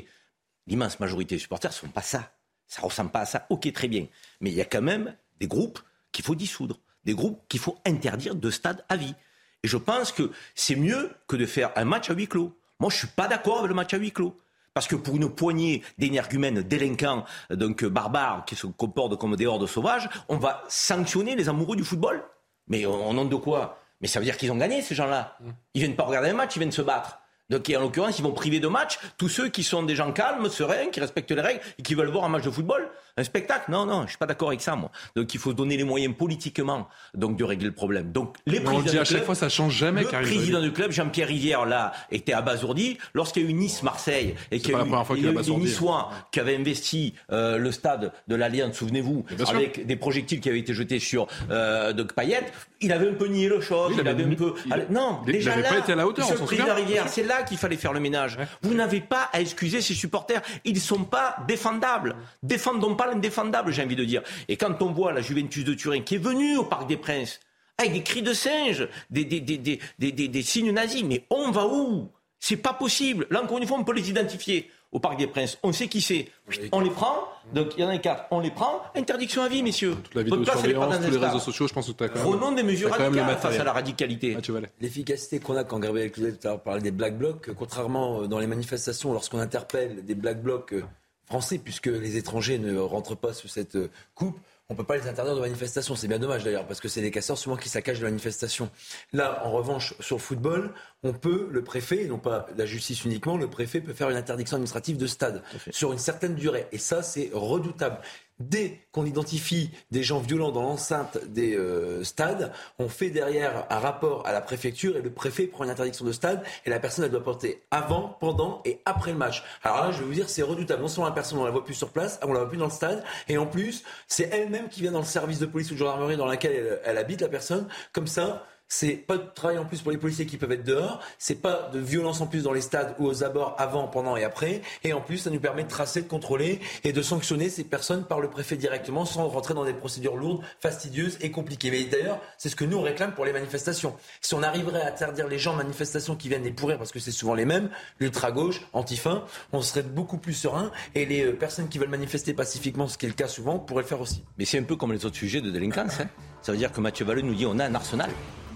[0.67, 2.36] L'immense majorité des supporters ne sont pas ça.
[2.67, 3.45] Ça ressemble pas à ça.
[3.49, 4.07] Ok, très bien.
[4.41, 5.79] Mais il y a quand même des groupes
[6.11, 9.15] qu'il faut dissoudre, des groupes qu'il faut interdire de stade à vie.
[9.63, 12.57] Et je pense que c'est mieux que de faire un match à huis clos.
[12.79, 14.39] Moi, je suis pas d'accord avec le match à huis clos.
[14.73, 19.65] Parce que pour une poignée d'énergumènes délinquants, donc barbares, qui se comportent comme des hordes
[19.65, 22.23] sauvages, on va sanctionner les amoureux du football
[22.67, 23.79] Mais au nom de quoi?
[24.01, 25.37] Mais ça veut dire qu'ils ont gagné, ces gens-là.
[25.73, 27.19] Ils viennent pas regarder un match, ils viennent se battre.
[27.49, 30.49] Donc, en l'occurrence, ils vont priver de match tous ceux qui sont des gens calmes,
[30.49, 32.89] sereins, qui respectent les règles et qui veulent voir un match de football.
[33.17, 34.91] Un spectacle Non, non, je suis pas d'accord avec ça, moi.
[35.15, 38.11] Donc, il faut donner les moyens politiquement donc de régler le problème.
[38.11, 40.03] Donc, les on le dit à chaque fois, ça change jamais.
[40.03, 44.59] Le président du club, Jean-Pierre Rivière, là, était abasourdi lorsqu'il y a eu Nice-Marseille et
[44.59, 44.85] qu'il y a
[45.15, 50.39] eu, des Niçois qui avaient investi euh, le stade de l'Alliance, souvenez-vous, avec des projectiles
[50.39, 52.45] qui avaient été jetés sur euh, de Payet.
[52.81, 53.93] Il avait un peu nié le chose.
[53.99, 54.53] il, avait un peu.
[54.91, 56.25] Non, déjà là, pas été à la hauteur.
[56.25, 58.37] Monsieur le président Rivière, c'est là qu'il fallait faire le ménage.
[58.61, 60.41] Vous n'avez pas à excuser ces supporters.
[60.65, 62.15] Ils ne sont pas défendables.
[62.43, 64.21] Défendons pas l'indéfendable, j'ai envie de dire.
[64.47, 67.39] Et quand on voit la Juventus de Turin qui est venue au Parc des Princes
[67.77, 69.57] avec des cris de singe, des, des, des,
[69.99, 72.09] des, des signes nazis, mais on va où?
[72.39, 73.25] C'est pas possible.
[73.31, 75.57] Là, encore une fois, on peut les identifier au Parc des Princes.
[75.63, 76.27] On sait qui c'est.
[76.71, 77.15] On les prend.
[77.53, 78.25] Donc il y en a quatre.
[78.31, 78.81] On les prend.
[78.95, 79.95] Interdiction à vie, messieurs.
[80.03, 82.55] Toute la vidéosurveillance, tous les réseaux sociaux, je pense que tu as quand même.
[82.55, 84.37] des mesures radicales face à la radicalité.
[84.37, 88.47] Ah, L'efficacité qu'on a quand Gabriel Cluzet parlait des black blocs, contrairement euh, dans les
[88.47, 90.83] manifestations, lorsqu'on interpelle des black blocs euh,
[91.27, 94.39] français, puisque les étrangers ne rentrent pas sous cette euh, coupe,
[94.69, 95.95] on ne peut pas les interdire de manifestation.
[95.95, 98.69] C'est bien dommage d'ailleurs, parce que c'est des casseurs souvent qui saccagent de manifestations.
[99.13, 100.73] Là, en revanche, sur le football,
[101.03, 104.17] on peut, le préfet, et non pas la justice uniquement, le préfet peut faire une
[104.17, 106.67] interdiction administrative de stade sur une certaine durée.
[106.73, 107.99] Et ça, c'est redoutable.
[108.39, 113.79] Dès qu'on identifie des gens violents dans l'enceinte des euh, stades, on fait derrière un
[113.79, 117.05] rapport à la préfecture et le préfet prend une interdiction de stade et la personne
[117.05, 119.43] elle doit porter avant, pendant et après le match.
[119.63, 120.83] Alors là, je vais vous dire, c'est redoutable.
[120.83, 122.65] Non seulement la personne on la voit plus sur place, on la voit plus dans
[122.65, 125.73] le stade, et en plus, c'est elle-même qui vient dans le service de police ou
[125.73, 127.67] de gendarmerie dans lequel elle habite la personne.
[127.91, 131.01] Comme ça, c'est pas de travail en plus pour les policiers qui peuvent être dehors,
[131.17, 134.23] c'est pas de violence en plus dans les stades ou aux abords avant, pendant et
[134.23, 137.63] après, et en plus ça nous permet de tracer, de contrôler et de sanctionner ces
[137.63, 141.71] personnes par le préfet directement sans rentrer dans des procédures lourdes, fastidieuses et compliquées.
[141.71, 143.95] Mais d'ailleurs, c'est ce que nous on réclame pour les manifestations.
[144.21, 146.99] Si on arriverait à interdire les gens en manifestation qui viennent les pourrir parce que
[146.99, 147.69] c'est souvent les mêmes,
[147.99, 149.23] l'ultra-gauche, anti-fin,
[149.53, 153.05] on serait beaucoup plus serein et les euh, personnes qui veulent manifester pacifiquement, ce qui
[153.05, 154.23] est le cas souvent, pourraient le faire aussi.
[154.37, 155.99] Mais c'est un peu comme les autres sujets de délinquance.
[156.01, 156.09] Hein.
[156.41, 158.09] Ça veut dire que Mathieu Vallée nous dit on a un arsenal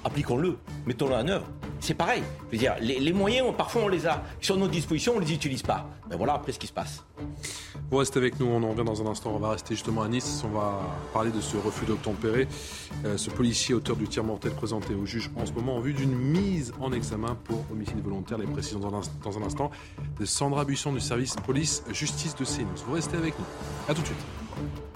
[0.03, 1.45] appliquons-le, mettons-le en œuvre.
[1.79, 2.21] C'est pareil.
[2.51, 4.23] Je dire, les, moyens, parfois on les a.
[4.39, 5.89] Sur nos dispositions, on ne les utilise pas.
[6.09, 7.03] Ben voilà après ce qui se passe.
[7.89, 9.31] Vous restez avec nous, on en revient dans un instant.
[9.35, 10.43] On va rester justement à Nice.
[10.45, 10.79] On va
[11.11, 12.47] parler de ce refus d'obtempérer.
[13.05, 15.93] Euh, ce policier auteur du tir mortel présenté au juge en ce moment en vue
[15.93, 18.37] d'une mise en examen pour homicide volontaire.
[18.37, 19.71] Les précisions dans un, instant
[20.19, 22.85] de Sandra Buisson du service police-justice de CNews.
[22.87, 23.45] Vous restez avec nous.
[23.89, 24.90] A tout de suite.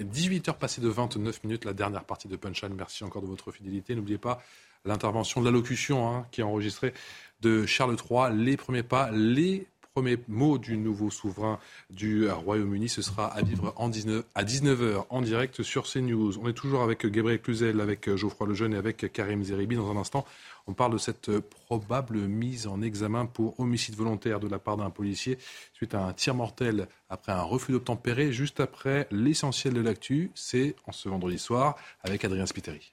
[0.00, 2.74] 18h passées de 29 minutes, la dernière partie de Punchline.
[2.76, 3.94] Merci encore de votre fidélité.
[3.94, 4.42] N'oubliez pas
[4.84, 6.94] l'intervention de l'allocution hein, qui est enregistrée
[7.40, 11.58] de Charles III, les premiers pas, les premiers mots du nouveau souverain
[11.90, 12.88] du Royaume-Uni.
[12.88, 16.38] Ce sera à vivre en 19, à 19h en direct sur CNews.
[16.38, 19.74] On est toujours avec Gabriel Cluzel, avec Geoffroy Lejeune et avec Karim Zeribi.
[19.74, 20.24] Dans un instant,
[20.68, 24.90] on parle de cette probable mise en examen pour homicide volontaire de la part d'un
[24.90, 25.38] policier
[25.72, 28.30] suite à un tir mortel après un refus d'obtempérer.
[28.32, 32.92] Juste après, l'essentiel de l'actu, c'est en ce vendredi soir avec Adrien Spiteri.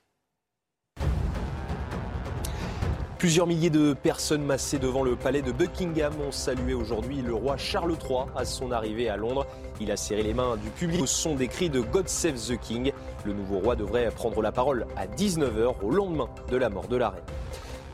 [3.18, 7.57] Plusieurs milliers de personnes massées devant le palais de Buckingham ont salué aujourd'hui le roi
[7.57, 9.47] Charles III à son arrivée à Londres.
[9.81, 12.60] Il a serré les mains du public au son des cris de God Save the
[12.60, 12.91] King.
[13.26, 16.97] Le nouveau roi devrait prendre la parole à 19h au lendemain de la mort de
[16.97, 17.23] la reine.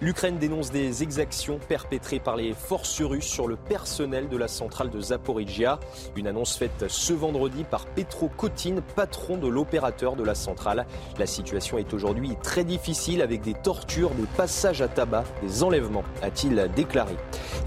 [0.03, 4.89] L'Ukraine dénonce des exactions perpétrées par les forces russes sur le personnel de la centrale
[4.89, 5.79] de Zaporizhia.
[6.15, 10.87] Une annonce faite ce vendredi par Petro Kotin, patron de l'opérateur de la centrale.
[11.19, 16.03] La situation est aujourd'hui très difficile avec des tortures, des passages à tabac, des enlèvements,
[16.23, 17.15] a-t-il déclaré.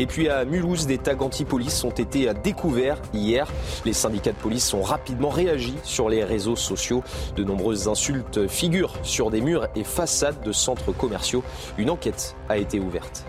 [0.01, 3.47] Et puis à Mulhouse, des tags anti-police ont été découverts hier.
[3.85, 7.05] Les syndicats de police ont rapidement réagi sur les réseaux sociaux.
[7.37, 11.45] De nombreuses insultes figurent sur des murs et façades de centres commerciaux.
[11.79, 13.25] Une enquête a été ouverte.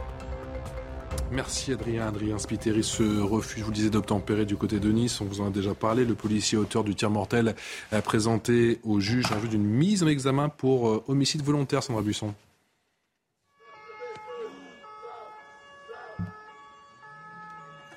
[1.32, 2.08] Merci Adrien.
[2.08, 5.20] Adrien Spiteri ce refus, je vous le disais, d'obtempérer du côté de Nice.
[5.22, 6.06] On vous en a déjà parlé.
[6.06, 7.56] Le policier auteur du tir mortel
[7.92, 12.02] a présenté au juge en vue d'une mise en examen pour euh, homicide volontaire, Sandra
[12.02, 12.34] Buisson.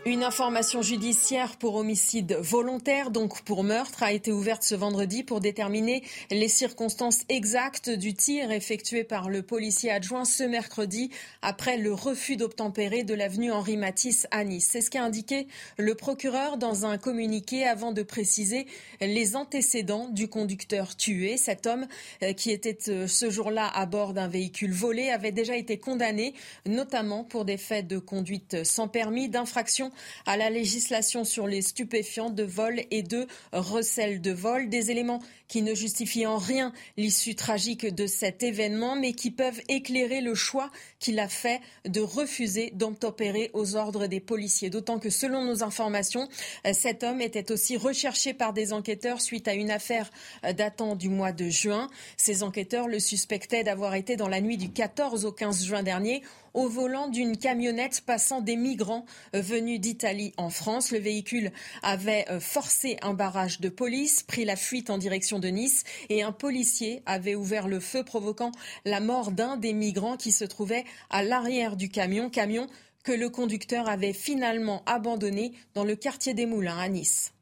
[0.09, 5.41] Une information judiciaire pour homicide volontaire, donc pour meurtre, a été ouverte ce vendredi pour
[5.41, 11.11] déterminer les circonstances exactes du tir effectué par le policier adjoint ce mercredi
[11.43, 14.71] après le refus d'obtempérer de l'avenue Henri Matisse à Nice.
[14.73, 18.67] C'est ce qu'a indiqué le procureur dans un communiqué avant de préciser
[19.03, 21.37] les antécédents du conducteur tué.
[21.37, 21.87] Cet homme
[22.23, 26.33] euh, qui était euh, ce jour-là à bord d'un véhicule volé avait déjà été condamné,
[26.65, 29.93] notamment pour des faits de conduite sans permis, d'infraction infraction
[30.27, 34.69] à la législation sur les stupéfiants de vol et de recel de vol.
[34.69, 39.61] Des éléments qui ne justifient en rien l'issue tragique de cet événement, mais qui peuvent
[39.69, 44.71] éclairer le choix qu'il a fait de refuser d'obtempérer aux ordres des policiers.
[44.71, 46.29] D'autant que, selon nos informations,
[46.73, 50.11] cet homme était aussi recherché par des enquêteurs suite à une affaire
[50.55, 51.89] datant du mois de juin.
[52.17, 56.23] Ces enquêteurs le suspectaient d'avoir été dans la nuit du 14 au 15 juin dernier
[56.55, 59.05] au volant d'une camionnette passant des migrants
[59.35, 60.91] euh, venus d'Italie en France.
[60.91, 61.53] Le véhicule
[61.83, 66.23] avait euh, forcé un barrage de police, pris la fuite en direction de Nice et
[66.23, 68.53] un policier avait ouvert le feu provoquant
[68.85, 72.67] la mort d'un des migrants qui se trouvait à l'arrière du camion, camion
[73.05, 77.33] que le conducteur avait finalement abandonné dans le quartier des Moulins à Nice.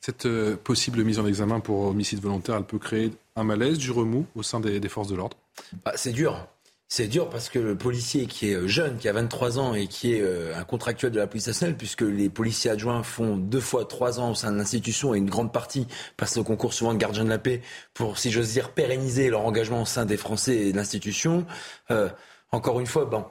[0.00, 3.90] Cette euh, possible mise en examen pour homicide volontaire, elle peut créer un malaise, du
[3.90, 5.36] remous au sein des, forces de l'ordre?
[5.84, 6.46] Bah, C'est dur.
[6.92, 9.86] C'est dur parce que le policier qui est euh, jeune, qui a 23 ans et
[9.86, 13.60] qui est euh, un contractuel de la police nationale, puisque les policiers adjoints font deux
[13.60, 15.86] fois trois ans au sein de l'institution et une grande partie
[16.16, 17.62] passe au concours souvent de gardien de la paix
[17.94, 21.46] pour, si j'ose dire, pérenniser leur engagement au sein des Français et de l'institution.
[21.92, 22.08] Euh,
[22.50, 23.24] encore une fois, bon,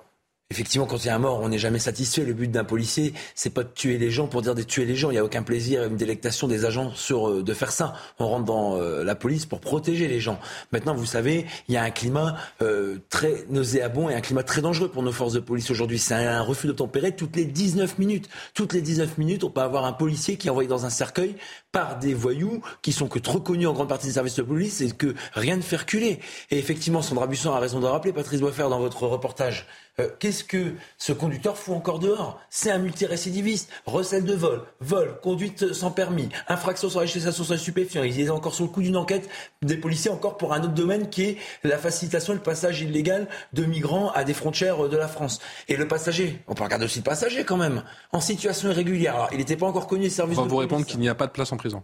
[0.51, 2.23] Effectivement, quand il y a un mort, on n'est jamais satisfait.
[2.23, 4.95] Le but d'un policier, c'est pas de tuer les gens pour dire de tuer les
[4.95, 5.11] gens.
[5.11, 7.93] Il n'y a aucun plaisir, une délectation des agents sur euh, de faire ça.
[8.17, 10.39] On rentre dans euh, la police pour protéger les gens.
[10.71, 14.61] Maintenant, vous savez, il y a un climat euh, très nauséabond et un climat très
[14.61, 15.99] dangereux pour nos forces de police aujourd'hui.
[15.99, 18.27] C'est un, refus de tempérer toutes les 19 minutes.
[18.55, 21.35] Toutes les 19 minutes, on peut avoir un policier qui est envoyé dans un cercueil
[21.71, 24.81] par des voyous qui sont que trop connus en grande partie des services de police
[24.81, 26.19] et que rien ne fait reculer.
[26.49, 29.67] Et effectivement, Sandra Busson a raison de rappeler, Patrice faire dans votre reportage,
[29.99, 32.39] euh, qu'est-ce que ce conducteur fout encore dehors?
[32.49, 33.69] C'est un multirécidiviste.
[33.85, 38.03] Recel de vol, vol, conduite sans permis, infraction sur la législation sur les stupéfiants.
[38.03, 39.29] Il est encore sur le coup d'une enquête
[39.61, 43.27] des policiers encore pour un autre domaine qui est la facilitation et le passage illégal
[43.53, 45.39] de migrants à des frontières de la France.
[45.67, 49.15] Et le passager, on peut regarder aussi le passager quand même, en situation irrégulière.
[49.15, 51.15] Alors, il n'était pas encore connu des services On va vous répondre qu'il n'y a
[51.15, 51.83] pas de place en prison.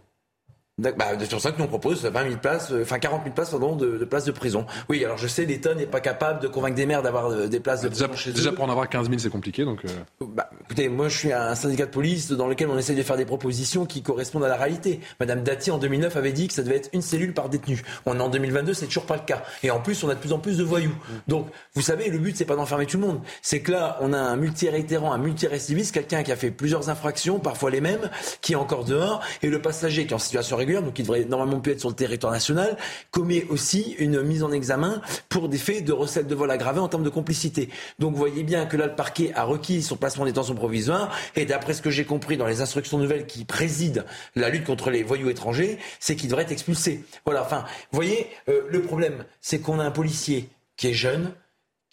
[0.78, 3.34] Bah, c'est pour ça que nous on propose 20 000 places, euh, enfin 40 000
[3.34, 4.66] places pardon, de, de, places de prison.
[4.90, 7.60] Oui, alors je sais, l'État n'est pas capable de convaincre des maires d'avoir euh, des
[7.60, 8.54] places de déjà, prison chez déjà eux.
[8.54, 9.64] pour en avoir 15 000, c'est compliqué.
[9.64, 9.88] Donc euh...
[10.20, 13.16] bah, écoutez, moi je suis un syndicat de police dans lequel on essaie de faire
[13.16, 15.00] des propositions qui correspondent à la réalité.
[15.18, 17.82] Madame Dati en 2009 avait dit que ça devait être une cellule par détenu.
[18.04, 19.44] On est en 2022, c'est toujours pas le cas.
[19.62, 20.94] Et en plus, on a de plus en plus de voyous.
[21.26, 23.22] Donc, vous savez, le but c'est pas d'enfermer tout le monde.
[23.40, 27.38] C'est que là, on a un multi-réitérant, un multi-récidiviste, quelqu'un qui a fait plusieurs infractions,
[27.38, 28.10] parfois les mêmes,
[28.42, 31.60] qui est encore dehors, et le passager qui est en situation donc qui devrait normalement
[31.60, 32.76] pu être sur le territoire national,
[33.10, 36.88] commet aussi une mise en examen pour des faits de recel de vol aggravé en
[36.88, 37.68] termes de complicité.
[37.98, 41.14] Donc vous voyez bien que là, le parquet a requis son placement en détention provisoire,
[41.34, 44.02] et d'après ce que j'ai compris dans les instructions nouvelles qui président
[44.34, 47.04] la lutte contre les voyous étrangers, c'est qu'il devrait être expulsé.
[47.24, 51.32] Voilà, enfin, vous voyez, euh, le problème, c'est qu'on a un policier qui est jeune,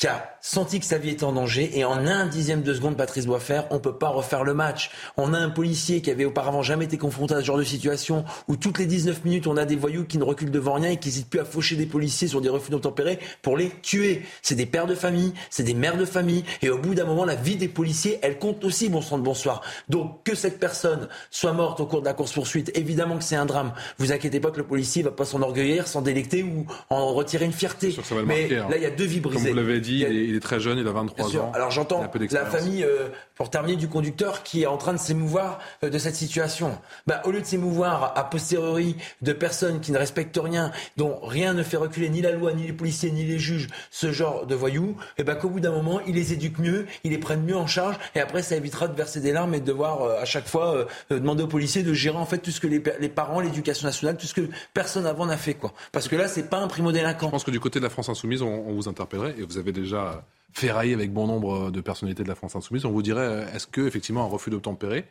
[0.03, 2.97] qui a senti que sa vie était en danger et en un dixième de seconde,
[2.97, 4.91] Patrice doit faire, on peut pas refaire le match.
[5.15, 8.25] On a un policier qui avait auparavant jamais été confronté à ce genre de situation
[8.49, 10.97] où toutes les 19 minutes, on a des voyous qui ne reculent devant rien et
[10.97, 14.23] qui n'hésitent plus à faucher des policiers sur des refus d'obtempérer pour les tuer.
[14.41, 17.23] C'est des pères de famille, c'est des mères de famille et au bout d'un moment,
[17.23, 19.61] la vie des policiers, elle compte aussi, bon sang de bonsoir.
[19.87, 23.45] Donc que cette personne soit morte au cours de la course-poursuite, évidemment que c'est un
[23.45, 23.71] drame.
[23.97, 27.53] Vous inquiétez pas que le policier va pas s'enorgueillir, s'en délecter ou en retirer une
[27.53, 27.95] fierté.
[28.11, 28.67] Mais marquer, hein.
[28.69, 29.51] là, il y a deux vies brisées.
[29.51, 31.51] Comme vous l'avez dit, il, est, il est très jeune, il a 23 ans.
[31.53, 35.59] Alors j'entends la famille, euh, pour terminer, du conducteur qui est en train de s'émouvoir
[35.83, 36.77] euh, de cette situation.
[37.07, 41.53] Bah, au lieu de s'émouvoir a posteriori de personnes qui ne respectent rien, dont rien
[41.53, 44.55] ne fait reculer ni la loi, ni les policiers, ni les juges, ce genre de
[44.55, 47.43] voyous, et eh ben qu'au bout d'un moment, ils les éduquent mieux, ils les prennent
[47.43, 50.21] mieux en charge, et après ça évitera de verser des larmes et de devoir euh,
[50.21, 53.09] à chaque fois demander aux policiers de gérer en fait tout ce que les, les
[53.09, 55.73] parents, l'éducation nationale, tout ce que personne avant n'a fait quoi.
[55.91, 57.27] Parce que là, c'est pas un primo délinquant.
[57.27, 59.57] Je pense que du côté de la France insoumise, on, on vous interpellerait et vous
[59.57, 63.21] avez déjà ferraillé avec bon nombre de personnalités de la France insoumise, on vous dirait
[63.21, 65.05] euh, est-ce que effectivement un refus d'obtempérer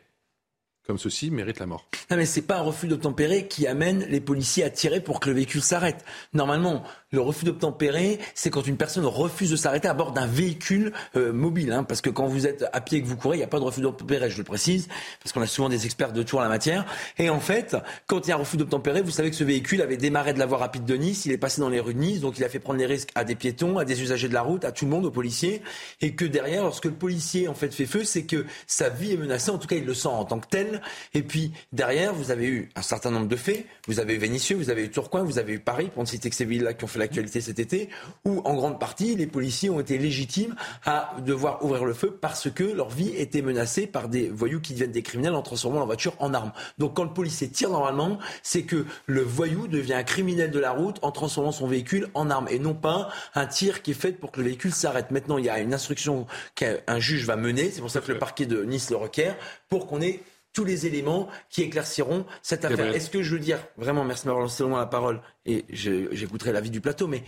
[0.85, 1.87] comme ceci mérite la mort?
[2.11, 5.29] Non mais c'est pas un refus d'obtempérer qui amène les policiers à tirer pour que
[5.29, 6.03] le véhicule s'arrête.
[6.33, 6.83] Normalement,
[7.13, 11.31] le refus d'obtempérer, c'est quand une personne refuse de s'arrêter à bord d'un véhicule euh,
[11.31, 11.71] mobile.
[11.71, 13.47] Hein, parce que quand vous êtes à pied et que vous courez, il n'y a
[13.47, 14.87] pas de refus d'obtempérer, je le précise,
[15.21, 16.85] parce qu'on a souvent des experts de tour en la matière.
[17.19, 17.77] Et en fait,
[18.07, 20.39] quand il y a un refus d'obtempérer, vous savez que ce véhicule avait démarré de
[20.39, 22.43] la voie rapide de Nice, il est passé dans les rues de Nice, donc il
[22.43, 24.71] a fait prendre les risques à des piétons, à des usagers de la route, à
[24.71, 25.61] tout le monde, aux policiers.
[26.01, 29.17] Et que derrière, lorsque le policier en fait fait feu, c'est que sa vie est
[29.17, 30.81] menacée, en tout cas il le sent en tant que tel.
[31.13, 33.67] Et puis derrière, vous avez eu un certain nombre de faits.
[33.87, 36.29] Vous avez eu Vénissieux, vous avez eu Tourcoing, vous avez eu Paris, pour ne citer
[36.29, 37.89] que ces villes-là qui ont fait l'actualité cet été,
[38.25, 40.55] où en grande partie les policiers ont été légitimes
[40.85, 44.73] à devoir ouvrir le feu parce que leur vie était menacée par des voyous qui
[44.73, 46.51] deviennent des criminels en transformant leur voiture en arme.
[46.77, 50.71] Donc quand le policier tire normalement, c'est que le voyou devient un criminel de la
[50.71, 54.11] route en transformant son véhicule en arme et non pas un tir qui est fait
[54.11, 55.11] pour que le véhicule s'arrête.
[55.11, 56.25] Maintenant, il y a une instruction
[56.55, 59.35] qu'un juge va mener, c'est pour ça que le parquet de Nice le requiert,
[59.69, 60.21] pour qu'on ait
[60.53, 62.95] tous les éléments qui éclairciront cette affaire.
[62.95, 66.69] Est-ce que je veux dire, vraiment, merci de m'avoir lancé la parole et j'écouterai l'avis
[66.69, 67.23] du plateau, mais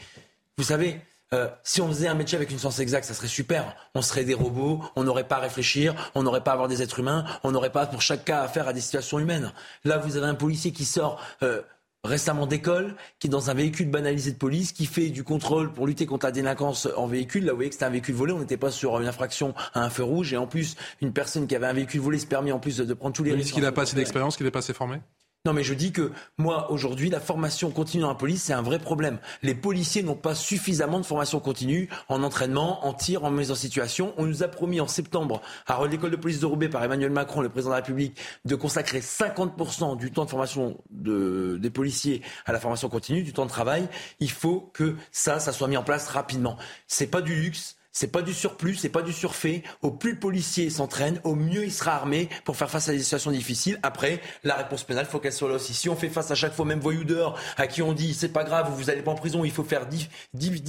[0.58, 1.02] vous savez,
[1.34, 3.76] euh, si on faisait un métier avec une science exacte, ça serait super.
[3.96, 6.82] On serait des robots, on n'aurait pas à réfléchir, on n'aurait pas à avoir des
[6.82, 9.52] êtres humains, on n'aurait pas pour chaque cas affaire à des situations humaines.
[9.84, 11.62] Là, vous avez un policier qui sort euh,
[12.06, 15.88] récemment d'école, qui est dans un véhicule banalisé de police, qui fait du contrôle pour
[15.88, 17.46] lutter contre la délinquance en véhicule.
[17.46, 19.84] Là, vous voyez que c'était un véhicule volé, on n'était pas sur une infraction à
[19.84, 20.34] un feu rouge.
[20.34, 22.94] Et en plus, une personne qui avait un véhicule volé se permet en plus de
[22.94, 23.48] prendre tous les risques.
[23.48, 24.98] Est-ce qu'il n'a pas assez d'expérience, qu'il n'est pas assez formé
[25.46, 28.64] non, mais je dis que moi, aujourd'hui, la formation continue dans la police, c'est un
[28.64, 29.20] vrai problème.
[29.44, 33.56] Les policiers n'ont pas suffisamment de formation continue en entraînement, en tir, en mise en
[33.56, 34.16] situation.
[34.18, 37.42] On nous a promis en septembre, à l'école de police de Roubaix par Emmanuel Macron,
[37.42, 42.24] le président de la République, de consacrer 50% du temps de formation de, des policiers
[42.48, 43.88] à la formation continue, du temps de travail.
[44.20, 46.58] Il faut que ça, ça soit mis en place rapidement.
[46.88, 47.75] C'est pas du luxe.
[47.98, 49.64] C'est pas du surplus, c'est pas du surfait.
[49.82, 53.00] Au plus le policier s'entraîne, au mieux il sera armé pour faire face à des
[53.00, 53.80] situations difficiles.
[53.84, 55.74] Après, la réponse pénale, faut qu'elle soit là aussi.
[55.74, 58.34] Si on fait face à chaque fois même voyou dehors, à qui on dit c'est
[58.34, 60.10] pas grave, vous allez pas en prison, il faut faire 10,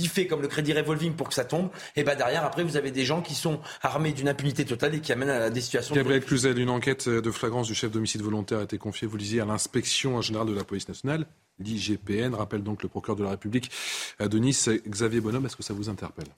[0.07, 1.71] faits comme le crédit revolving pour que ça tombe.
[1.97, 5.01] Et ben derrière, après, vous avez des gens qui sont armés d'une impunité totale et
[5.01, 5.97] qui amènent à des situations.
[5.97, 9.41] Gabriel Cluzel, une enquête de flagrance du chef d'homicide volontaire a été confiée, vous lisiez,
[9.41, 11.27] à l'inspection générale de la police nationale.
[11.59, 13.73] L'IGPN rappelle donc le procureur de la République
[14.21, 15.47] de Nice, Xavier Bonhomme.
[15.47, 16.29] Est-ce que ça vous interpelle?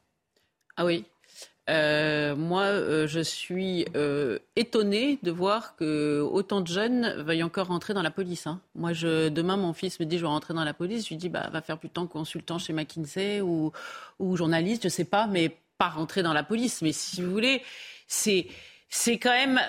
[0.79, 1.05] Ah oui.
[1.69, 7.67] Euh, moi, euh, je suis euh, étonnée de voir que autant de jeunes veuillent encore
[7.67, 8.47] rentrer dans la police.
[8.47, 8.61] Hein.
[8.77, 11.05] Moi, je, demain, mon fils me dit je vais rentrer dans la police.
[11.05, 13.73] Je lui dis bah, va faire plus de temps consultant chez McKinsey ou,
[14.21, 16.81] ou journaliste, je sais pas, mais pas rentrer dans la police.
[16.81, 17.63] Mais si vous voulez,
[18.07, 18.47] c'est
[18.89, 19.61] c'est quand même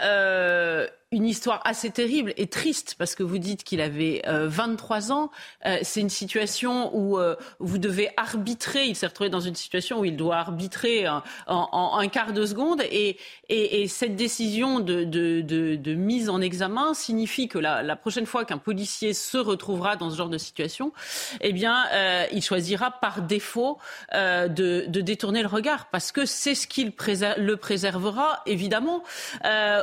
[1.12, 5.32] une histoire assez terrible et triste parce que vous dites qu'il avait 23 euh, ans.
[5.66, 8.86] Euh, c'est une situation où euh, vous devez arbitrer.
[8.86, 12.84] Il s'est retrouvé dans une situation où il doit arbitrer en, un quart de seconde
[12.92, 13.18] et,
[13.50, 17.96] et, et cette décision de, de, de, de, mise en examen signifie que la, la
[17.96, 20.94] prochaine fois qu'un policier se retrouvera dans ce genre de situation,
[21.42, 21.86] eh bien,
[22.32, 23.80] il choisira par défaut
[24.14, 29.04] de, de, détourner le regard parce que c'est ce qui le préservera évidemment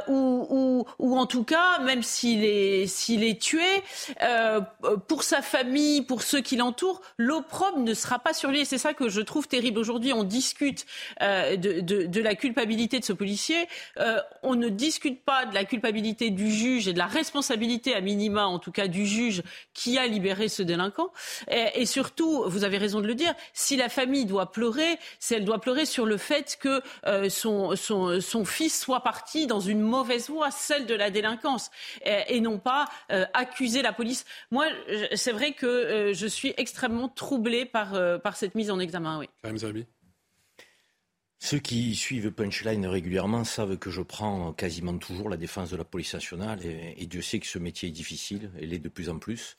[0.09, 3.61] ou, ou, ou en tout cas, même s'il est, tué,
[4.23, 4.61] euh,
[5.09, 8.61] pour sa famille, pour ceux qui l'entourent, l'opprobre ne sera pas sur lui.
[8.61, 9.79] Et c'est ça que je trouve terrible.
[9.79, 10.87] Aujourd'hui, on discute
[11.23, 13.69] euh, de, la culpabilité de ce policier.
[13.99, 18.01] Euh, on ne discute pas de la culpabilité du juge et de la responsabilité, à
[18.01, 19.43] minima en tout cas, du juge
[19.75, 21.13] qui a libéré ce délinquant.
[21.51, 25.45] Et, surtout, vous avez raison de le dire, si la famille doit pleurer, c'est elle
[25.45, 26.83] doit pleurer sur le fait que
[27.29, 31.71] son fils soit parti dans une mauvaise voie, celle de la délinquance
[32.05, 34.25] et, non pas euh, accuser la police.
[34.51, 34.67] Moi,
[35.15, 39.19] c'est vrai que euh, je suis extrêmement troublé par, euh, par cette mise en examen.
[39.19, 39.29] Oui.
[41.39, 45.85] Ceux qui suivent Punchline régulièrement savent que je prends quasiment toujours la défense de la
[45.85, 49.19] police nationale et, Dieu sait que ce métier est difficile, et l'est de plus en
[49.19, 49.57] plus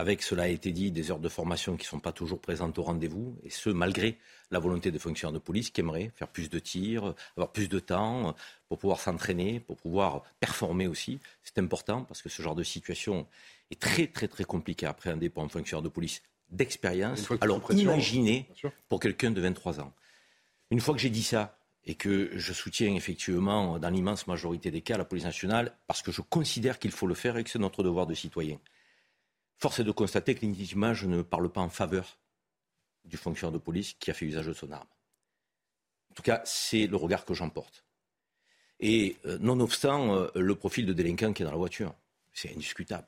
[0.00, 2.78] avec, cela a été dit, des heures de formation qui ne sont pas toujours présentes
[2.78, 4.18] au rendez-vous, et ce, malgré
[4.50, 7.78] la volonté des fonctionnaires de police qui aimeraient faire plus de tirs, avoir plus de
[7.78, 8.34] temps
[8.68, 11.20] pour pouvoir s'entraîner, pour pouvoir performer aussi.
[11.44, 13.26] C'est important parce que ce genre de situation
[13.70, 17.28] est très, très, très compliqué à appréhender pour un fonctionnaire de police d'expérience.
[17.40, 18.48] Alors imaginez
[18.88, 19.92] pour quelqu'un de 23 ans.
[20.70, 24.82] Une fois que j'ai dit ça, et que je soutiens effectivement dans l'immense majorité des
[24.82, 27.58] cas la police nationale, parce que je considère qu'il faut le faire et que c'est
[27.58, 28.58] notre devoir de citoyen.
[29.60, 32.18] Force est de constater que l'image ne parle pas en faveur
[33.04, 34.88] du fonctionnaire de police qui a fait usage de son arme.
[36.10, 37.84] En tout cas, c'est le regard que j'en porte.
[38.80, 41.94] Et euh, nonobstant euh, le profil de délinquant qui est dans la voiture,
[42.32, 43.06] c'est indiscutable.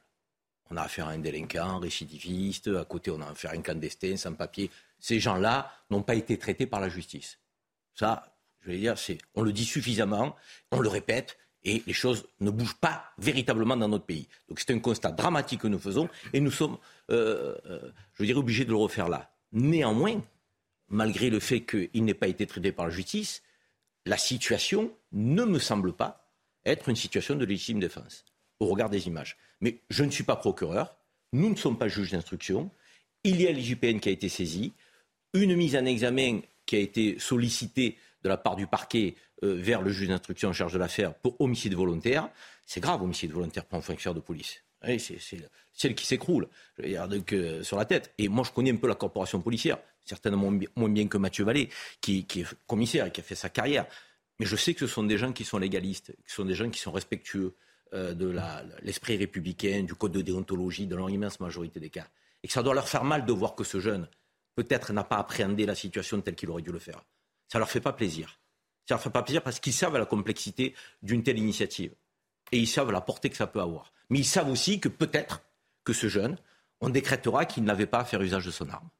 [0.69, 4.19] On a affaire à un délinquant, récidiviste, à côté on a affaire à un clandestin,
[4.19, 4.71] sans papier.
[4.99, 7.39] Ces gens-là n'ont pas été traités par la justice.
[7.95, 8.95] Ça, je vais dire,
[9.35, 10.37] on le dit suffisamment,
[10.71, 14.29] on le répète, et les choses ne bougent pas véritablement dans notre pays.
[14.49, 16.79] Donc c'est un constat dramatique que nous faisons et nous sommes,
[17.11, 19.33] euh, euh, je dirais, obligés de le refaire là.
[19.53, 20.21] Néanmoins,
[20.89, 23.43] malgré le fait qu'il n'ait pas été traité par la justice,
[24.07, 26.31] la situation ne me semble pas
[26.65, 28.25] être une situation de légitime défense
[28.61, 29.37] au regard des images.
[29.61, 30.97] Mais je ne suis pas procureur,
[31.33, 32.71] nous ne sommes pas juges d'instruction,
[33.25, 34.73] il y a l'IGPN qui a été saisi,
[35.35, 39.91] une mise en examen qui a été sollicitée de la part du parquet vers le
[39.91, 42.29] juge d'instruction en charge de l'affaire pour homicide volontaire.
[42.67, 44.63] C'est grave, homicide volontaire pour un fonctionnaire de police.
[44.85, 46.49] C'est celle qui s'écroule
[46.81, 48.13] euh, sur la tête.
[48.19, 51.69] Et moi, je connais un peu la corporation policière, certainement moins bien que Mathieu Vallée,
[52.01, 53.87] qui, est commissaire et qui a fait sa carrière.
[54.39, 56.69] Mais je sais que ce sont des gens qui sont légalistes, qui sont des gens
[56.69, 57.55] qui sont respectueux
[57.95, 58.35] euh, de
[58.83, 62.07] l'esprit républicain, du code de déontologie, de l'immense majorité des cas.
[62.43, 64.09] Et que ça doit leur faire mal de voir que ce jeune,
[64.57, 67.05] peut-être, n'a pas appréhendé la situation telle qu'il aurait dû le faire.
[67.47, 68.41] Ça leur fait pas plaisir.
[68.93, 71.95] Ça leur fait pas plaisir parce qu'ils savent la complexité d'une telle initiative.
[72.51, 73.91] Et ils savent la portée que ça peut avoir.
[74.11, 75.41] Mais ils savent aussi que peut-être
[75.83, 76.37] que ce jeune,
[76.83, 78.91] on décrétera qu'il n'avait pas à faire usage de son arme.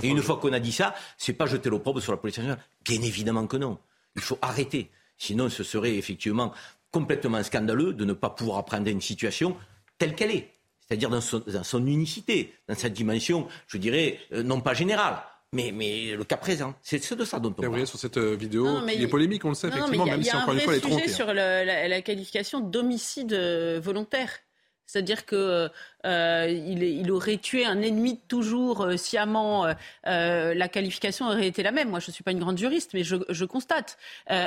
[0.00, 2.62] Et une fois qu'on a dit ça, c'est pas jeter l'opprobre sur la police nationale.
[2.84, 3.76] Bien évidemment que non.
[4.14, 4.92] Il faut arrêter.
[5.18, 6.52] Sinon, ce serait effectivement
[6.92, 9.56] complètement scandaleux de ne pas pouvoir apprendre une situation
[9.98, 10.52] telle qu'elle est.
[10.86, 16.16] C'est-à-dire dans son, unicité, dans sa dimension, je dirais, euh, non pas générale, mais, mais,
[16.16, 17.86] le cas présent, c'est de ça dont on parle.
[17.86, 20.60] sur cette euh, vidéo, il est polémique, on le sait, effectivement, même si encore une
[20.60, 24.30] fois, elle est sujet sur la, la, qualification d'homicide euh, volontaire.
[24.86, 25.68] C'est-à-dire que
[26.06, 29.66] euh, il, aurait tué un ennemi toujours euh, sciemment.
[30.06, 31.90] Euh, la qualification aurait été la même.
[31.90, 33.98] Moi, je ne suis pas une grande juriste, mais je, constate.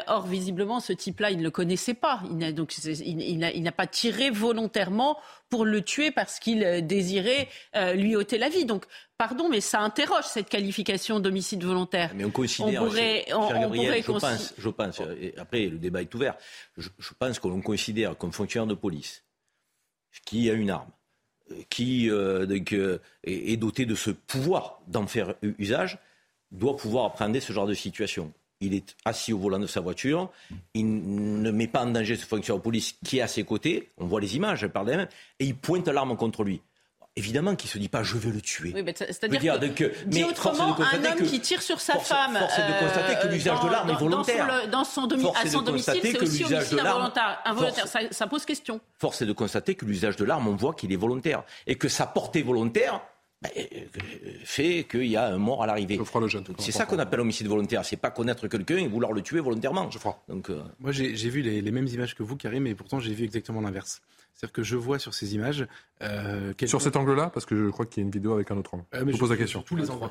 [0.08, 2.22] or, visiblement, ce type-là, il ne le connaissait pas.
[2.30, 5.18] Il n'a, donc, il, n'a pas tiré volontairement
[5.50, 7.50] pour le tuer parce qu'il désirait
[7.96, 8.66] lui ôter la vie.
[8.66, 8.86] Donc,
[9.18, 12.12] pardon, mais ça interroge cette qualification d'homicide volontaire.
[12.16, 15.02] Mais on considère, on pourrait, je, pense, je pense,
[15.38, 16.36] après le débat est ouvert,
[16.78, 19.24] je, je pense qu'on considère comme fonctionnaire de police
[20.26, 20.90] qui a une arme,
[21.52, 25.98] euh, qui euh, euh, est, doté de ce pouvoir d'en faire usage,
[26.52, 28.32] doit pouvoir appréhender ce genre de situation.
[28.62, 30.30] Il est assis au volant de sa voiture,
[30.74, 33.90] il ne met pas en danger ce fonctionnaire de police qui est à ses côtés,
[33.98, 35.08] on voit les images, parle
[35.40, 36.62] et il pointe l'arme contre lui
[37.20, 38.74] évidemment qu'il ne se dit pas je vais le tuer.
[38.76, 42.38] Oui, c'est-à-dire que, dit autrement, un homme qui tire sur sa femme.
[42.38, 44.70] Force est de constater que l'usage de l'arme est volontaire.
[44.70, 47.40] Dans son, à son domicile, c'est aussi homicide involontaire.
[47.46, 47.88] involontaire.
[47.88, 48.80] Ça, ça, pose question.
[48.98, 51.44] Force est de constater que l'usage de l'arme, on voit qu'il est volontaire.
[51.68, 53.02] Et que sa portée volontaire,
[53.42, 53.86] ben, euh,
[54.44, 56.00] fait qu'il y a un mort à l'arrivée.
[56.58, 57.86] C'est ça qu'on appelle homicide volontaire.
[57.86, 59.90] C'est pas connaître quelqu'un et vouloir le tuer volontairement.
[59.92, 60.22] Je crois.
[60.28, 63.14] Donc, euh, Moi, j'ai vu les, les, mêmes images que vous, Karim, mais pourtant j'ai
[63.14, 64.02] vu exactement l'inverse.
[64.34, 65.68] C'est-à-dire que je vois sur ces images.
[66.02, 68.58] Euh, sur cet angle-là Parce que je crois qu'il y a une vidéo avec un
[68.58, 68.86] autre angle.
[68.94, 69.62] je, pose la question.
[69.62, 70.10] Tous les angles.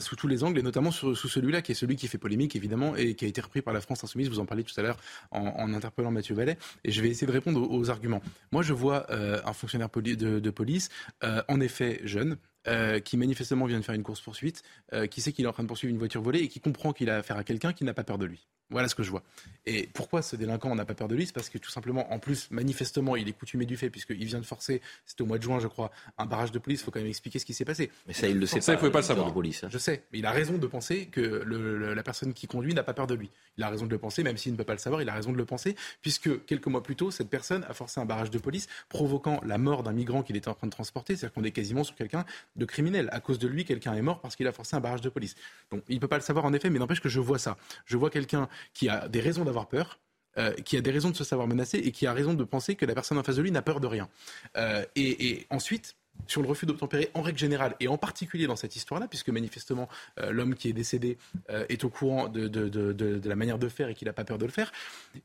[0.00, 2.94] sous tous les angles, et notamment sous celui-là, qui est celui qui fait polémique, évidemment,
[2.94, 4.28] et qui a été repris par la France Insoumise.
[4.28, 4.98] Vous en parliez tout à l'heure
[5.30, 6.58] en, interpellant Mathieu Vallet.
[6.84, 8.22] Et je vais essayer de répondre aux, arguments.
[8.52, 10.90] Moi, je vois un fonctionnaire de, police,
[11.22, 12.36] en effet jeune,
[12.68, 14.62] euh, qui manifestement vient de faire une course-poursuite,
[14.92, 16.92] euh, qui sait qu'il est en train de poursuivre une voiture volée et qui comprend
[16.92, 18.48] qu'il a affaire à quelqu'un qui n'a pas peur de lui.
[18.70, 19.22] Voilà ce que je vois.
[19.66, 21.26] Et pourquoi ce délinquant n'a pas peur de lui?
[21.26, 24.40] C'est parce que tout simplement, en plus, manifestement, il est coutumé du fait, puisqu'il vient
[24.40, 26.80] de forcer, c'était au mois de juin, je crois, un barrage de police.
[26.80, 27.90] Il faut quand même expliquer ce qui s'est passé.
[28.06, 28.72] Mais ça, il le sait ça, pas.
[28.72, 29.32] il ne pouvait pas le savoir.
[29.32, 29.68] Police, hein.
[29.70, 30.04] Je sais.
[30.12, 33.06] Mais il a raison de penser que le, la personne qui conduit n'a pas peur
[33.06, 33.30] de lui.
[33.56, 35.14] Il a raison de le penser, même s'il ne peut pas le savoir, il a
[35.14, 38.30] raison de le penser, puisque quelques mois plus tôt, cette personne a forcé un barrage
[38.30, 41.16] de police, provoquant la mort d'un migrant qu'il était en train de transporter.
[41.16, 42.24] C'est-à-dire qu'on est quasiment sur quelqu'un
[42.56, 45.08] de criminel cause de lui, quelqu'un est mort parce qu'il a forcé un barrage de
[45.08, 45.36] police.
[45.70, 47.56] Donc il ne peut pas le savoir en effet, mais n'empêche que je vois ça.
[47.86, 49.98] Je vois quelqu'un qui a des raisons d'avoir peur,
[50.38, 52.76] euh, qui a des raisons de se savoir menacé et qui a raison de penser
[52.76, 54.08] que la personne en face de lui n'a peur de rien.
[54.56, 55.96] Euh, et, ensuite,
[56.28, 59.88] sur le refus d'obtempérer en règle générale, et en particulier dans cette histoire-là, puisque manifestement
[60.20, 61.18] euh, l'homme qui est décédé
[61.48, 64.52] est au courant de, la manière de faire et qu'il n'a pas peur de le
[64.52, 64.70] faire,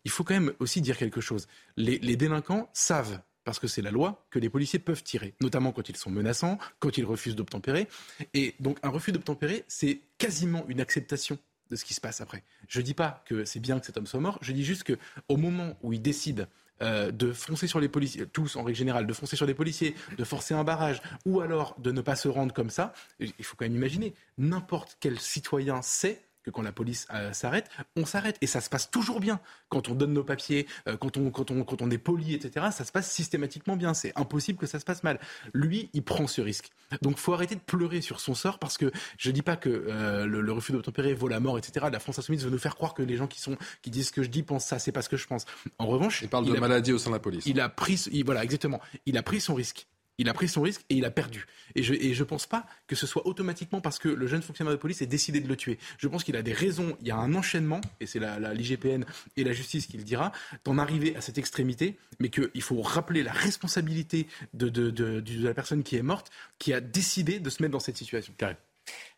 [0.06, 1.48] il faut quand même aussi dire quelque chose.
[1.78, 5.88] Les délinquants savent parce que c'est la loi, que les policiers peuvent tirer, notamment quand
[5.88, 7.88] ils sont menaçants, quand ils refusent d'obtempérer.
[8.34, 11.38] Et donc un refus d'obtempérer, c'est quasiment une acceptation
[11.70, 12.44] de ce qui se passe après.
[12.68, 14.84] Je ne dis pas que c'est bien que cet homme soit mort, je dis juste
[14.84, 16.48] qu'au moment où il décide
[16.82, 19.96] euh, de foncer sur les policiers, tous en règle générale, de foncer sur les policiers,
[20.18, 23.56] de forcer un barrage, ou alors de ne pas se rendre comme ça, il faut
[23.56, 28.38] quand même imaginer, n'importe quel citoyen sait que quand la police euh, s'arrête, on s'arrête.
[28.42, 29.40] Et ça se passe toujours bien.
[29.70, 32.68] Quand on donne nos papiers, euh, quand, on, quand, on, quand on est poli, etc.,
[32.72, 33.94] ça se passe systématiquement bien.
[33.94, 35.20] C'est impossible que ça se passe mal.
[35.54, 36.70] Lui, il prend ce risque.
[37.02, 40.26] Donc faut arrêter de pleurer sur son sort parce que je dis pas que euh,
[40.26, 41.88] le, refus d'obtempérer vaut la mort, etc.
[41.92, 44.12] La France Insoumise veut nous faire croire que les gens qui, sont, qui disent ce
[44.12, 44.78] que je dis pensent ça.
[44.78, 45.46] C'est pas ce que je pense.
[45.80, 46.22] En revanche...
[46.22, 47.46] Il parle de maladie au sein de la police.
[47.48, 48.08] Il a pris...
[48.24, 48.80] voilà, exactement.
[49.08, 49.88] Il a pris son risque.
[50.18, 51.46] Il a pris son risque et il a perdu.
[51.76, 54.78] Et je ne pense pas que ce soit automatiquement parce que le jeune fonctionnaire de
[54.78, 55.78] police ait décidé de le tuer.
[55.98, 59.08] Je pense qu'il a des raisons, il y a un enchaînement, et c'est l'IGPN la,
[59.38, 60.32] et la justice qui le dira,
[60.64, 65.84] d'en arriver à cette extrémité, mais qu'il faut rappeler la responsabilité de, de, la personne
[65.84, 68.34] qui est morte, qui a décidé de se mettre dans cette situation.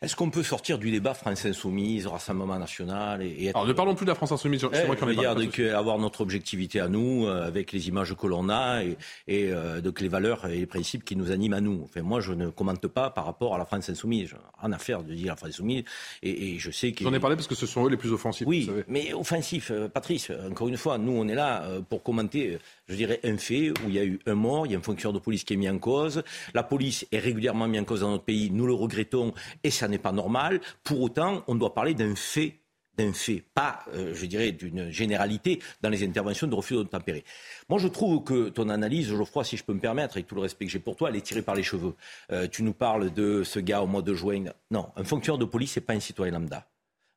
[0.00, 3.56] Est-ce qu'on peut sortir du débat France Insoumise, Rassemblement National et, être...
[3.56, 5.58] Alors ne parlons plus de la France Insoumise, c'est moi qui en ai dire, donc,
[5.58, 8.96] avoir notre objectivité à nous, euh, avec les images que l'on a et,
[9.26, 11.80] et euh, donc les valeurs et les principes qui nous animent à nous.
[11.82, 14.36] Enfin, moi, je ne commente pas par rapport à la France Insoumise.
[14.62, 15.82] Rien à faire de dire la France Insoumise.
[16.22, 17.04] Et, et je sais qu'ils...
[17.04, 18.46] J'en ai parlé parce que ce sont eux les plus offensifs.
[18.46, 18.84] Oui, vous savez.
[18.86, 22.56] mais offensifs, euh, Patrice, encore une fois, nous, on est là pour commenter,
[22.86, 24.82] je dirais, un fait où il y a eu un mort, il y a un
[24.82, 26.22] fonctionnaire de police qui est mis en cause.
[26.54, 28.52] La police est régulièrement mise en cause dans notre pays.
[28.52, 29.34] Nous le regrettons
[29.64, 30.60] et ça n'est pas normal.
[30.84, 32.60] Pour autant, on doit parler d'un fait
[32.98, 37.24] d'un fait, pas, euh, je dirais, d'une généralité dans les interventions de refus d'obtempérer.
[37.68, 40.40] Moi, je trouve que ton analyse, Geoffroy, si je peux me permettre, avec tout le
[40.40, 41.94] respect que j'ai pour toi, elle est tirée par les cheveux.
[42.32, 44.44] Euh, tu nous parles de ce gars au mois de juin.
[44.70, 46.66] Non, un fonctionnaire de police, c'est pas un citoyen lambda.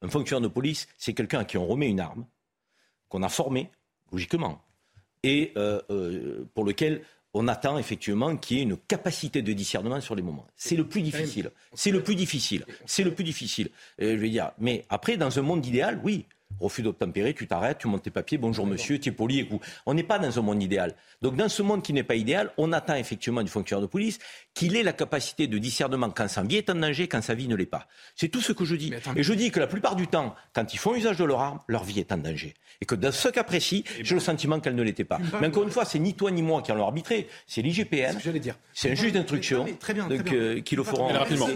[0.03, 2.25] Un fonctionnaire de police, c'est quelqu'un à qui on remet une arme,
[3.09, 3.69] qu'on a formé,
[4.11, 4.63] logiquement,
[5.23, 7.01] et euh, pour lequel
[7.33, 10.47] on attend effectivement qu'il y ait une capacité de discernement sur les moments.
[10.55, 11.51] C'est le plus difficile.
[11.73, 12.65] C'est le plus difficile.
[12.85, 13.69] C'est le plus difficile.
[13.99, 14.51] je vais dire.
[14.59, 16.25] Mais après, dans un monde idéal, oui,
[16.59, 19.49] refus d'obtempérer, tu t'arrêtes, tu montes tes papiers, bonjour monsieur, tu es poli et
[19.85, 20.95] On n'est pas dans un monde idéal.
[21.21, 24.19] Donc dans ce monde qui n'est pas idéal, on attend effectivement du fonctionnaire de police
[24.53, 27.47] qu'il ait la capacité de discernement quand sa vie est en danger, quand sa vie
[27.47, 27.87] ne l'est pas.
[28.15, 28.93] C'est tout ce que je dis.
[29.15, 31.59] Et je dis que la plupart du temps, quand ils font usage de leur arme,
[31.67, 32.53] leur vie est en danger.
[32.81, 35.19] Et que dans ce cas précis, eh j'ai le ben, sentiment qu'elle ne l'était pas.
[35.39, 38.17] Mais encore une fois, c'est ni toi ni moi qui allons arbitrer, c'est l'IGPN.
[38.73, 39.65] C'est un juge d'instruction
[40.31, 41.09] euh, qui le feront.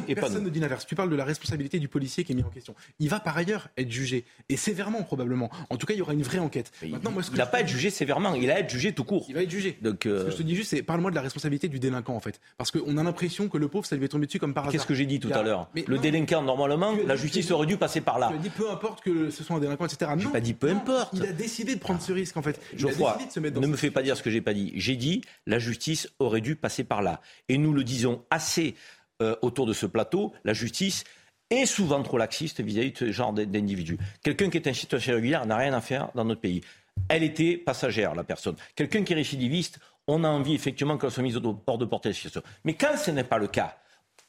[0.08, 0.86] Et personne ne dit l'inverse.
[0.86, 2.76] Tu parles de la responsabilité du policier qui est mis en question.
[3.00, 4.26] Il va par ailleurs être jugé.
[4.50, 5.50] Et sévèrement probablement.
[5.70, 6.72] En tout cas, il y aura une vraie enquête.
[6.84, 9.26] Maintenant, moi, il n'a pas à être jugé sévèrement, il va être jugé tout court.
[9.30, 9.78] Il va être jugé.
[9.82, 12.16] Donc, euh, Ce que je te dis juste, c'est parle-moi de la responsabilité du délinquant
[12.16, 12.40] en fait.
[12.58, 14.74] Parce qu'on a l'impression que le pauvre, ça lui est tombé dessus comme par hasard.
[14.74, 18.02] Qu'est-ce que j'ai dit tout à l'heure Le délinquant, normalement, la justice aurait dû passer
[18.02, 18.30] par là.
[18.30, 20.12] Tu as dit peu importe que ce soit un délinquant, etc.
[20.18, 21.14] Non, pas dit peu importe.
[21.14, 22.60] Il a décidé de prendre ce risque en fait.
[22.76, 23.18] Je crois.
[23.36, 24.72] Ne me fais pas dire ce que j'ai pas dit.
[24.76, 27.22] J'ai dit la justice aurait dû passer par là.
[27.50, 28.76] Et nous le disons assez
[29.22, 30.34] euh, autour de ce plateau.
[30.44, 31.04] La justice
[31.50, 33.98] est souvent trop laxiste vis-à-vis de ce genre d'individu.
[34.24, 36.62] Quelqu'un qui est en situation régulière n'a rien à faire dans notre pays.
[37.10, 38.56] Elle était passagère, la personne.
[38.76, 42.14] Quelqu'un qui est récidiviste, on a envie effectivement qu'elle soit mise hors de portée de
[42.14, 42.42] la situation.
[42.64, 43.78] Mais quand ce n'est pas le cas,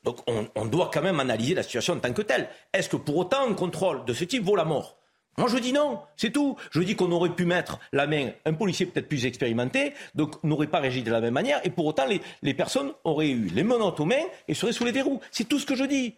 [0.05, 2.49] donc on, doit quand même analyser la situation en tant que telle.
[2.73, 4.99] Est-ce que pour autant un contrôle de ce type vaut la mort?
[5.37, 6.57] Moi, je dis non, c'est tout.
[6.71, 10.69] Je dis qu'on aurait pu mettre la main, un policier peut-être plus expérimenté, donc n'aurait
[10.69, 13.65] pas régi de la même manière, et pour autant, les, les personnes auraient eu les
[13.65, 15.21] menottes aux mains et seraient sous les verrous.
[15.31, 16.15] C'est tout ce que je dis.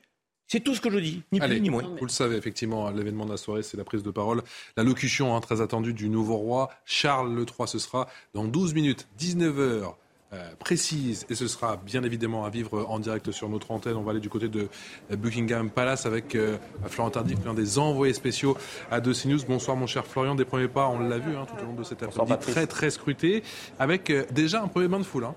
[0.49, 1.83] C'est tout ce que je dis, ni plus ni moins.
[1.83, 4.43] Vous le savez, effectivement, l'événement de la soirée, c'est la prise de parole,
[4.79, 7.69] la locution hein, très attendue du nouveau roi, Charles III.
[7.69, 9.93] Ce sera dans 12 minutes, 19h.
[10.35, 13.97] Euh, précise et ce sera bien évidemment à vivre en direct sur notre antenne.
[13.97, 14.69] On va aller du côté de
[15.09, 18.55] Buckingham Palace avec euh, Florian Tardif, l'un des envoyés spéciaux
[18.91, 19.39] à De CNews.
[19.49, 21.83] Bonsoir mon cher Florian, des premiers pas, on l'a vu hein, tout au long de
[21.83, 23.43] cet après-midi, très très scruté,
[23.79, 25.25] avec euh, déjà un premier bain de foule.
[25.25, 25.35] Hein.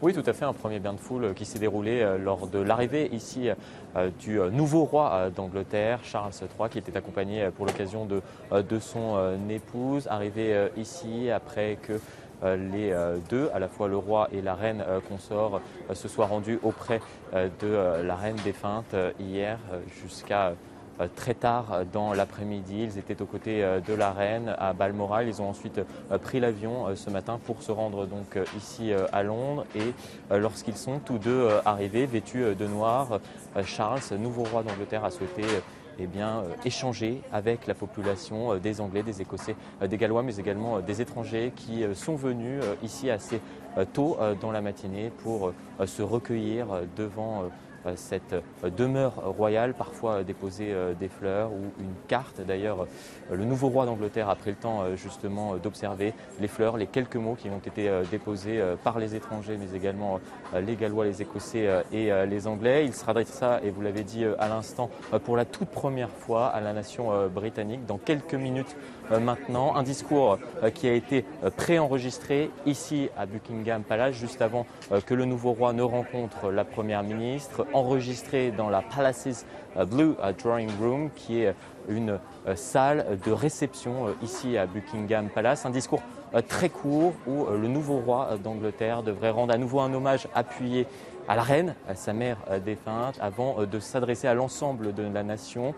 [0.00, 2.46] Oui, tout à fait, un premier bain de foule euh, qui s'est déroulé euh, lors
[2.46, 3.48] de l'arrivée ici
[3.96, 8.22] euh, du nouveau roi d'Angleterre, Charles III, qui était accompagné pour l'occasion de,
[8.52, 9.18] de son
[9.50, 11.98] épouse, arrivé ici après que
[12.44, 12.94] les
[13.28, 15.60] deux, à la fois le roi et la reine consort,
[15.92, 17.00] se soient rendus auprès
[17.32, 19.58] de la reine défunte hier
[20.00, 20.52] jusqu'à
[21.06, 22.82] très tard euh, dans l'après-midi.
[22.82, 25.28] Ils étaient aux côtés euh, de la reine à Balmoral.
[25.28, 25.80] Ils ont ensuite
[26.22, 29.64] pris l'avion ce matin pour se rendre donc ici à Londres.
[29.74, 29.92] Et
[30.36, 33.20] lorsqu'ils sont tous deux arrivés, vêtus de noir,
[33.64, 35.42] Charles, nouveau roi d'Angleterre, a souhaité
[35.98, 39.56] eh bien, échanger avec la population des Anglais, des Écossais,
[39.86, 43.40] des Gallois, mais également des étrangers qui sont venus ici assez
[43.92, 45.52] tôt dans la matinée pour
[45.86, 46.66] se recueillir
[46.96, 47.48] devant euh,
[47.96, 52.40] cette euh, demeure royale, parfois euh, déposer des fleurs ou une carte.
[52.46, 52.86] D'ailleurs,
[53.30, 57.34] le nouveau roi d'Angleterre a pris le temps justement d'observer les fleurs, les quelques mots
[57.34, 60.20] qui ont été déposés par les étrangers, mais également
[60.54, 62.84] les Gallois, les Écossais et les Anglais.
[62.84, 64.90] Il sera ça, et vous l'avez dit à l'instant,
[65.24, 67.86] pour la toute première fois à la nation britannique.
[67.86, 69.74] Dans quelques minutes, euh, maintenant.
[69.76, 74.66] Un discours euh, qui a été euh, préenregistré ici à Buckingham Palace, juste avant
[75.06, 79.44] que le nouveau roi ne rencontre la Première ministre, enregistré dans la Palace's
[79.86, 81.54] Blue Drawing Room, qui est
[81.88, 82.18] une
[82.54, 85.66] salle de réception ici à Buckingham Palace.
[85.66, 86.02] Un discours
[86.48, 90.86] très court où le nouveau roi d'Angleterre devrait rendre à nouveau un hommage appuyé
[91.28, 95.74] à la reine, à sa mère défunte, avant de s'adresser à l'ensemble de la nation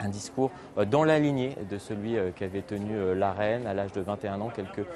[0.00, 3.74] un discours euh, dans la lignée de celui euh, qu'avait tenu euh, la reine à
[3.74, 4.86] l'âge de 21 ans, quelques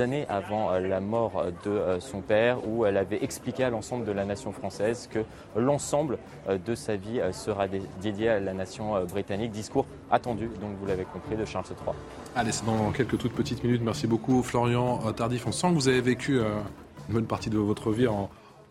[0.00, 4.24] années avant la mort de son père, où elle avait expliqué à l'ensemble de la
[4.24, 5.20] nation française que
[5.56, 6.18] l'ensemble
[6.48, 9.52] de sa vie sera dédié à la nation britannique.
[9.52, 11.94] Discours attendu, donc vous l'avez compris, de Charles III.
[12.34, 13.82] Allez, c'est dans quelques toutes petites minutes.
[13.84, 15.46] Merci beaucoup, Florian Tardif.
[15.46, 18.28] On sent que vous avez vécu une bonne partie de votre vie en,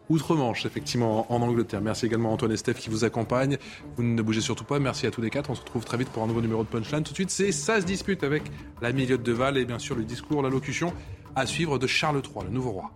[0.09, 1.81] outre-Manche, effectivement, en Angleterre.
[1.81, 3.57] Merci également à Antoine et Steph qui vous accompagnent.
[3.95, 4.79] Vous ne bougez surtout pas.
[4.79, 5.49] Merci à tous les quatre.
[5.49, 7.03] On se retrouve très vite pour un nouveau numéro de Punchline.
[7.03, 8.43] Tout de suite, c'est Ça se dispute avec
[8.81, 10.93] la Miliotte de Val et bien sûr le discours, l'allocution
[11.35, 12.91] à suivre de Charles III, le nouveau roi.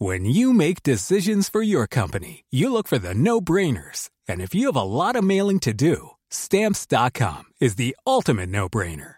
[0.00, 4.10] When you make decisions for your company, you look for the no-brainers.
[4.28, 9.17] And if you have a lot of mailing to do, stamps.com is the ultimate no-brainer.